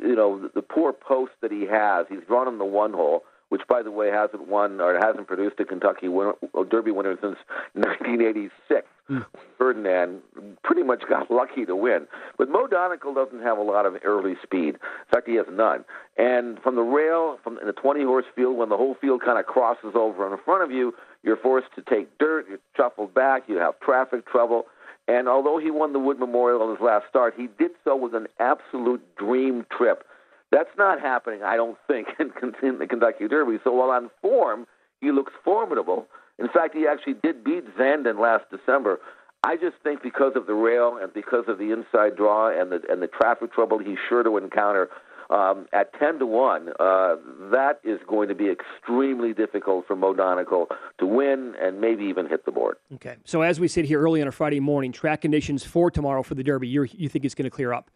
you 0.00 0.14
know 0.14 0.40
the, 0.40 0.50
the 0.56 0.62
poor 0.62 0.92
post 0.92 1.32
that 1.42 1.52
he 1.52 1.66
has, 1.66 2.06
he's 2.08 2.24
drawn 2.26 2.48
in 2.48 2.58
the 2.58 2.64
one 2.64 2.92
hole 2.92 3.24
which, 3.48 3.62
by 3.68 3.82
the 3.82 3.90
way, 3.90 4.08
hasn't 4.08 4.48
won 4.48 4.80
or 4.80 4.94
hasn't 4.94 5.26
produced 5.26 5.60
a 5.60 5.64
Kentucky 5.64 6.08
winner, 6.08 6.32
Derby 6.68 6.90
winner 6.90 7.16
since 7.20 7.36
1986. 7.74 8.86
Mm. 9.08 9.24
Ferdinand 9.56 10.20
pretty 10.64 10.82
much 10.82 11.04
got 11.08 11.30
lucky 11.30 11.64
to 11.64 11.76
win. 11.76 12.08
But 12.38 12.48
Mo 12.48 12.66
Donegal 12.66 13.14
doesn't 13.14 13.42
have 13.42 13.56
a 13.56 13.62
lot 13.62 13.86
of 13.86 13.94
early 14.04 14.34
speed. 14.42 14.74
In 14.74 15.10
fact, 15.12 15.28
he 15.28 15.36
has 15.36 15.46
none. 15.50 15.84
And 16.16 16.58
from 16.60 16.74
the 16.74 16.82
rail, 16.82 17.38
from 17.44 17.58
in 17.58 17.66
the 17.66 17.72
20 17.72 18.02
horse 18.02 18.24
field, 18.34 18.56
when 18.56 18.68
the 18.68 18.76
whole 18.76 18.96
field 19.00 19.22
kind 19.24 19.38
of 19.38 19.46
crosses 19.46 19.92
over 19.94 20.30
in 20.32 20.36
front 20.44 20.64
of 20.64 20.72
you, 20.72 20.92
you're 21.22 21.36
forced 21.36 21.68
to 21.76 21.82
take 21.82 22.18
dirt, 22.18 22.46
you're 22.48 22.58
shuffled 22.76 23.14
back, 23.14 23.44
you 23.46 23.58
have 23.58 23.78
traffic 23.78 24.26
trouble. 24.26 24.66
And 25.08 25.28
although 25.28 25.58
he 25.58 25.70
won 25.70 25.92
the 25.92 25.98
Wood 25.98 26.18
Memorial 26.18 26.62
on 26.62 26.70
his 26.70 26.80
last 26.80 27.06
start, 27.08 27.34
he 27.36 27.48
did 27.58 27.72
so 27.84 27.94
with 27.94 28.14
an 28.14 28.26
absolute 28.40 29.02
dream 29.16 29.64
trip 29.76 30.04
that's 30.52 30.70
not 30.78 31.00
happening, 31.00 31.42
I 31.42 31.56
don't 31.56 31.76
think, 31.86 32.08
in, 32.18 32.32
in 32.62 32.78
the 32.78 32.86
Kentucky 32.86 33.28
Derby. 33.28 33.58
So 33.64 33.72
while 33.72 33.90
on 33.90 34.10
form, 34.22 34.66
he 35.00 35.10
looks 35.10 35.32
formidable. 35.44 36.06
In 36.38 36.48
fact, 36.48 36.74
he 36.74 36.86
actually 36.86 37.14
did 37.14 37.42
beat 37.44 37.64
Zandon 37.76 38.18
last 38.18 38.44
December. 38.50 39.00
I 39.42 39.56
just 39.56 39.76
think 39.82 40.02
because 40.02 40.32
of 40.34 40.46
the 40.46 40.54
rail 40.54 40.98
and 41.00 41.12
because 41.12 41.44
of 41.48 41.58
the 41.58 41.72
inside 41.72 42.16
draw 42.16 42.48
and 42.48 42.72
the 42.72 42.80
and 42.88 43.00
the 43.00 43.06
traffic 43.06 43.52
trouble 43.52 43.78
he's 43.78 43.98
sure 44.08 44.22
to 44.22 44.36
encounter, 44.36 44.88
um, 45.30 45.66
at 45.72 45.92
ten 45.98 46.18
to 46.18 46.26
one, 46.26 46.68
uh, 46.80 47.16
that 47.50 47.80
is 47.84 48.00
going 48.06 48.28
to 48.28 48.34
be 48.34 48.48
extremely 48.50 49.32
difficult 49.32 49.86
for 49.86 49.96
Mo 49.96 50.14
Donegal 50.14 50.68
to 50.98 51.06
win 51.06 51.54
and 51.60 51.80
maybe 51.80 52.04
even 52.04 52.28
hit 52.28 52.44
the 52.44 52.52
board. 52.52 52.76
Okay, 52.94 53.16
so 53.24 53.42
as 53.42 53.58
we 53.58 53.68
sit 53.68 53.84
here 53.84 54.00
early 54.00 54.22
on 54.22 54.28
a 54.28 54.32
Friday 54.32 54.60
morning, 54.60 54.92
track 54.92 55.22
conditions 55.22 55.64
for 55.64 55.90
tomorrow 55.90 56.22
for 56.22 56.34
the 56.34 56.42
Derby, 56.42 56.68
you 56.68 56.86
you 56.92 57.08
think 57.08 57.24
it's 57.24 57.34
going 57.34 57.44
to 57.44 57.50
clear 57.50 57.72
up? 57.72 57.90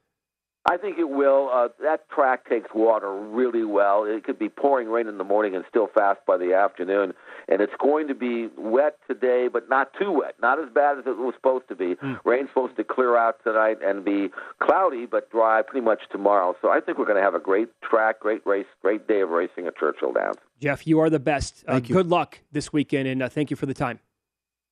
I 0.70 0.76
think 0.76 0.98
it 0.98 1.10
will. 1.10 1.50
Uh, 1.52 1.68
that 1.82 2.08
track 2.10 2.48
takes 2.48 2.70
water 2.72 3.12
really 3.12 3.64
well. 3.64 4.04
It 4.04 4.22
could 4.22 4.38
be 4.38 4.48
pouring 4.48 4.88
rain 4.88 5.08
in 5.08 5.18
the 5.18 5.24
morning 5.24 5.56
and 5.56 5.64
still 5.68 5.88
fast 5.92 6.20
by 6.28 6.36
the 6.36 6.54
afternoon. 6.54 7.12
And 7.48 7.60
it's 7.60 7.72
going 7.80 8.06
to 8.06 8.14
be 8.14 8.46
wet 8.56 8.96
today, 9.08 9.48
but 9.52 9.68
not 9.68 9.90
too 9.98 10.12
wet. 10.12 10.36
Not 10.40 10.60
as 10.60 10.68
bad 10.72 10.98
as 10.98 11.06
it 11.08 11.16
was 11.16 11.34
supposed 11.34 11.66
to 11.70 11.74
be. 11.74 11.96
Mm. 11.96 12.20
Rain's 12.24 12.50
supposed 12.50 12.76
to 12.76 12.84
clear 12.84 13.16
out 13.16 13.42
tonight 13.42 13.78
and 13.84 14.04
be 14.04 14.28
cloudy, 14.60 15.06
but 15.06 15.28
dry 15.32 15.60
pretty 15.62 15.84
much 15.84 16.02
tomorrow. 16.12 16.54
So 16.62 16.70
I 16.70 16.78
think 16.78 16.98
we're 16.98 17.04
going 17.04 17.18
to 17.18 17.24
have 17.24 17.34
a 17.34 17.40
great 17.40 17.68
track, 17.82 18.20
great 18.20 18.46
race, 18.46 18.66
great 18.80 19.08
day 19.08 19.22
of 19.22 19.30
racing 19.30 19.66
at 19.66 19.76
Churchill 19.76 20.12
Downs. 20.12 20.36
Jeff, 20.60 20.86
you 20.86 21.00
are 21.00 21.10
the 21.10 21.18
best. 21.18 21.64
Uh, 21.66 21.80
good 21.80 22.06
luck 22.06 22.38
this 22.52 22.72
weekend, 22.72 23.08
and 23.08 23.24
uh, 23.24 23.28
thank 23.28 23.50
you 23.50 23.56
for 23.56 23.66
the 23.66 23.74
time. 23.74 23.98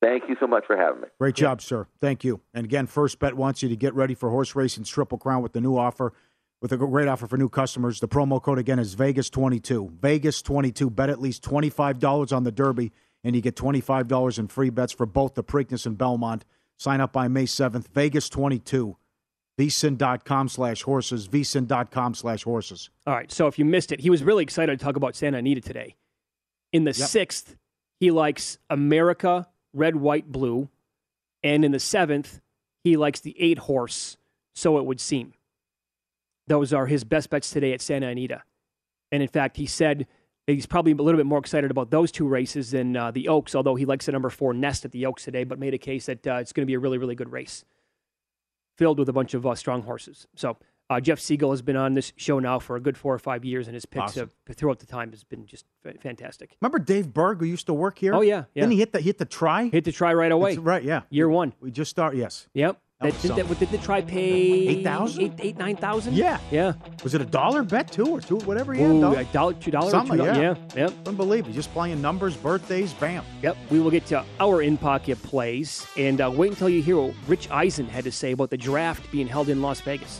Thank 0.01 0.29
you 0.29 0.37
so 0.39 0.47
much 0.47 0.65
for 0.65 0.77
having 0.77 1.01
me. 1.01 1.07
Great 1.19 1.35
job, 1.35 1.61
sir. 1.61 1.87
Thank 1.99 2.23
you. 2.23 2.41
And 2.53 2.65
again, 2.65 2.87
First 2.87 3.19
Bet 3.19 3.33
wants 3.35 3.61
you 3.61 3.69
to 3.69 3.75
get 3.75 3.93
ready 3.93 4.15
for 4.15 4.29
horse 4.29 4.55
racing 4.55 4.85
Triple 4.85 5.17
Crown 5.17 5.41
with 5.41 5.53
the 5.53 5.61
new 5.61 5.77
offer, 5.77 6.13
with 6.61 6.71
a 6.71 6.77
great 6.77 7.07
offer 7.07 7.27
for 7.27 7.37
new 7.37 7.49
customers. 7.49 7.99
The 7.99 8.07
promo 8.07 8.41
code 8.41 8.59
again 8.59 8.79
is 8.79 8.95
Vegas22. 8.95 9.99
Vegas22. 9.99 10.95
Bet 10.95 11.09
at 11.09 11.19
least 11.19 11.43
$25 11.43 12.35
on 12.35 12.43
the 12.43 12.51
Derby, 12.51 12.93
and 13.23 13.35
you 13.35 13.41
get 13.41 13.55
$25 13.55 14.39
in 14.39 14.47
free 14.47 14.69
bets 14.69 14.93
for 14.93 15.05
both 15.05 15.33
the 15.33 15.43
Preakness 15.43 15.85
and 15.85 15.97
Belmont. 15.97 16.45
Sign 16.77 17.01
up 17.01 17.11
by 17.11 17.27
May 17.27 17.45
7th. 17.45 17.89
Vegas22. 17.89 18.95
VSIN.com 19.59 20.47
slash 20.47 20.83
horses. 20.83 21.27
VSIN.com 21.27 22.13
slash 22.13 22.43
horses. 22.43 22.89
All 23.05 23.13
right. 23.13 23.29
So 23.29 23.47
if 23.47 23.59
you 23.59 23.65
missed 23.65 23.91
it, 23.91 23.99
he 23.99 24.09
was 24.09 24.23
really 24.23 24.43
excited 24.43 24.79
to 24.79 24.83
talk 24.83 24.95
about 24.95 25.17
Santa 25.17 25.39
Anita 25.39 25.59
today. 25.59 25.97
In 26.71 26.85
the 26.85 26.91
yep. 26.91 27.09
sixth, 27.09 27.57
he 27.99 28.11
likes 28.11 28.57
America 28.69 29.48
red, 29.73 29.95
white, 29.95 30.31
blue. 30.31 30.69
And 31.43 31.63
in 31.63 31.71
the 31.71 31.79
seventh, 31.79 32.41
he 32.83 32.97
likes 32.97 33.19
the 33.19 33.35
eight 33.39 33.59
horse, 33.59 34.17
so 34.53 34.77
it 34.77 34.85
would 34.85 34.99
seem. 34.99 35.33
Those 36.47 36.73
are 36.73 36.87
his 36.87 37.03
best 37.03 37.29
bets 37.29 37.49
today 37.49 37.73
at 37.73 37.81
Santa 37.81 38.07
Anita. 38.07 38.43
And 39.11 39.21
in 39.21 39.29
fact, 39.29 39.57
he 39.57 39.65
said 39.65 40.07
he's 40.47 40.65
probably 40.65 40.91
a 40.91 40.95
little 40.95 41.19
bit 41.19 41.25
more 41.25 41.39
excited 41.39 41.71
about 41.71 41.91
those 41.91 42.11
two 42.11 42.27
races 42.27 42.71
than 42.71 42.95
uh, 42.95 43.11
the 43.11 43.27
Oaks, 43.27 43.55
although 43.55 43.75
he 43.75 43.85
likes 43.85 44.05
the 44.05 44.11
number 44.11 44.29
four 44.29 44.53
Nest 44.53 44.85
at 44.85 44.91
the 44.91 45.05
Oaks 45.05 45.23
today, 45.23 45.43
but 45.43 45.59
made 45.59 45.73
a 45.73 45.77
case 45.77 46.07
that 46.07 46.25
uh, 46.25 46.35
it's 46.35 46.53
going 46.53 46.63
to 46.63 46.67
be 46.67 46.73
a 46.73 46.79
really, 46.79 46.97
really 46.97 47.15
good 47.15 47.31
race 47.31 47.65
filled 48.77 48.97
with 48.97 49.09
a 49.09 49.13
bunch 49.13 49.33
of 49.33 49.45
uh, 49.45 49.55
strong 49.55 49.83
horses. 49.83 50.25
So 50.35 50.57
uh, 50.89 50.99
Jeff 50.99 51.19
Siegel 51.19 51.51
has 51.51 51.61
been 51.61 51.75
on 51.75 51.93
this 51.93 52.13
show 52.15 52.39
now 52.39 52.59
for 52.59 52.75
a 52.75 52.79
good 52.79 52.97
four 52.97 53.13
or 53.13 53.19
five 53.19 53.45
years, 53.45 53.67
and 53.67 53.75
his 53.75 53.85
picks 53.85 54.11
awesome. 54.11 54.31
have, 54.47 54.57
throughout 54.57 54.79
the 54.79 54.85
time 54.85 55.11
has 55.11 55.23
been 55.23 55.45
just 55.45 55.65
fantastic. 56.01 56.57
Remember 56.61 56.79
Dave 56.79 57.13
Berg, 57.13 57.39
who 57.39 57.45
used 57.45 57.67
to 57.67 57.73
work 57.73 57.99
here? 57.99 58.15
Oh 58.15 58.21
yeah, 58.21 58.45
yeah. 58.53 58.61
Didn't 58.61 58.71
he 58.71 58.77
hit 58.79 58.93
the 58.93 59.01
hit 59.01 59.17
the 59.17 59.25
try? 59.25 59.69
Hit 59.69 59.83
the 59.83 59.91
try 59.91 60.13
right 60.13 60.31
away. 60.31 60.57
Right, 60.57 60.83
yeah. 60.83 61.01
Year 61.09 61.29
one. 61.29 61.53
We 61.59 61.71
just 61.71 61.91
start. 61.91 62.15
Yes. 62.15 62.47
Yep. 62.53 62.79
That, 63.01 63.21
did, 63.21 63.31
that, 63.31 63.59
did 63.59 63.69
the 63.69 63.77
try 63.77 64.01
pay 64.01 64.19
eight 64.19 64.83
thousand? 64.83 65.23
Eight, 65.23 65.33
eight, 65.39 65.57
nine 65.57 65.77
thousand? 65.77 66.15
Yeah, 66.15 66.37
yeah. 66.51 66.73
Was 67.01 67.13
it 67.13 67.21
a 67.21 67.25
dollar 67.25 67.63
bet 67.63 67.89
too, 67.89 68.07
or 68.07 68.19
two, 68.19 68.39
whatever? 68.39 68.73
Yeah, 68.73 68.87
Ooh, 68.87 68.99
dollar, 68.99 69.23
dollar, 69.31 69.53
two 69.53 69.71
dollars, 69.71 69.93
yeah. 69.93 70.37
yeah, 70.37 70.55
yep. 70.75 70.93
Unbelievable. 71.07 71.53
Just 71.53 71.71
playing 71.71 72.01
numbers, 72.01 72.35
birthdays, 72.35 72.91
bam. 72.91 73.23
Yep. 73.41 73.55
We 73.69 73.79
will 73.79 73.91
get 73.91 74.05
to 74.07 74.25
our 74.41 74.61
in 74.61 74.77
pocket 74.77 75.23
plays, 75.23 75.87
and 75.95 76.19
uh, 76.19 76.29
wait 76.29 76.49
until 76.49 76.67
you 76.67 76.81
hear 76.81 76.97
what 76.97 77.15
Rich 77.25 77.49
Eisen 77.51 77.87
had 77.87 78.03
to 78.03 78.11
say 78.11 78.33
about 78.33 78.49
the 78.49 78.57
draft 78.57 79.09
being 79.13 79.27
held 79.27 79.47
in 79.47 79.61
Las 79.61 79.79
Vegas. 79.79 80.19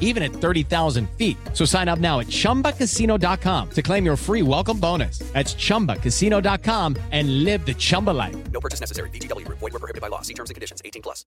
even 0.00 0.22
at 0.24 0.32
30,000 0.32 1.08
feet. 1.10 1.36
So 1.52 1.64
sign 1.64 1.88
up 1.88 2.00
now 2.00 2.18
at 2.18 2.26
chumbacasino.com 2.26 3.70
to 3.70 3.82
claim 3.82 4.04
your 4.04 4.16
free 4.16 4.42
welcome 4.42 4.80
bonus. 4.80 5.20
That's 5.32 5.54
chumbacasino.com 5.54 6.96
and 7.12 7.44
live 7.44 7.64
the 7.64 7.74
Chumba 7.74 8.10
life. 8.10 8.36
No 8.50 8.60
purchase 8.60 8.80
necessary. 8.80 9.10
VGW 9.10 9.46
Group. 9.46 9.58
Void 9.58 9.74
were 9.74 9.78
prohibited 9.78 10.02
by 10.02 10.08
law. 10.08 10.22
See 10.22 10.34
terms 10.34 10.50
and 10.50 10.54
conditions. 10.54 10.82
18 10.84 11.02
plus. 11.02 11.24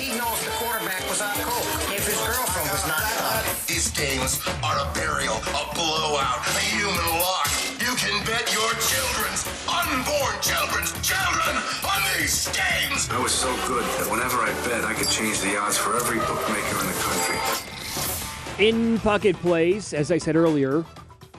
He 0.00 0.08
knows 0.16 0.40
the 0.44 0.50
quarterback 0.56 1.02
was 1.08 1.20
on 1.20 1.34
coke 1.44 1.66
if 1.92 2.06
his 2.06 2.16
girlfriend 2.16 2.70
was 2.70 2.86
not 2.88 3.04
on. 3.20 3.42
These 3.66 3.90
games 3.92 4.40
are 4.62 4.78
a 4.80 4.86
burial, 4.94 5.36
a 5.36 5.64
blowout, 5.74 6.40
a 6.46 6.58
human 6.72 7.06
lock. 7.20 7.48
You 7.80 7.92
can 7.96 8.16
bet 8.24 8.48
your 8.52 8.70
children's, 8.80 9.44
unborn 9.90 10.40
children's, 10.40 10.92
children 11.02 11.56
on 11.84 12.00
these 12.16 12.46
games. 12.48 13.08
I 13.10 13.18
was 13.20 13.32
so 13.32 13.48
good 13.66 13.84
that 13.84 14.08
whenever 14.10 14.38
I 14.38 14.52
bet, 14.68 14.84
I 14.84 14.94
could 14.94 15.08
change 15.08 15.40
the 15.40 15.58
odds 15.58 15.76
for 15.76 15.96
every 15.96 16.18
bookmaker 16.18 16.80
in 16.80 16.86
the 16.86 16.98
country. 17.02 18.64
In 18.64 18.98
pocket 19.00 19.36
plays, 19.36 19.92
as 19.92 20.12
I 20.12 20.18
said 20.18 20.36
earlier, 20.36 20.84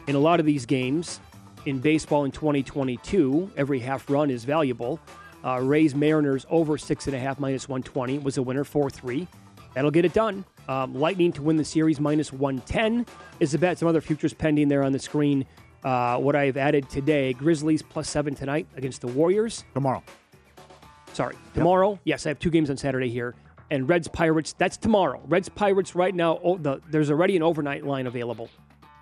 in 0.08 0.16
a 0.16 0.20
lot 0.20 0.40
of 0.40 0.46
these 0.46 0.66
games, 0.66 1.20
in 1.66 1.80
baseball 1.80 2.26
in 2.26 2.32
2022, 2.32 3.52
every 3.56 3.80
half 3.80 4.10
run 4.10 4.30
is 4.30 4.44
valuable. 4.44 5.00
Uh, 5.44 5.60
Rays 5.62 5.96
Mariners 5.96 6.46
over 6.50 6.78
six 6.78 7.08
and 7.08 7.16
a 7.16 7.20
half 7.20 7.40
minus 7.40 7.70
120 7.70 8.20
was 8.20 8.38
a 8.38 8.44
winner, 8.44 8.64
4 8.64 8.90
3. 8.90 9.28
That'll 9.74 9.92
get 9.92 10.04
it 10.04 10.14
done. 10.14 10.44
Um, 10.68 10.94
Lightning 10.94 11.32
to 11.34 11.42
win 11.42 11.58
the 11.58 11.64
series 11.64 12.00
minus 12.00 12.34
110 12.34 13.06
is 13.40 13.52
the 13.54 13.58
bet. 13.58 13.78
Some 13.78 13.88
other 13.88 14.02
futures 14.02 14.34
pending 14.34 14.68
there 14.68 14.84
on 14.84 14.92
the 14.92 15.00
screen. 15.00 15.46
Uh, 15.84 16.18
what 16.18 16.36
I've 16.36 16.58
added 16.58 16.90
today 16.90 17.34
Grizzlies 17.34 17.82
plus 17.82 18.10
seven 18.10 18.36
tonight 18.36 18.68
against 18.76 19.02
the 19.02 19.08
Warriors. 19.08 19.64
Tomorrow. 19.74 20.04
Sorry, 21.14 21.36
tomorrow. 21.54 22.00
Yes, 22.04 22.26
I 22.26 22.30
have 22.30 22.40
two 22.40 22.50
games 22.50 22.70
on 22.70 22.78
Saturday 22.78 23.10
here. 23.10 23.36
And 23.70 23.88
Reds 23.88 24.08
Pirates, 24.08 24.54
that's 24.54 24.78
tomorrow. 24.78 25.22
Reds 25.28 25.50
Pirates 25.50 25.96
right 25.96 26.14
now, 26.14 26.40
oh, 26.44 26.58
the, 26.58 26.82
there's 26.90 27.10
already 27.10 27.36
an 27.36 27.44
overnight 27.44 27.86
line 27.86 28.06
available. 28.06 28.50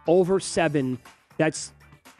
Over 0.07 0.39
seven. 0.39 0.99
That's 1.37 1.73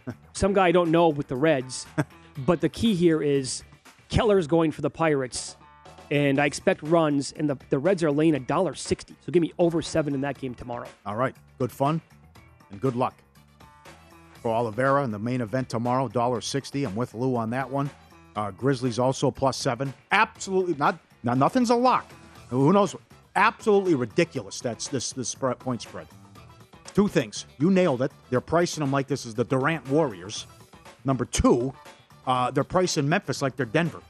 some 0.34 0.54
guy 0.54 0.68
I 0.68 0.72
don't 0.72 0.92
know 0.92 1.10
with 1.10 1.28
the 1.28 1.36
Reds. 1.36 1.86
but 2.46 2.60
the 2.60 2.70
key 2.70 2.96
here 2.96 3.22
is 3.22 3.64
Keller's 4.10 4.48
going 4.48 4.72
for 4.72 4.82
the 4.82 4.90
Pirates. 4.90 5.56
And 6.12 6.40
I 6.40 6.48
expect 6.48 6.82
runs, 6.82 7.32
and 7.34 7.48
the, 7.48 7.58
the 7.70 7.78
Reds 7.78 8.04
are 8.04 8.12
laying 8.12 8.34
a 8.34 8.40
dollar 8.40 8.74
sixty. 8.74 9.16
So 9.24 9.32
give 9.32 9.42
me 9.42 9.54
over 9.60 9.80
seven 9.84 10.16
in 10.16 10.22
that 10.22 10.40
game 10.40 10.56
tomorrow. 10.56 10.88
All 11.06 11.16
right. 11.16 11.36
Good 11.60 11.72
fun 11.72 12.02
and 12.72 12.82
good 12.82 12.96
luck. 12.96 13.14
For 14.42 14.52
Oliveira 14.54 15.04
in 15.04 15.12
the 15.12 15.20
main 15.20 15.42
event 15.42 15.68
tomorrow, 15.70 16.08
$1.60. 16.08 16.86
I'm 16.88 16.96
with 16.96 17.14
Lou 17.14 17.36
on 17.36 17.50
that 17.50 17.70
one. 17.70 17.90
Uh, 18.36 18.52
Grizzlies 18.52 19.00
also 19.00 19.30
plus 19.32 19.58
seven. 19.58 19.94
Absolutely 20.12 20.76
not. 20.76 20.98
Now 21.24 21.34
nothing's 21.34 21.72
a 21.72 21.76
lock. 21.76 22.10
Who 22.50 22.72
knows? 22.72 22.96
Absolutely 23.36 23.96
ridiculous. 23.96 24.62
That's 24.62 24.88
this 24.88 25.12
this 25.12 25.28
spread, 25.30 25.60
point 25.60 25.82
spread. 25.82 26.08
Two 26.94 27.08
things. 27.08 27.46
You 27.60 27.70
nailed 27.70 28.02
it. 28.02 28.12
They're 28.30 28.42
pricing 28.42 28.82
them 28.82 28.92
like 28.92 29.08
this 29.08 29.26
is 29.26 29.34
the 29.36 29.44
Durant 29.44 29.88
Warriors. 29.90 30.48
Number 31.06 31.26
two, 31.26 31.74
uh, 32.26 32.52
they're 32.52 32.64
pricing 32.64 33.08
Memphis 33.10 33.42
like 33.42 33.56
they're 33.56 33.66
Denver. 33.66 34.02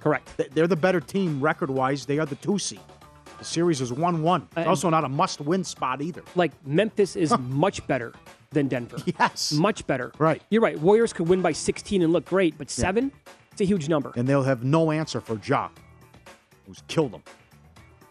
Correct. 0.00 0.36
They- 0.36 0.48
They're 0.48 0.66
the 0.66 0.76
better 0.76 1.00
team 1.00 1.40
record 1.40 1.70
wise. 1.70 2.06
They 2.06 2.18
are 2.18 2.26
the 2.26 2.36
two 2.36 2.58
seed. 2.58 2.80
The 3.38 3.44
series 3.44 3.80
is 3.80 3.92
one 3.92 4.22
one. 4.22 4.46
It's 4.56 4.66
also 4.66 4.90
not 4.90 5.04
a 5.04 5.08
must 5.08 5.40
win 5.40 5.64
spot 5.64 6.02
either. 6.02 6.22
Like 6.36 6.52
Memphis 6.66 7.16
is 7.16 7.36
much 7.38 7.86
better 7.86 8.12
than 8.52 8.68
Denver. 8.68 8.96
Yes. 9.18 9.52
Much 9.52 9.86
better. 9.86 10.12
Right. 10.18 10.42
You're 10.50 10.62
right. 10.62 10.78
Warriors 10.78 11.12
could 11.12 11.28
win 11.28 11.40
by 11.42 11.52
16 11.52 12.02
and 12.02 12.12
look 12.12 12.24
great, 12.24 12.56
but 12.58 12.68
seven, 12.70 13.12
it's 13.52 13.60
a 13.60 13.64
huge 13.64 13.88
number. 13.88 14.12
and 14.16 14.26
they'll 14.26 14.42
have 14.42 14.64
no 14.64 14.90
answer 14.90 15.20
for 15.20 15.38
Ja, 15.44 15.68
who's 16.66 16.82
killed 16.88 17.12
them. 17.12 17.22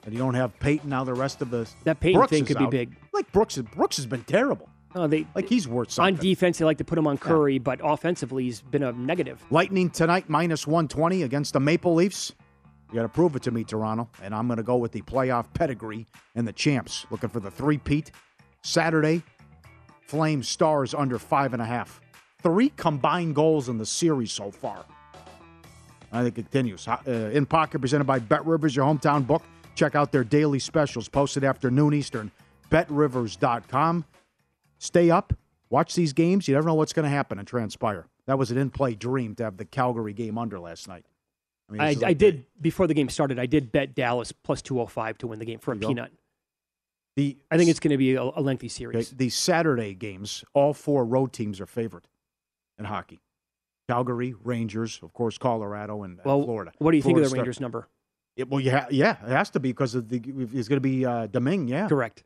And 0.05 0.13
you 0.13 0.19
don't 0.19 0.33
have 0.35 0.57
Payton 0.59 0.89
now. 0.89 1.03
The 1.03 1.13
rest 1.13 1.41
of 1.41 1.49
the 1.51 1.69
That 1.83 1.99
Payton 1.99 2.19
Brooks 2.19 2.31
thing 2.31 2.45
could 2.45 2.57
be 2.57 2.63
out. 2.65 2.71
big. 2.71 2.95
Like 3.13 3.29
Brooks, 3.31 3.57
Brooks 3.57 3.97
has 3.97 4.05
been 4.05 4.23
terrible. 4.23 4.69
Oh, 4.95 5.07
they 5.07 5.27
Like 5.35 5.47
he's 5.49 5.67
worth 5.67 5.91
something. 5.91 6.15
on 6.15 6.21
defense, 6.21 6.57
they 6.57 6.65
like 6.65 6.77
to 6.77 6.83
put 6.85 6.97
him 6.97 7.05
on 7.05 7.17
Curry, 7.17 7.59
but 7.59 7.79
offensively, 7.83 8.45
he's 8.45 8.61
been 8.61 8.83
a 8.83 8.91
negative. 8.93 9.43
Lightning 9.51 9.89
tonight 9.89 10.29
minus 10.29 10.65
one 10.65 10.87
twenty 10.87 11.23
against 11.23 11.53
the 11.53 11.59
Maple 11.59 11.93
Leafs. 11.95 12.33
You 12.89 12.95
got 12.95 13.03
to 13.03 13.09
prove 13.09 13.35
it 13.35 13.43
to 13.43 13.51
me, 13.51 13.63
Toronto. 13.65 14.09
And 14.23 14.33
I'm 14.33 14.47
going 14.47 14.57
to 14.57 14.63
go 14.63 14.77
with 14.77 14.91
the 14.93 15.01
playoff 15.03 15.53
pedigree 15.53 16.07
and 16.35 16.47
the 16.47 16.53
champs. 16.53 17.05
Looking 17.11 17.29
for 17.29 17.39
the 17.39 17.51
three-peat. 17.51 18.11
Saturday, 18.63 19.21
Flames 20.09 20.49
Stars 20.49 20.95
under 20.95 21.19
five 21.19 21.53
and 21.53 21.61
a 21.61 21.65
half. 21.65 22.01
Three 22.41 22.69
combined 22.69 23.35
goals 23.35 23.69
in 23.69 23.77
the 23.77 23.85
series 23.85 24.31
so 24.31 24.49
far. 24.49 24.83
I 26.11 26.23
think 26.23 26.39
it 26.39 26.49
continues. 26.49 26.87
Uh, 26.87 26.99
in 27.31 27.45
pocket 27.45 27.77
presented 27.77 28.05
by 28.05 28.17
Bet 28.17 28.43
Rivers, 28.43 28.75
your 28.75 28.85
hometown 28.85 29.27
book. 29.27 29.43
Check 29.75 29.93
out 29.93 30.11
their 30.11 30.23
daily 30.23 30.57
specials 30.57 31.07
posted 31.07 31.43
after 31.43 31.69
noon 31.69 31.93
Eastern. 31.93 32.31
BetRivers.com. 32.71 34.03
Stay 34.79 35.11
up. 35.11 35.33
Watch 35.69 35.93
these 35.93 36.13
games. 36.13 36.47
You 36.47 36.55
never 36.55 36.65
know 36.65 36.73
what's 36.73 36.93
going 36.93 37.03
to 37.03 37.09
happen 37.09 37.37
and 37.37 37.47
transpire. 37.47 38.07
That 38.25 38.39
was 38.39 38.49
an 38.49 38.57
in-play 38.57 38.95
dream 38.95 39.35
to 39.35 39.43
have 39.43 39.57
the 39.57 39.65
Calgary 39.65 40.13
game 40.13 40.39
under 40.39 40.59
last 40.59 40.87
night. 40.87 41.05
mean, 41.69 41.81
I, 41.81 41.89
is 41.91 42.01
I 42.01 42.07
like 42.07 42.17
did 42.17 42.45
before 42.59 42.87
the 42.87 42.95
game 42.95 43.09
started. 43.09 43.37
I 43.37 43.45
did 43.45 43.71
bet 43.71 43.93
Dallas 43.93 44.31
plus 44.31 44.63
205 44.63 45.19
to 45.19 45.27
win 45.27 45.37
the 45.37 45.45
game 45.45 45.59
for 45.59 45.73
a 45.73 45.77
peanut. 45.77 46.09
go. 46.09 46.17
The 47.19 47.37
I 47.51 47.57
think 47.57 47.69
it's 47.69 47.81
going 47.81 47.91
to 47.91 47.97
be 47.97 48.15
a, 48.15 48.21
a 48.23 48.39
lengthy 48.41 48.69
series. 48.69 49.09
the 49.11 49.27
Saturday 49.29 49.93
games, 49.93 50.45
all 50.53 50.73
four 50.73 51.03
road 51.03 51.33
teams 51.33 51.59
are 51.59 51.65
favored 51.65 52.07
in 52.77 52.85
hockey. 52.85 53.19
Calgary, 53.89 54.33
Rangers, 54.41 55.01
of 55.03 55.11
course, 55.11 55.37
Colorado, 55.37 56.03
and, 56.03 56.13
and 56.17 56.25
Well, 56.25 56.43
Florida. 56.43 56.71
what 56.77 56.91
do 56.91 56.97
you 56.97 57.03
think 57.03 57.17
of 57.17 57.29
the 57.29 57.35
Rangers 57.35 57.59
number? 57.59 57.89
It, 58.37 58.47
well, 58.49 58.61
yeah, 58.61 58.85
yeah, 58.89 59.17
it 59.25 59.31
has 59.31 59.49
to 59.49 59.59
be 59.59 59.69
because 59.73 59.95
of 59.95 60.07
the 60.07 60.21
it's 60.53 60.69
going 60.69 60.77
to 60.77 60.79
be 60.79 61.05
uh, 61.05 61.27
Domingue. 61.27 61.67
Yeah, 61.67 61.89
Correct. 61.89 62.23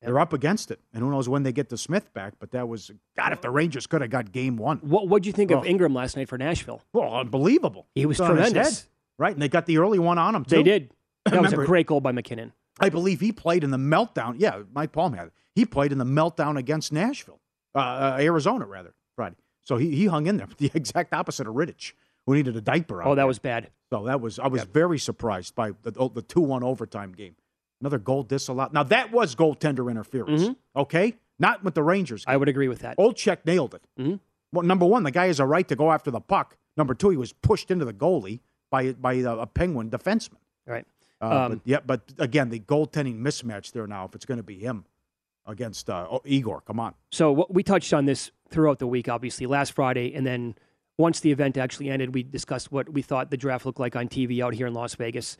They're 0.00 0.20
up 0.20 0.32
against 0.32 0.70
it, 0.70 0.78
and 0.94 1.02
who 1.02 1.10
knows 1.10 1.28
when 1.28 1.42
they 1.42 1.52
get 1.52 1.68
the 1.68 1.76
Smith 1.78 2.12
back? 2.14 2.34
But 2.38 2.52
that 2.52 2.68
was 2.68 2.92
God. 3.16 3.32
If 3.32 3.40
the 3.40 3.50
Rangers 3.50 3.88
could 3.88 4.02
have 4.02 4.10
got 4.10 4.30
Game 4.30 4.56
One, 4.56 4.78
What 4.82 5.08
What 5.08 5.24
do 5.24 5.28
you 5.28 5.32
think 5.32 5.50
Oh. 5.50 5.58
of 5.58 5.66
Ingram 5.66 5.94
last 5.94 6.16
night 6.16 6.28
for 6.28 6.38
Nashville? 6.38 6.80
well, 6.92 7.12
unbelievable. 7.12 7.88
He 7.96 8.06
was 8.06 8.18
tremendous. 8.18 8.86
right? 9.18 9.32
And 9.32 9.42
they 9.42 9.48
got 9.48 9.66
the 9.66 9.78
early 9.78 9.98
one 9.98 10.18
on 10.18 10.36
him. 10.36 10.44
Too. 10.44 10.56
They 10.58 10.62
did. 10.62 10.94
That 11.24 11.42
was 11.42 11.52
a 11.52 11.56
great 11.56 11.86
goal 11.88 12.00
by 12.00 12.12
MacKinnon. 12.12 12.52
I 12.82 12.88
believe 12.88 13.20
he 13.20 13.32
played 13.32 13.64
in 13.64 13.70
the 13.70 13.76
meltdown. 13.78 14.34
Yeah, 14.38 14.62
Mike 14.74 14.92
Palm 14.92 15.12
had 15.12 15.28
it. 15.28 15.32
He 15.54 15.64
played 15.64 15.92
in 15.92 15.98
the 15.98 16.04
meltdown 16.04 16.58
against 16.58 16.92
Nashville, 16.92 17.40
uh, 17.74 17.78
uh, 17.78 18.16
Arizona, 18.20 18.66
rather, 18.66 18.94
Friday. 19.16 19.36
So 19.62 19.76
he, 19.76 19.94
he 19.94 20.06
hung 20.06 20.26
in 20.26 20.36
there, 20.38 20.48
the 20.58 20.70
exact 20.74 21.12
opposite 21.14 21.46
of 21.46 21.54
Rittich, 21.54 21.92
who 22.26 22.34
needed 22.34 22.56
a 22.56 22.60
diaper. 22.60 23.02
out 23.02 23.06
Oh, 23.08 23.10
that 23.10 23.16
there. 23.16 23.26
was 23.26 23.38
bad. 23.38 23.70
So 23.90 24.04
that 24.04 24.20
was 24.20 24.38
I 24.38 24.46
was 24.48 24.64
very 24.64 24.98
surprised 24.98 25.54
by 25.54 25.72
the 25.82 25.90
the 26.12 26.22
two 26.22 26.40
one 26.40 26.62
overtime 26.64 27.12
game. 27.12 27.36
Another 27.80 27.98
goal 27.98 28.22
disallowed. 28.22 28.72
Now 28.72 28.82
that 28.84 29.12
was 29.12 29.34
goaltender 29.34 29.90
interference. 29.90 30.56
Okay, 30.74 31.14
not 31.38 31.62
with 31.64 31.74
the 31.74 31.82
Rangers. 31.82 32.22
Mm-hmm. 32.22 32.30
I 32.30 32.36
would 32.38 32.48
agree 32.48 32.68
with 32.68 32.80
that. 32.80 32.96
Olczyk 32.98 33.38
nailed 33.44 33.74
it. 33.74 33.82
Mhm. 34.00 34.20
Well, 34.52 34.64
number 34.64 34.86
one, 34.86 35.02
the 35.02 35.10
guy 35.10 35.26
has 35.26 35.40
a 35.40 35.46
right 35.46 35.66
to 35.68 35.76
go 35.76 35.90
after 35.92 36.10
the 36.10 36.20
puck. 36.20 36.56
Number 36.76 36.94
two, 36.94 37.10
he 37.10 37.16
was 37.16 37.32
pushed 37.32 37.70
into 37.70 37.84
the 37.84 37.92
goalie 37.92 38.40
by 38.70 38.92
by 38.92 39.14
a, 39.14 39.36
a 39.36 39.46
Penguin 39.46 39.90
defenseman. 39.90 40.38
Right. 40.66 40.86
Uh, 41.22 41.26
Um, 41.26 41.52
but 41.52 41.60
yeah, 41.64 41.78
but 41.86 42.00
again, 42.18 42.48
the 42.50 42.58
goaltending 42.60 43.20
mismatch 43.20 43.72
there 43.72 43.86
now. 43.86 44.04
If 44.04 44.14
it's 44.14 44.24
going 44.26 44.38
to 44.38 44.42
be 44.42 44.58
him 44.58 44.84
against 45.46 45.88
uh, 45.88 46.06
oh, 46.10 46.20
Igor, 46.24 46.62
come 46.62 46.80
on. 46.80 46.94
So 47.10 47.30
what, 47.32 47.54
we 47.54 47.62
touched 47.62 47.92
on 47.92 48.06
this 48.06 48.30
throughout 48.50 48.78
the 48.80 48.86
week, 48.86 49.08
obviously, 49.08 49.46
last 49.46 49.72
Friday, 49.72 50.12
and 50.14 50.26
then 50.26 50.54
once 50.98 51.20
the 51.20 51.30
event 51.32 51.56
actually 51.56 51.88
ended, 51.90 52.14
we 52.14 52.22
discussed 52.22 52.70
what 52.72 52.88
we 52.88 53.02
thought 53.02 53.30
the 53.30 53.36
draft 53.36 53.64
looked 53.64 53.80
like 53.80 53.96
on 53.96 54.08
TV 54.08 54.42
out 54.44 54.54
here 54.54 54.66
in 54.66 54.74
Las 54.74 54.94
Vegas, 54.96 55.36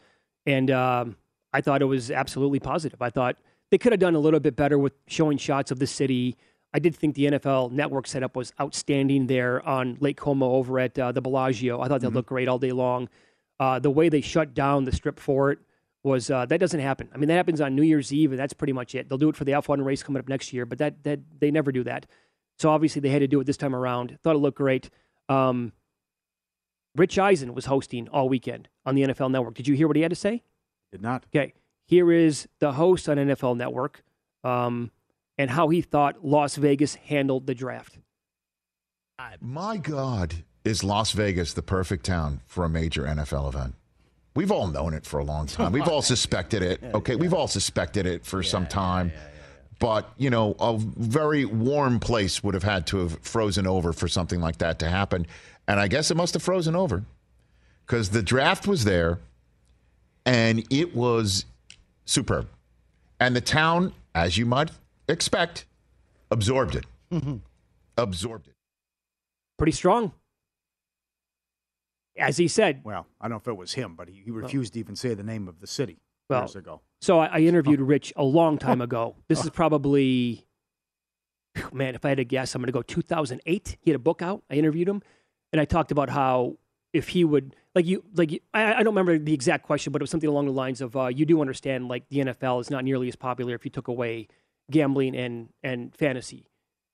and 0.46 0.70
um, 0.70 1.16
I 1.52 1.60
thought 1.60 1.82
it 1.82 1.86
was 1.86 2.10
absolutely 2.10 2.60
positive. 2.60 3.02
I 3.02 3.10
thought 3.10 3.36
they 3.70 3.78
could 3.78 3.92
have 3.92 4.00
done 4.00 4.14
a 4.14 4.18
little 4.18 4.40
bit 4.40 4.56
better 4.56 4.78
with 4.78 4.92
showing 5.08 5.36
shots 5.38 5.70
of 5.70 5.78
the 5.78 5.86
city. 5.86 6.36
I 6.74 6.78
did 6.78 6.96
think 6.96 7.14
the 7.16 7.26
NFL 7.26 7.70
Network 7.72 8.06
setup 8.06 8.34
was 8.34 8.52
outstanding 8.60 9.26
there 9.26 9.64
on 9.66 9.98
Lake 10.00 10.16
Como 10.16 10.52
over 10.52 10.78
at 10.80 10.98
uh, 10.98 11.12
the 11.12 11.20
Bellagio. 11.20 11.80
I 11.80 11.88
thought 11.88 12.00
that 12.00 12.10
looked 12.14 12.28
great 12.28 12.48
all 12.48 12.58
day 12.58 12.72
long. 12.72 13.08
uh, 13.60 13.78
the 13.78 13.90
way 13.90 14.08
they 14.08 14.20
shut 14.20 14.54
down 14.54 14.84
the 14.84 14.92
strip 14.92 15.20
for 15.20 15.52
it 15.52 15.58
was 16.04 16.30
uh, 16.30 16.46
that 16.46 16.58
doesn't 16.58 16.80
happen. 16.80 17.08
I 17.14 17.18
mean, 17.18 17.28
that 17.28 17.34
happens 17.34 17.60
on 17.60 17.74
New 17.74 17.82
Year's 17.82 18.12
Eve, 18.12 18.32
and 18.32 18.40
that's 18.40 18.52
pretty 18.52 18.72
much 18.72 18.94
it. 18.94 19.08
They'll 19.08 19.18
do 19.18 19.28
it 19.28 19.36
for 19.36 19.44
the 19.44 19.52
F1 19.52 19.84
race 19.84 20.02
coming 20.02 20.20
up 20.20 20.28
next 20.28 20.52
year, 20.52 20.66
but 20.66 20.78
that 20.78 21.04
that 21.04 21.20
they 21.38 21.50
never 21.50 21.72
do 21.72 21.84
that. 21.84 22.06
So 22.58 22.70
obviously 22.70 23.00
they 23.00 23.08
had 23.08 23.20
to 23.20 23.28
do 23.28 23.40
it 23.40 23.44
this 23.44 23.56
time 23.56 23.74
around. 23.74 24.18
Thought 24.22 24.36
it 24.36 24.40
looked 24.40 24.58
great. 24.58 24.90
Um, 25.28 25.72
Rich 26.94 27.18
Eisen 27.18 27.54
was 27.54 27.66
hosting 27.66 28.08
all 28.08 28.28
weekend 28.28 28.68
on 28.84 28.94
the 28.94 29.02
NFL 29.02 29.30
Network. 29.30 29.54
Did 29.54 29.66
you 29.66 29.74
hear 29.74 29.86
what 29.86 29.96
he 29.96 30.02
had 30.02 30.10
to 30.10 30.16
say? 30.16 30.42
Did 30.90 31.00
not. 31.00 31.24
Okay, 31.34 31.54
here 31.86 32.12
is 32.12 32.48
the 32.58 32.72
host 32.72 33.08
on 33.08 33.16
NFL 33.16 33.56
Network 33.56 34.02
um, 34.44 34.90
and 35.38 35.50
how 35.50 35.68
he 35.68 35.80
thought 35.80 36.24
Las 36.24 36.56
Vegas 36.56 36.96
handled 36.96 37.46
the 37.46 37.54
draft. 37.54 37.98
My 39.40 39.76
God, 39.76 40.44
is 40.64 40.82
Las 40.82 41.12
Vegas 41.12 41.52
the 41.52 41.62
perfect 41.62 42.04
town 42.04 42.40
for 42.44 42.64
a 42.64 42.68
major 42.68 43.04
NFL 43.04 43.48
event? 43.48 43.74
We've 44.34 44.50
all 44.50 44.66
known 44.66 44.94
it 44.94 45.04
for 45.04 45.20
a 45.20 45.24
long 45.24 45.46
time. 45.46 45.72
We've 45.72 45.88
all 45.88 46.02
suspected 46.14 46.62
it. 46.62 46.82
Okay, 46.94 47.16
we've 47.16 47.34
all 47.34 47.48
suspected 47.48 48.06
it 48.06 48.24
for 48.24 48.42
some 48.42 48.66
time. 48.66 49.12
But, 49.78 50.12
you 50.16 50.30
know, 50.30 50.54
a 50.60 50.78
very 50.78 51.44
warm 51.44 51.98
place 51.98 52.42
would 52.44 52.54
have 52.54 52.62
had 52.62 52.86
to 52.88 52.98
have 52.98 53.18
frozen 53.22 53.66
over 53.66 53.92
for 53.92 54.06
something 54.06 54.40
like 54.40 54.58
that 54.58 54.78
to 54.78 54.88
happen. 54.88 55.26
And 55.66 55.80
I 55.80 55.88
guess 55.88 56.10
it 56.10 56.16
must 56.16 56.34
have 56.34 56.42
frozen 56.42 56.76
over 56.76 57.04
because 57.84 58.10
the 58.10 58.22
draft 58.22 58.66
was 58.66 58.84
there 58.84 59.18
and 60.24 60.64
it 60.70 60.94
was 60.94 61.46
superb. 62.04 62.48
And 63.18 63.34
the 63.34 63.40
town, 63.40 63.92
as 64.14 64.38
you 64.38 64.46
might 64.46 64.70
expect, 65.08 65.66
absorbed 66.30 66.76
it. 66.76 66.84
Mm-hmm. 67.12 67.36
Absorbed 67.98 68.48
it. 68.48 68.54
Pretty 69.58 69.72
strong. 69.72 70.12
As 72.18 72.36
he 72.36 72.48
said. 72.48 72.82
Well, 72.84 73.06
I 73.20 73.24
don't 73.24 73.32
know 73.32 73.36
if 73.38 73.48
it 73.48 73.56
was 73.56 73.72
him, 73.72 73.94
but 73.96 74.08
he, 74.08 74.22
he 74.24 74.30
refused 74.30 74.74
to 74.74 74.80
even 74.80 74.96
say 74.96 75.14
the 75.14 75.22
name 75.22 75.48
of 75.48 75.60
the 75.60 75.66
city 75.66 75.98
Well, 76.28 76.42
years 76.42 76.56
ago. 76.56 76.82
So 77.00 77.18
I, 77.18 77.26
I 77.26 77.38
interviewed 77.38 77.80
Rich 77.80 78.12
a 78.16 78.24
long 78.24 78.58
time 78.58 78.80
ago. 78.80 79.16
This 79.28 79.42
is 79.44 79.50
probably, 79.50 80.46
man, 81.72 81.94
if 81.94 82.04
I 82.04 82.10
had 82.10 82.18
to 82.18 82.24
guess, 82.24 82.54
I'm 82.54 82.60
going 82.60 82.66
to 82.66 82.72
go 82.72 82.82
2008. 82.82 83.76
He 83.80 83.90
had 83.90 83.96
a 83.96 83.98
book 83.98 84.20
out. 84.20 84.42
I 84.50 84.54
interviewed 84.54 84.88
him, 84.88 85.02
and 85.52 85.60
I 85.60 85.64
talked 85.64 85.90
about 85.90 86.10
how 86.10 86.58
if 86.92 87.08
he 87.08 87.24
would 87.24 87.56
like 87.74 87.86
you 87.86 88.04
like 88.14 88.30
you, 88.30 88.40
I, 88.52 88.74
I 88.74 88.76
don't 88.82 88.94
remember 88.94 89.18
the 89.18 89.32
exact 89.32 89.64
question, 89.64 89.92
but 89.92 90.02
it 90.02 90.04
was 90.04 90.10
something 90.10 90.28
along 90.28 90.46
the 90.46 90.52
lines 90.52 90.80
of 90.80 90.94
uh, 90.96 91.06
you 91.06 91.24
do 91.24 91.40
understand 91.40 91.88
like 91.88 92.08
the 92.10 92.18
NFL 92.18 92.60
is 92.60 92.70
not 92.70 92.84
nearly 92.84 93.08
as 93.08 93.16
popular 93.16 93.54
if 93.54 93.64
you 93.64 93.70
took 93.70 93.88
away 93.88 94.28
gambling 94.70 95.16
and 95.16 95.48
and 95.62 95.96
fantasy, 95.96 96.46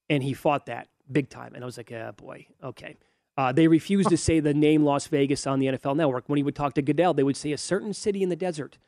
and 0.09 0.23
he 0.23 0.33
fought 0.35 0.67
that 0.67 0.89
big 1.11 1.29
time. 1.29 1.55
And 1.55 1.65
I 1.65 1.67
was 1.67 1.77
like, 1.77 1.91
yeah, 1.91 2.13
boy, 2.13 2.47
okay. 2.63 2.97
Uh, 3.39 3.53
they 3.53 3.69
refused 3.69 4.09
to 4.09 4.17
say 4.17 4.41
the 4.41 4.53
name 4.53 4.85
Las 4.85 5.07
Vegas 5.07 5.47
on 5.47 5.61
the 5.61 5.67
NFL 5.67 5.95
Network. 5.95 6.29
When 6.29 6.39
he 6.39 6.43
would 6.43 6.57
talk 6.57 6.75
to 6.75 6.83
Goodell, 6.83 7.15
they 7.15 7.23
would 7.23 7.37
say 7.37 7.53
a 7.53 7.57
certain 7.59 7.95
city 7.95 8.21
in 8.25 8.31
the 8.31 8.37
desert. 8.37 8.79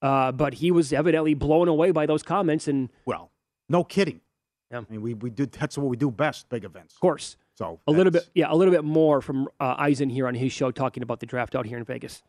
Uh, 0.00 0.32
but 0.32 0.54
he 0.54 0.70
was 0.70 0.90
evidently 0.90 1.34
blown 1.34 1.68
away 1.68 1.90
by 1.90 2.06
those 2.06 2.22
comments, 2.22 2.66
and 2.66 2.88
Well, 3.04 3.30
no 3.68 3.84
kidding. 3.84 4.22
Yeah. 4.70 4.78
I 4.78 4.84
mean, 4.90 5.02
we, 5.02 5.12
we 5.12 5.28
do 5.28 5.44
that's 5.44 5.76
what 5.76 5.88
we 5.88 5.98
do 5.98 6.10
best, 6.10 6.48
big 6.48 6.64
events. 6.64 6.94
of 6.94 7.00
course, 7.00 7.36
So 7.56 7.78
a 7.86 7.92
little 7.92 8.10
bit, 8.10 8.26
yeah, 8.34 8.46
a 8.48 8.56
little 8.56 8.72
bit 8.72 8.84
more 8.84 9.20
from 9.20 9.48
uh, 9.60 9.74
Eisen 9.76 10.08
here 10.08 10.26
on 10.26 10.34
his 10.34 10.50
show 10.50 10.70
talking 10.70 11.02
about 11.02 11.20
the 11.20 11.26
draft 11.26 11.54
out 11.54 11.66
here 11.66 11.76
in 11.76 11.84
Vegas. 11.84 12.22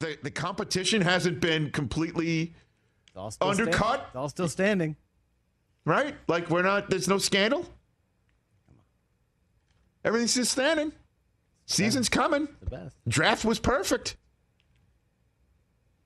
The, 0.00 0.16
the 0.22 0.30
competition 0.30 1.02
hasn't 1.02 1.40
been 1.40 1.70
completely 1.70 2.54
all 3.14 3.30
still 3.30 3.52
sta- 3.52 3.62
undercut, 3.62 4.04
it's 4.08 4.16
all 4.16 4.28
still 4.30 4.48
standing. 4.48 4.96
right? 5.84 6.14
Like 6.28 6.48
we're 6.48 6.62
not. 6.62 6.88
There's 6.88 7.08
no 7.08 7.18
scandal. 7.18 7.66
Everything's 10.06 10.36
just 10.36 10.52
standing. 10.52 10.92
Season's 11.66 12.08
coming. 12.08 12.46
The 12.60 12.70
best. 12.70 12.96
Draft 13.08 13.44
was 13.44 13.58
perfect. 13.58 14.16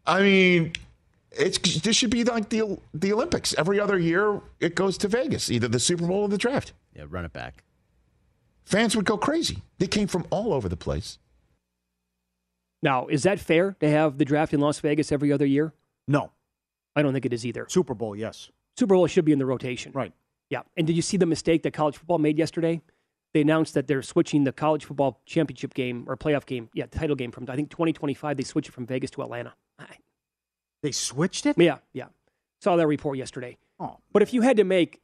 I 0.06 0.22
mean, 0.22 0.72
it's 1.30 1.58
this 1.82 1.96
should 1.96 2.10
be 2.10 2.24
like 2.24 2.48
the 2.48 2.78
the 2.94 3.12
Olympics. 3.12 3.54
Every 3.58 3.78
other 3.78 3.98
year, 3.98 4.40
it 4.58 4.74
goes 4.74 4.96
to 4.98 5.08
Vegas, 5.08 5.50
either 5.50 5.68
the 5.68 5.78
Super 5.78 6.06
Bowl 6.06 6.22
or 6.22 6.28
the 6.28 6.38
draft. 6.38 6.72
Yeah, 6.96 7.04
run 7.08 7.26
it 7.26 7.34
back. 7.34 7.62
Fans 8.64 8.96
would 8.96 9.04
go 9.04 9.18
crazy. 9.18 9.58
They 9.78 9.86
came 9.86 10.08
from 10.08 10.26
all 10.30 10.54
over 10.54 10.68
the 10.68 10.78
place. 10.78 11.18
Now, 12.82 13.06
is 13.08 13.24
that 13.24 13.38
fair 13.38 13.76
to 13.80 13.90
have 13.90 14.16
the 14.16 14.24
draft 14.24 14.54
in 14.54 14.60
Las 14.60 14.80
Vegas 14.80 15.12
every 15.12 15.30
other 15.30 15.44
year? 15.44 15.74
No. 16.08 16.30
I 16.96 17.02
don't 17.02 17.12
think 17.12 17.26
it 17.26 17.34
is 17.34 17.44
either. 17.44 17.66
Super 17.68 17.92
Bowl, 17.94 18.16
yes. 18.16 18.50
Super 18.78 18.94
Bowl 18.94 19.06
should 19.06 19.26
be 19.26 19.32
in 19.32 19.38
the 19.38 19.44
rotation. 19.44 19.92
Right. 19.92 20.14
Yeah. 20.48 20.62
And 20.76 20.86
did 20.86 20.96
you 20.96 21.02
see 21.02 21.18
the 21.18 21.26
mistake 21.26 21.62
that 21.64 21.74
college 21.74 21.98
football 21.98 22.18
made 22.18 22.38
yesterday? 22.38 22.80
They 23.32 23.42
announced 23.42 23.74
that 23.74 23.86
they're 23.86 24.02
switching 24.02 24.44
the 24.44 24.52
college 24.52 24.84
football 24.84 25.20
championship 25.24 25.74
game 25.74 26.04
or 26.08 26.16
playoff 26.16 26.46
game, 26.46 26.68
yeah, 26.74 26.86
title 26.86 27.14
game 27.14 27.30
from 27.30 27.46
I 27.48 27.56
think 27.56 27.70
2025. 27.70 28.36
They 28.36 28.42
switched 28.42 28.68
it 28.68 28.72
from 28.72 28.86
Vegas 28.86 29.10
to 29.12 29.22
Atlanta. 29.22 29.54
They 30.82 30.92
switched 30.92 31.46
it. 31.46 31.58
Yeah, 31.58 31.78
yeah. 31.92 32.06
Saw 32.60 32.76
that 32.76 32.86
report 32.86 33.18
yesterday. 33.18 33.58
Oh, 33.78 33.98
But 34.12 34.22
if 34.22 34.32
you 34.32 34.42
had 34.42 34.56
to 34.56 34.64
make, 34.64 35.00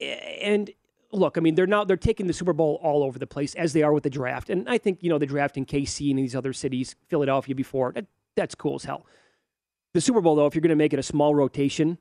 and 0.00 0.70
look, 1.10 1.36
I 1.38 1.40
mean, 1.40 1.54
they're 1.54 1.66
now 1.66 1.84
they're 1.84 1.96
taking 1.96 2.26
the 2.26 2.32
Super 2.32 2.52
Bowl 2.52 2.78
all 2.82 3.02
over 3.02 3.18
the 3.18 3.26
place 3.26 3.54
as 3.54 3.72
they 3.72 3.82
are 3.82 3.92
with 3.92 4.02
the 4.02 4.10
draft, 4.10 4.50
and 4.50 4.68
I 4.68 4.78
think 4.78 5.02
you 5.02 5.10
know 5.10 5.18
the 5.18 5.26
draft 5.26 5.56
in 5.56 5.66
KC 5.66 6.10
and 6.10 6.18
these 6.18 6.36
other 6.36 6.52
cities, 6.52 6.96
Philadelphia 7.08 7.54
before 7.54 7.92
that, 7.92 8.06
that's 8.36 8.54
cool 8.54 8.76
as 8.76 8.84
hell. 8.84 9.06
The 9.92 10.00
Super 10.00 10.20
Bowl 10.20 10.36
though, 10.36 10.46
if 10.46 10.54
you're 10.54 10.62
going 10.62 10.70
to 10.70 10.76
make 10.76 10.92
it 10.92 10.98
a 10.98 11.04
small 11.04 11.34
rotation, 11.34 11.98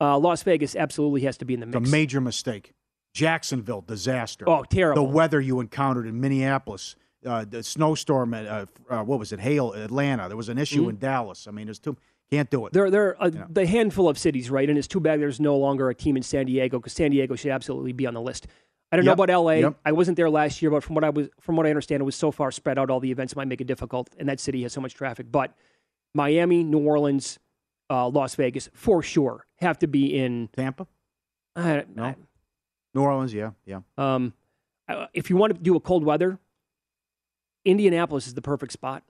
uh, 0.00 0.18
Las 0.18 0.42
Vegas 0.42 0.76
absolutely 0.76 1.22
has 1.22 1.36
to 1.38 1.44
be 1.44 1.54
in 1.54 1.60
the 1.60 1.66
It's 1.78 1.88
a 1.88 1.92
major 1.92 2.20
mistake. 2.20 2.72
Jacksonville 3.14 3.82
disaster. 3.82 4.48
Oh, 4.48 4.64
terrible. 4.64 5.04
The 5.06 5.08
weather 5.12 5.40
you 5.40 5.60
encountered 5.60 6.06
in 6.06 6.20
Minneapolis, 6.20 6.96
uh, 7.26 7.44
the 7.48 7.62
snowstorm 7.62 8.34
at 8.34 8.46
uh, 8.46 8.66
uh, 8.90 9.02
what 9.04 9.18
was 9.18 9.32
it? 9.32 9.40
Hail, 9.40 9.72
Atlanta. 9.72 10.28
There 10.28 10.36
was 10.36 10.48
an 10.48 10.58
issue 10.58 10.86
Mhm. 10.86 10.90
in 10.90 10.98
Dallas. 10.98 11.46
I 11.46 11.50
mean, 11.50 11.66
there's 11.66 11.78
too 11.78 11.96
Can't 12.30 12.48
do 12.48 12.64
it. 12.66 12.72
There, 12.72 12.90
there 12.90 13.08
are 13.20 13.26
a, 13.28 13.30
the 13.30 13.66
handful 13.66 14.08
of 14.08 14.16
cities, 14.18 14.50
right? 14.50 14.66
And 14.68 14.78
it's 14.78 14.88
too 14.88 15.00
bad 15.00 15.20
there's 15.20 15.38
no 15.38 15.54
longer 15.58 15.90
a 15.90 15.94
team 15.94 16.16
in 16.16 16.22
San 16.22 16.46
Diego 16.46 16.78
because 16.78 16.94
San 16.94 17.10
Diego 17.10 17.34
should 17.36 17.50
absolutely 17.50 17.92
be 17.92 18.06
on 18.06 18.14
the 18.14 18.22
list. 18.22 18.46
I 18.90 18.96
don't 18.96 19.04
Yep, 19.04 19.16
know 19.18 19.22
about 19.24 19.42
LA. 19.44 19.52
yep. 19.60 19.78
I 19.84 19.92
wasn't 19.92 20.16
there 20.16 20.30
last 20.30 20.62
year, 20.62 20.70
but 20.70 20.82
from 20.82 20.94
what 20.94 21.04
I 21.04 21.10
was, 21.10 21.28
from 21.40 21.56
what 21.56 21.66
I 21.66 21.68
understand, 21.68 22.00
it 22.00 22.04
was 22.04 22.16
so 22.16 22.30
far 22.30 22.50
spread 22.50 22.78
out. 22.78 22.88
All 22.88 23.00
the 23.00 23.10
events 23.10 23.36
might 23.36 23.48
make 23.48 23.60
it 23.60 23.66
difficult, 23.66 24.08
and 24.18 24.26
that 24.30 24.40
city 24.40 24.62
has 24.62 24.72
so 24.72 24.80
much 24.80 24.94
traffic. 24.94 25.26
But 25.30 25.54
Miami, 26.14 26.64
New 26.64 26.78
Orleans, 26.78 27.38
uh, 27.90 28.08
Las 28.08 28.34
Vegas, 28.34 28.70
for 28.72 29.02
sure, 29.02 29.46
have 29.58 29.78
to 29.80 29.86
be 29.86 30.16
in 30.18 30.48
Tampa. 30.56 30.86
I, 31.54 31.84
No. 31.94 32.14
New 32.94 33.02
Orleans, 33.02 33.32
yeah, 33.32 33.50
yeah. 33.64 33.80
um, 33.96 34.34
uh, 34.88 35.06
if 35.14 35.30
you 35.30 35.36
want 35.36 35.54
to 35.54 35.60
do 35.60 35.76
a 35.76 35.80
cold 35.80 36.04
weather, 36.04 36.38
Indianapolis 37.64 38.26
is 38.26 38.34
the 38.34 38.42
perfect 38.42 38.72
spot. 38.72 39.02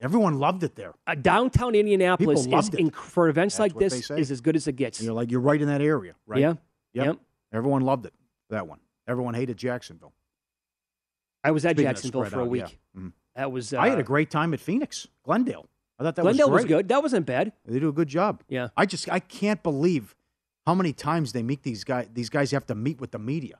Everyone 0.00 0.38
loved 0.38 0.64
it 0.64 0.74
there. 0.74 0.94
Uh, 1.06 1.14
downtown 1.14 1.74
Indianapolis 1.74 2.40
is 2.40 2.70
inc- 2.70 2.94
for 2.94 3.28
events 3.28 3.56
That's 3.56 3.74
like 3.74 3.78
this 3.78 4.10
is 4.10 4.30
as 4.30 4.40
good 4.40 4.56
as 4.56 4.66
it 4.66 4.72
gets. 4.72 5.00
You're 5.00 5.14
like 5.14 5.30
you're 5.30 5.40
right 5.40 5.60
in 5.60 5.68
that 5.68 5.80
area, 5.80 6.14
right? 6.26 6.40
Yeah. 6.40 6.54
Yep. 6.94 7.06
Yep. 7.06 7.16
Everyone 7.52 7.82
loved 7.82 8.06
it. 8.06 8.12
That 8.50 8.66
one. 8.66 8.80
Everyone 9.06 9.34
hated 9.34 9.56
Jacksonville. 9.56 10.12
I 11.44 11.52
was 11.52 11.64
at 11.64 11.76
Speaking 11.76 11.88
Jacksonville 11.88 12.24
for 12.24 12.40
a 12.40 12.42
out, 12.42 12.48
week. 12.48 12.78
yeah. 12.94 13.00
Mhm. 13.00 13.12
That 13.36 13.52
was. 13.52 13.72
Uh, 13.72 13.78
I 13.78 13.88
had 13.88 13.98
a 13.98 14.04
great 14.04 14.30
time 14.30 14.52
at 14.54 14.60
Phoenix, 14.60 15.06
Glendale. 15.24 15.68
I 15.98 16.04
thought 16.04 16.16
that 16.16 16.22
Glendale 16.22 16.50
was 16.50 16.62
was, 16.62 16.68
good. 16.68 16.88
That 16.88 17.02
wasn't 17.02 17.26
bad. 17.26 17.52
They 17.64 17.78
do 17.78 17.88
a 17.88 17.92
good 17.92 18.08
job. 18.08 18.42
Yeah. 18.48 18.68
I 18.76 18.86
just 18.86 19.08
I 19.10 19.20
can't 19.20 19.62
believe 19.62 20.16
how 20.66 20.74
many 20.74 20.92
times 20.92 21.32
they 21.32 21.42
meet 21.42 21.62
these 21.62 21.84
guys. 21.84 22.08
These 22.12 22.30
guys 22.30 22.50
have 22.52 22.66
to 22.66 22.74
meet 22.74 23.00
with 23.00 23.10
the 23.10 23.18
media. 23.18 23.56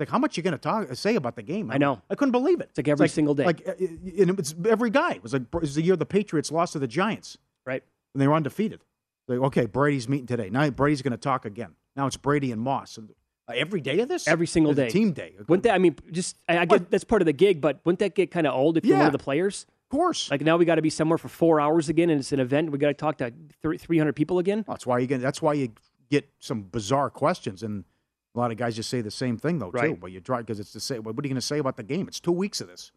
Like, 0.00 0.08
how 0.08 0.18
much 0.18 0.36
you 0.36 0.42
going 0.42 0.52
to 0.52 0.58
talk 0.58 0.92
say 0.96 1.14
about 1.14 1.36
the 1.36 1.42
game? 1.42 1.70
I 1.70 1.78
know. 1.78 2.02
I 2.10 2.14
couldn't 2.16 2.32
believe 2.32 2.60
it. 2.60 2.66
It's 2.70 2.78
like 2.78 2.88
every 2.88 3.08
single 3.08 3.34
day. 3.34 3.44
Like, 3.44 3.62
uh, 3.66 3.72
and 3.78 4.30
it 4.30 4.36
was 4.36 4.54
every 4.68 4.90
guy. 4.90 5.12
It 5.12 5.22
was 5.22 5.32
like 5.32 5.42
it 5.42 5.60
was 5.60 5.76
the 5.76 5.82
year 5.82 5.94
the 5.96 6.06
Patriots 6.06 6.50
lost 6.50 6.72
to 6.72 6.78
the 6.80 6.88
Giants, 6.88 7.38
Right. 7.64 7.82
and 8.12 8.20
they 8.20 8.26
were 8.26 8.34
undefeated. 8.34 8.80
Like, 9.28 9.38
okay, 9.38 9.66
Brady's 9.66 10.08
meeting 10.08 10.26
today. 10.26 10.50
Now 10.50 10.68
Brady's 10.70 11.00
going 11.02 11.12
to 11.12 11.16
talk 11.16 11.44
again. 11.44 11.74
Now 11.96 12.06
it's 12.08 12.16
Brady 12.16 12.50
and 12.52 12.60
Moss. 12.60 12.98
And, 12.98 13.10
uh, 13.48 13.52
every 13.56 13.80
day 13.80 14.00
of 14.00 14.08
this, 14.08 14.26
Every 14.26 14.46
single 14.46 14.72
It's 14.72 14.78
day. 14.78 14.88
team 14.88 15.12
day. 15.12 15.34
Wouldn't 15.48 15.62
that? 15.62 15.74
I 15.74 15.78
mean, 15.78 15.94
just 16.10 16.36
I, 16.48 16.58
I 16.58 16.64
get 16.64 16.90
that's 16.90 17.04
part 17.04 17.22
of 17.22 17.26
the 17.26 17.32
gig, 17.32 17.60
but 17.60 17.78
wouldn't 17.84 18.00
that 18.00 18.14
get 18.14 18.30
kind 18.30 18.46
of 18.46 18.54
old 18.54 18.76
if 18.76 18.84
you're 18.84 18.96
one 18.98 19.06
of 19.06 19.12
the 19.12 19.18
players? 19.18 19.66
Of 19.90 19.96
course. 19.96 20.30
Like 20.30 20.40
now 20.40 20.56
we 20.56 20.64
got 20.64 20.74
to 20.76 20.82
be 20.82 20.90
somewhere 20.90 21.18
for 21.18 21.28
four 21.28 21.60
hours 21.60 21.88
again, 21.88 22.10
and 22.10 22.18
it's 22.18 22.32
an 22.32 22.40
event. 22.40 22.72
We 22.72 22.78
got 22.78 22.88
to 22.88 22.94
talk 22.94 23.18
to 23.18 23.32
three 23.62 23.98
hundred 23.98 24.16
people 24.16 24.38
again. 24.40 24.64
That's 24.66 24.86
why 24.86 24.98
you 24.98 25.06
get. 25.06 25.20
That's 25.20 25.40
why 25.40 25.52
you 25.54 25.68
get 26.20 26.28
some 26.40 26.62
bizarre 26.62 27.10
questions, 27.10 27.62
and 27.62 27.84
a 28.34 28.38
lot 28.38 28.50
of 28.50 28.56
guys 28.56 28.76
just 28.76 28.90
say 28.90 29.00
the 29.00 29.10
same 29.10 29.36
thing 29.38 29.58
though 29.58 29.70
too. 29.70 29.96
But 30.00 30.12
you 30.12 30.20
try 30.20 30.38
because 30.40 30.60
it's 30.60 30.72
the 30.72 30.80
same. 30.80 31.02
What 31.02 31.12
are 31.12 31.16
you 31.22 31.28
going 31.28 31.34
to 31.34 31.40
say 31.40 31.58
about 31.58 31.76
the 31.76 31.82
game? 31.82 32.08
It's 32.08 32.20
two 32.20 32.32
weeks 32.32 32.60
of 32.60 32.68
this. 32.68 32.92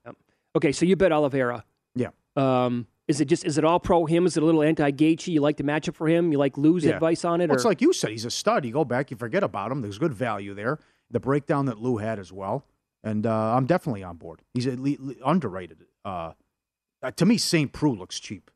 Okay, 0.55 0.71
so 0.71 0.85
you 0.85 0.95
bet 0.95 1.11
Oliveira. 1.11 1.63
Yeah. 1.95 2.09
Um, 2.35 2.87
is 3.07 3.21
it 3.21 3.25
just 3.25 3.45
is 3.45 3.57
it 3.57 3.63
all 3.63 3.79
pro 3.79 4.05
him? 4.05 4.25
Is 4.25 4.35
it 4.37 4.43
a 4.43 4.45
little 4.45 4.61
anti 4.63 4.91
Gaethje? 4.91 5.27
You 5.27 5.41
like 5.41 5.57
the 5.57 5.63
matchup 5.63 5.95
for 5.95 6.07
him? 6.07 6.31
You 6.31 6.37
like 6.37 6.57
Lou's 6.57 6.83
Yeah. 6.83 6.93
advice 6.95 7.23
on 7.25 7.41
it? 7.41 7.49
Well, 7.49 7.55
it's 7.55 7.65
like 7.65 7.81
you 7.81 7.93
said, 7.93 8.11
he's 8.11 8.25
a 8.25 8.31
stud. 8.31 8.65
You 8.65 8.71
go 8.73 8.83
back, 8.85 9.11
you 9.11 9.17
forget 9.17 9.43
about 9.43 9.71
him. 9.71 9.81
There's 9.81 9.97
good 9.97 10.13
value 10.13 10.53
there. 10.53 10.79
The 11.09 11.19
breakdown 11.19 11.65
that 11.67 11.79
Lou 11.79 11.97
had 11.97 12.19
as 12.19 12.33
well, 12.33 12.65
and 13.03 13.25
uh, 13.25 13.55
I'm 13.55 13.65
definitely 13.65 14.03
on 14.03 14.17
board. 14.17 14.41
He's 14.53 14.65
a, 14.67 14.71
le- 14.75 14.97
le- 14.99 15.15
underrated. 15.25 15.85
Uh, 16.03 16.33
uh, 17.01 17.11
to 17.11 17.25
me, 17.25 17.37
St. 17.37 17.71
Preux 17.71 17.93
looks 17.93 18.19
cheap. 18.19 18.51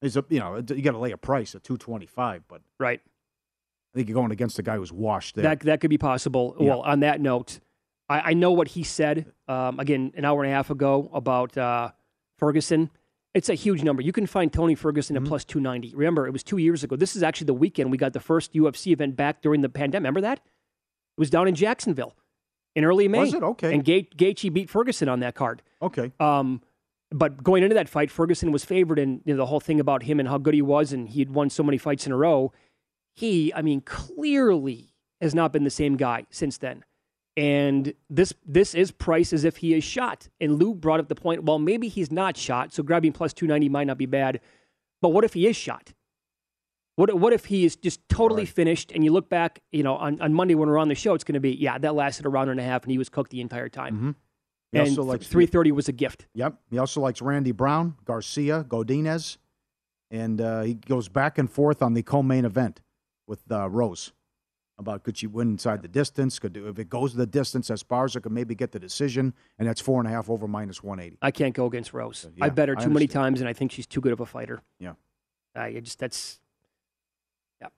Is 0.00 0.16
a, 0.16 0.24
you 0.30 0.38
know 0.38 0.56
you 0.56 0.80
got 0.82 0.92
to 0.92 0.98
lay 0.98 1.10
a 1.10 1.18
price 1.18 1.54
at 1.54 1.62
225, 1.64 2.44
but 2.48 2.62
right. 2.78 3.00
I 3.94 3.98
think 3.98 4.08
you're 4.08 4.14
going 4.14 4.30
against 4.32 4.58
a 4.58 4.62
guy 4.62 4.76
who's 4.76 4.92
washed 4.92 5.34
there. 5.34 5.42
That 5.42 5.60
that 5.60 5.80
could 5.80 5.90
be 5.90 5.98
possible. 5.98 6.56
Yeah. 6.60 6.68
Well, 6.68 6.80
on 6.82 7.00
that 7.00 7.20
note, 7.20 7.60
I, 8.08 8.30
I 8.30 8.34
know 8.34 8.52
what 8.52 8.68
he 8.68 8.82
said 8.82 9.32
um, 9.48 9.80
again 9.80 10.12
an 10.16 10.24
hour 10.24 10.42
and 10.42 10.52
a 10.52 10.54
half 10.54 10.70
ago 10.70 11.10
about 11.12 11.56
uh, 11.58 11.90
Ferguson. 12.38 12.90
It's 13.32 13.48
a 13.48 13.54
huge 13.54 13.82
number. 13.84 14.02
You 14.02 14.12
can 14.12 14.26
find 14.26 14.52
Tony 14.52 14.74
Ferguson 14.74 15.14
Mm-hmm. 15.16 15.24
at 15.26 15.28
plus 15.28 15.44
290. 15.44 15.94
Remember, 15.94 16.26
it 16.26 16.32
was 16.32 16.42
two 16.42 16.58
years 16.58 16.82
ago. 16.82 16.96
This 16.96 17.14
is 17.14 17.22
actually 17.22 17.46
the 17.46 17.54
weekend 17.54 17.90
we 17.92 17.96
got 17.96 18.12
the 18.12 18.18
first 18.20 18.52
UFC 18.54 18.88
event 18.92 19.14
back 19.16 19.40
during 19.42 19.60
the 19.60 19.68
pandemic. 19.68 20.02
Remember 20.04 20.20
that? 20.22 20.38
It 20.38 21.20
was 21.20 21.30
down 21.30 21.46
in 21.46 21.54
Jacksonville 21.54 22.16
in 22.74 22.84
early 22.84 23.06
May. 23.08 23.20
Was 23.20 23.34
it? 23.34 23.42
Okay. 23.42 23.72
And 23.74 23.84
Ga- 23.84 24.08
Gaethje 24.16 24.52
beat 24.52 24.68
Ferguson 24.70 25.08
on 25.08 25.20
that 25.20 25.34
card. 25.36 25.62
Okay. 25.80 26.10
Um, 26.18 26.60
but 27.12 27.42
going 27.42 27.62
into 27.64 27.74
that 27.74 27.88
fight, 27.88 28.10
Ferguson 28.10 28.50
was 28.52 28.64
favored, 28.64 28.98
and 28.98 29.20
you 29.24 29.34
know, 29.34 29.38
the 29.38 29.46
whole 29.46 29.58
thing 29.60 29.78
about 29.80 30.04
him 30.04 30.18
and 30.20 30.28
how 30.28 30.38
good 30.38 30.54
he 30.54 30.62
was, 30.62 30.92
and 30.92 31.08
he 31.08 31.18
had 31.20 31.30
won 31.30 31.50
so 31.50 31.62
many 31.64 31.76
fights 31.78 32.06
in 32.06 32.12
a 32.12 32.16
row. 32.16 32.52
He, 33.14 33.52
I 33.54 33.62
mean, 33.62 33.80
clearly 33.80 34.94
has 35.20 35.34
not 35.34 35.52
been 35.52 35.64
the 35.64 35.70
same 35.70 35.96
guy 35.96 36.26
since 36.30 36.58
then. 36.58 36.84
And 37.36 37.94
this 38.08 38.34
this 38.44 38.74
is 38.74 38.90
priced 38.90 39.32
as 39.32 39.44
if 39.44 39.58
he 39.58 39.74
is 39.74 39.84
shot. 39.84 40.28
And 40.40 40.58
Lou 40.58 40.74
brought 40.74 41.00
up 41.00 41.08
the 41.08 41.14
point, 41.14 41.44
well, 41.44 41.58
maybe 41.58 41.88
he's 41.88 42.10
not 42.10 42.36
shot, 42.36 42.72
so 42.72 42.82
grabbing 42.82 43.12
plus 43.12 43.32
two 43.32 43.46
ninety 43.46 43.68
might 43.68 43.86
not 43.86 43.98
be 43.98 44.06
bad. 44.06 44.40
But 45.00 45.10
what 45.10 45.24
if 45.24 45.34
he 45.34 45.46
is 45.46 45.56
shot? 45.56 45.92
What 46.96 47.14
what 47.18 47.32
if 47.32 47.46
he 47.46 47.64
is 47.64 47.76
just 47.76 48.06
totally 48.08 48.44
finished? 48.44 48.92
And 48.92 49.04
you 49.04 49.12
look 49.12 49.30
back, 49.30 49.60
you 49.70 49.82
know, 49.82 49.96
on, 49.96 50.20
on 50.20 50.34
Monday 50.34 50.54
when 50.54 50.68
we're 50.68 50.78
on 50.78 50.88
the 50.88 50.94
show, 50.94 51.14
it's 51.14 51.24
going 51.24 51.34
to 51.34 51.40
be 51.40 51.52
yeah, 51.52 51.78
that 51.78 51.94
lasted 51.94 52.26
a 52.26 52.28
round 52.28 52.50
and 52.50 52.60
a 52.60 52.62
half, 52.62 52.82
and 52.82 52.90
he 52.90 52.98
was 52.98 53.08
cooked 53.08 53.30
the 53.30 53.40
entire 53.40 53.68
time. 53.68 53.94
Mm-hmm. 53.94 54.10
He 54.72 54.78
And 54.78 54.88
also 54.88 55.04
likes 55.04 55.26
three 55.26 55.46
thirty 55.46 55.72
was 55.72 55.88
a 55.88 55.92
gift. 55.92 56.26
Yep. 56.34 56.56
He 56.70 56.78
also 56.78 57.00
likes 57.00 57.22
Randy 57.22 57.52
Brown, 57.52 57.96
Garcia, 58.04 58.64
Godinez, 58.64 59.38
and 60.10 60.40
uh, 60.40 60.62
he 60.62 60.74
goes 60.74 61.08
back 61.08 61.38
and 61.38 61.48
forth 61.48 61.80
on 61.80 61.94
the 61.94 62.02
co-main 62.02 62.44
event 62.44 62.80
with 63.30 63.40
uh, 63.50 63.70
Rose 63.70 64.12
about 64.80 65.04
could 65.04 65.16
she 65.16 65.26
win 65.26 65.50
inside 65.50 65.82
the 65.82 65.88
distance? 65.88 66.38
Could 66.38 66.52
do 66.52 66.66
if 66.66 66.78
it 66.78 66.90
goes 66.90 67.14
the 67.14 67.26
distance, 67.26 67.70
Esparza 67.70 68.20
could 68.20 68.32
maybe 68.32 68.54
get 68.54 68.72
the 68.72 68.80
decision, 68.80 69.32
and 69.58 69.68
that's 69.68 69.80
four 69.80 70.00
and 70.00 70.08
a 70.08 70.10
half 70.10 70.28
over 70.28 70.48
minus 70.48 70.82
one 70.82 70.98
eighty. 70.98 71.16
I 71.22 71.30
can't 71.30 71.54
go 71.54 71.66
against 71.66 71.92
Rose. 71.94 72.26
yeah, 72.36 72.44
I 72.44 72.48
bet 72.48 72.68
her 72.68 72.74
too 72.74 72.90
many 72.90 73.06
times, 73.06 73.40
and 73.40 73.48
I 73.48 73.52
think 73.52 73.70
she's 73.70 73.86
too 73.86 74.00
good 74.00 74.12
of 74.12 74.20
a 74.20 74.26
fighter. 74.26 74.60
Yeah. 74.80 74.94
I 75.54 75.72
just 75.80 75.98
that's 75.98 76.40
yeah, 77.60 77.68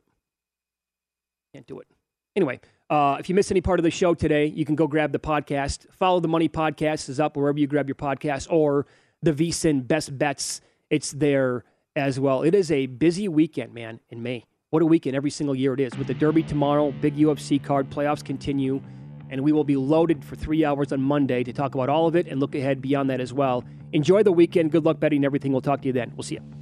can't 1.53 1.67
do 1.67 1.81
it. 1.81 1.89
Anyway, 2.35 2.61
uh, 2.89 3.17
if 3.21 3.29
you 3.29 3.35
miss 3.35 3.51
any 3.51 3.61
part 3.61 3.79
of 3.79 3.85
the 3.85 3.91
show 3.91 4.15
today, 4.15 4.47
you 4.47 4.65
can 4.65 4.75
go 4.75 4.87
grab 4.87 5.13
the 5.13 5.19
podcast. 5.19 5.87
Follow 5.93 6.21
the 6.21 6.29
Money 6.29 6.49
Podcast 6.49 7.09
is 7.11 7.21
up 7.21 7.37
wherever 7.37 7.59
you 7.59 7.67
grab 7.67 7.89
your 7.89 7.97
podcast, 7.97 8.47
or 8.51 8.87
the 9.23 9.33
VSIN 9.33 9.87
Best 9.87 10.17
Bets. 10.17 10.61
It's 10.89 11.11
there 11.11 11.65
as 11.97 12.19
well. 12.21 12.43
It 12.43 12.55
is 12.55 12.71
a 12.71 12.87
busy 12.87 13.29
weekend, 13.29 13.75
man, 13.75 14.01
in 14.09 14.23
May. 14.23 14.47
What 14.73 14.81
a 14.81 14.87
weekend 14.87 15.15
every 15.15 15.29
single 15.29 15.55
year 15.55 15.75
it 15.75 15.81
is. 15.81 15.99
With 15.99 16.07
the 16.07 16.15
Derby 16.15 16.43
tomorrow, 16.43 16.93
big 16.93 17.15
UFC 17.17 17.63
card, 17.63 17.91
playoffs 17.91 18.25
continue, 18.25 18.81
and 19.29 19.43
we 19.43 19.53
will 19.53 19.65
be 19.65 19.77
loaded 19.77 20.25
for 20.25 20.35
three 20.35 20.65
hours 20.65 20.95
on 20.95 21.03
Monday 21.03 21.45
to 21.45 21.53
talk 21.53 21.75
about 21.75 21.91
all 21.91 22.07
of 22.07 22.17
it 22.17 22.27
and 22.27 22.41
look 22.41 22.55
ahead 22.55 22.81
beyond 22.81 23.11
that 23.11 23.21
as 23.21 23.35
well. 23.35 23.65
Enjoy 23.93 24.23
the 24.23 24.33
weekend. 24.33 24.73
Good 24.73 24.87
luck 24.87 24.99
betting 24.99 25.27
everything. 25.27 25.53
We'll 25.53 25.61
talk 25.61 25.83
to 25.83 25.89
you 25.89 25.93
then. 25.93 26.11
We'll 26.17 26.23
see 26.23 26.37
you. 26.37 26.62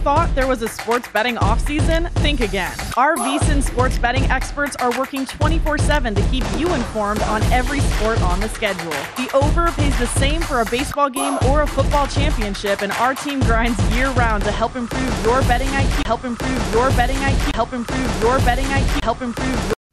Thought 0.00 0.34
there 0.34 0.46
was 0.46 0.62
a 0.62 0.68
sports 0.68 1.08
betting 1.08 1.36
offseason, 1.36 2.10
think 2.22 2.40
again. 2.40 2.74
Our 2.96 3.16
VSIN 3.16 3.62
sports 3.62 3.98
betting 3.98 4.24
experts 4.24 4.74
are 4.76 4.96
working 4.98 5.26
24 5.26 5.78
7 5.78 6.14
to 6.14 6.22
keep 6.28 6.44
you 6.56 6.72
informed 6.72 7.22
on 7.22 7.42
every 7.52 7.80
sport 7.80 8.20
on 8.22 8.40
the 8.40 8.48
schedule. 8.48 8.90
The 9.16 9.30
over 9.34 9.70
pays 9.72 9.96
the 9.98 10.06
same 10.06 10.40
for 10.40 10.62
a 10.62 10.64
baseball 10.64 11.10
game 11.10 11.38
or 11.48 11.62
a 11.62 11.66
football 11.66 12.06
championship, 12.06 12.82
and 12.82 12.92
our 12.92 13.14
team 13.14 13.40
grinds 13.40 13.78
year 13.94 14.10
round 14.12 14.44
to 14.44 14.52
help 14.52 14.74
improve 14.74 15.24
your 15.24 15.42
betting 15.42 15.68
IQ, 15.68 16.06
help 16.06 16.24
improve 16.24 16.72
your 16.72 16.90
betting 16.90 17.16
IQ, 17.16 17.54
help 17.54 17.72
improve 17.72 18.22
your 18.22 18.38
betting 18.38 18.66
IQ, 18.66 19.04
help 19.04 19.20
improve 19.20 19.66
your 19.66 19.79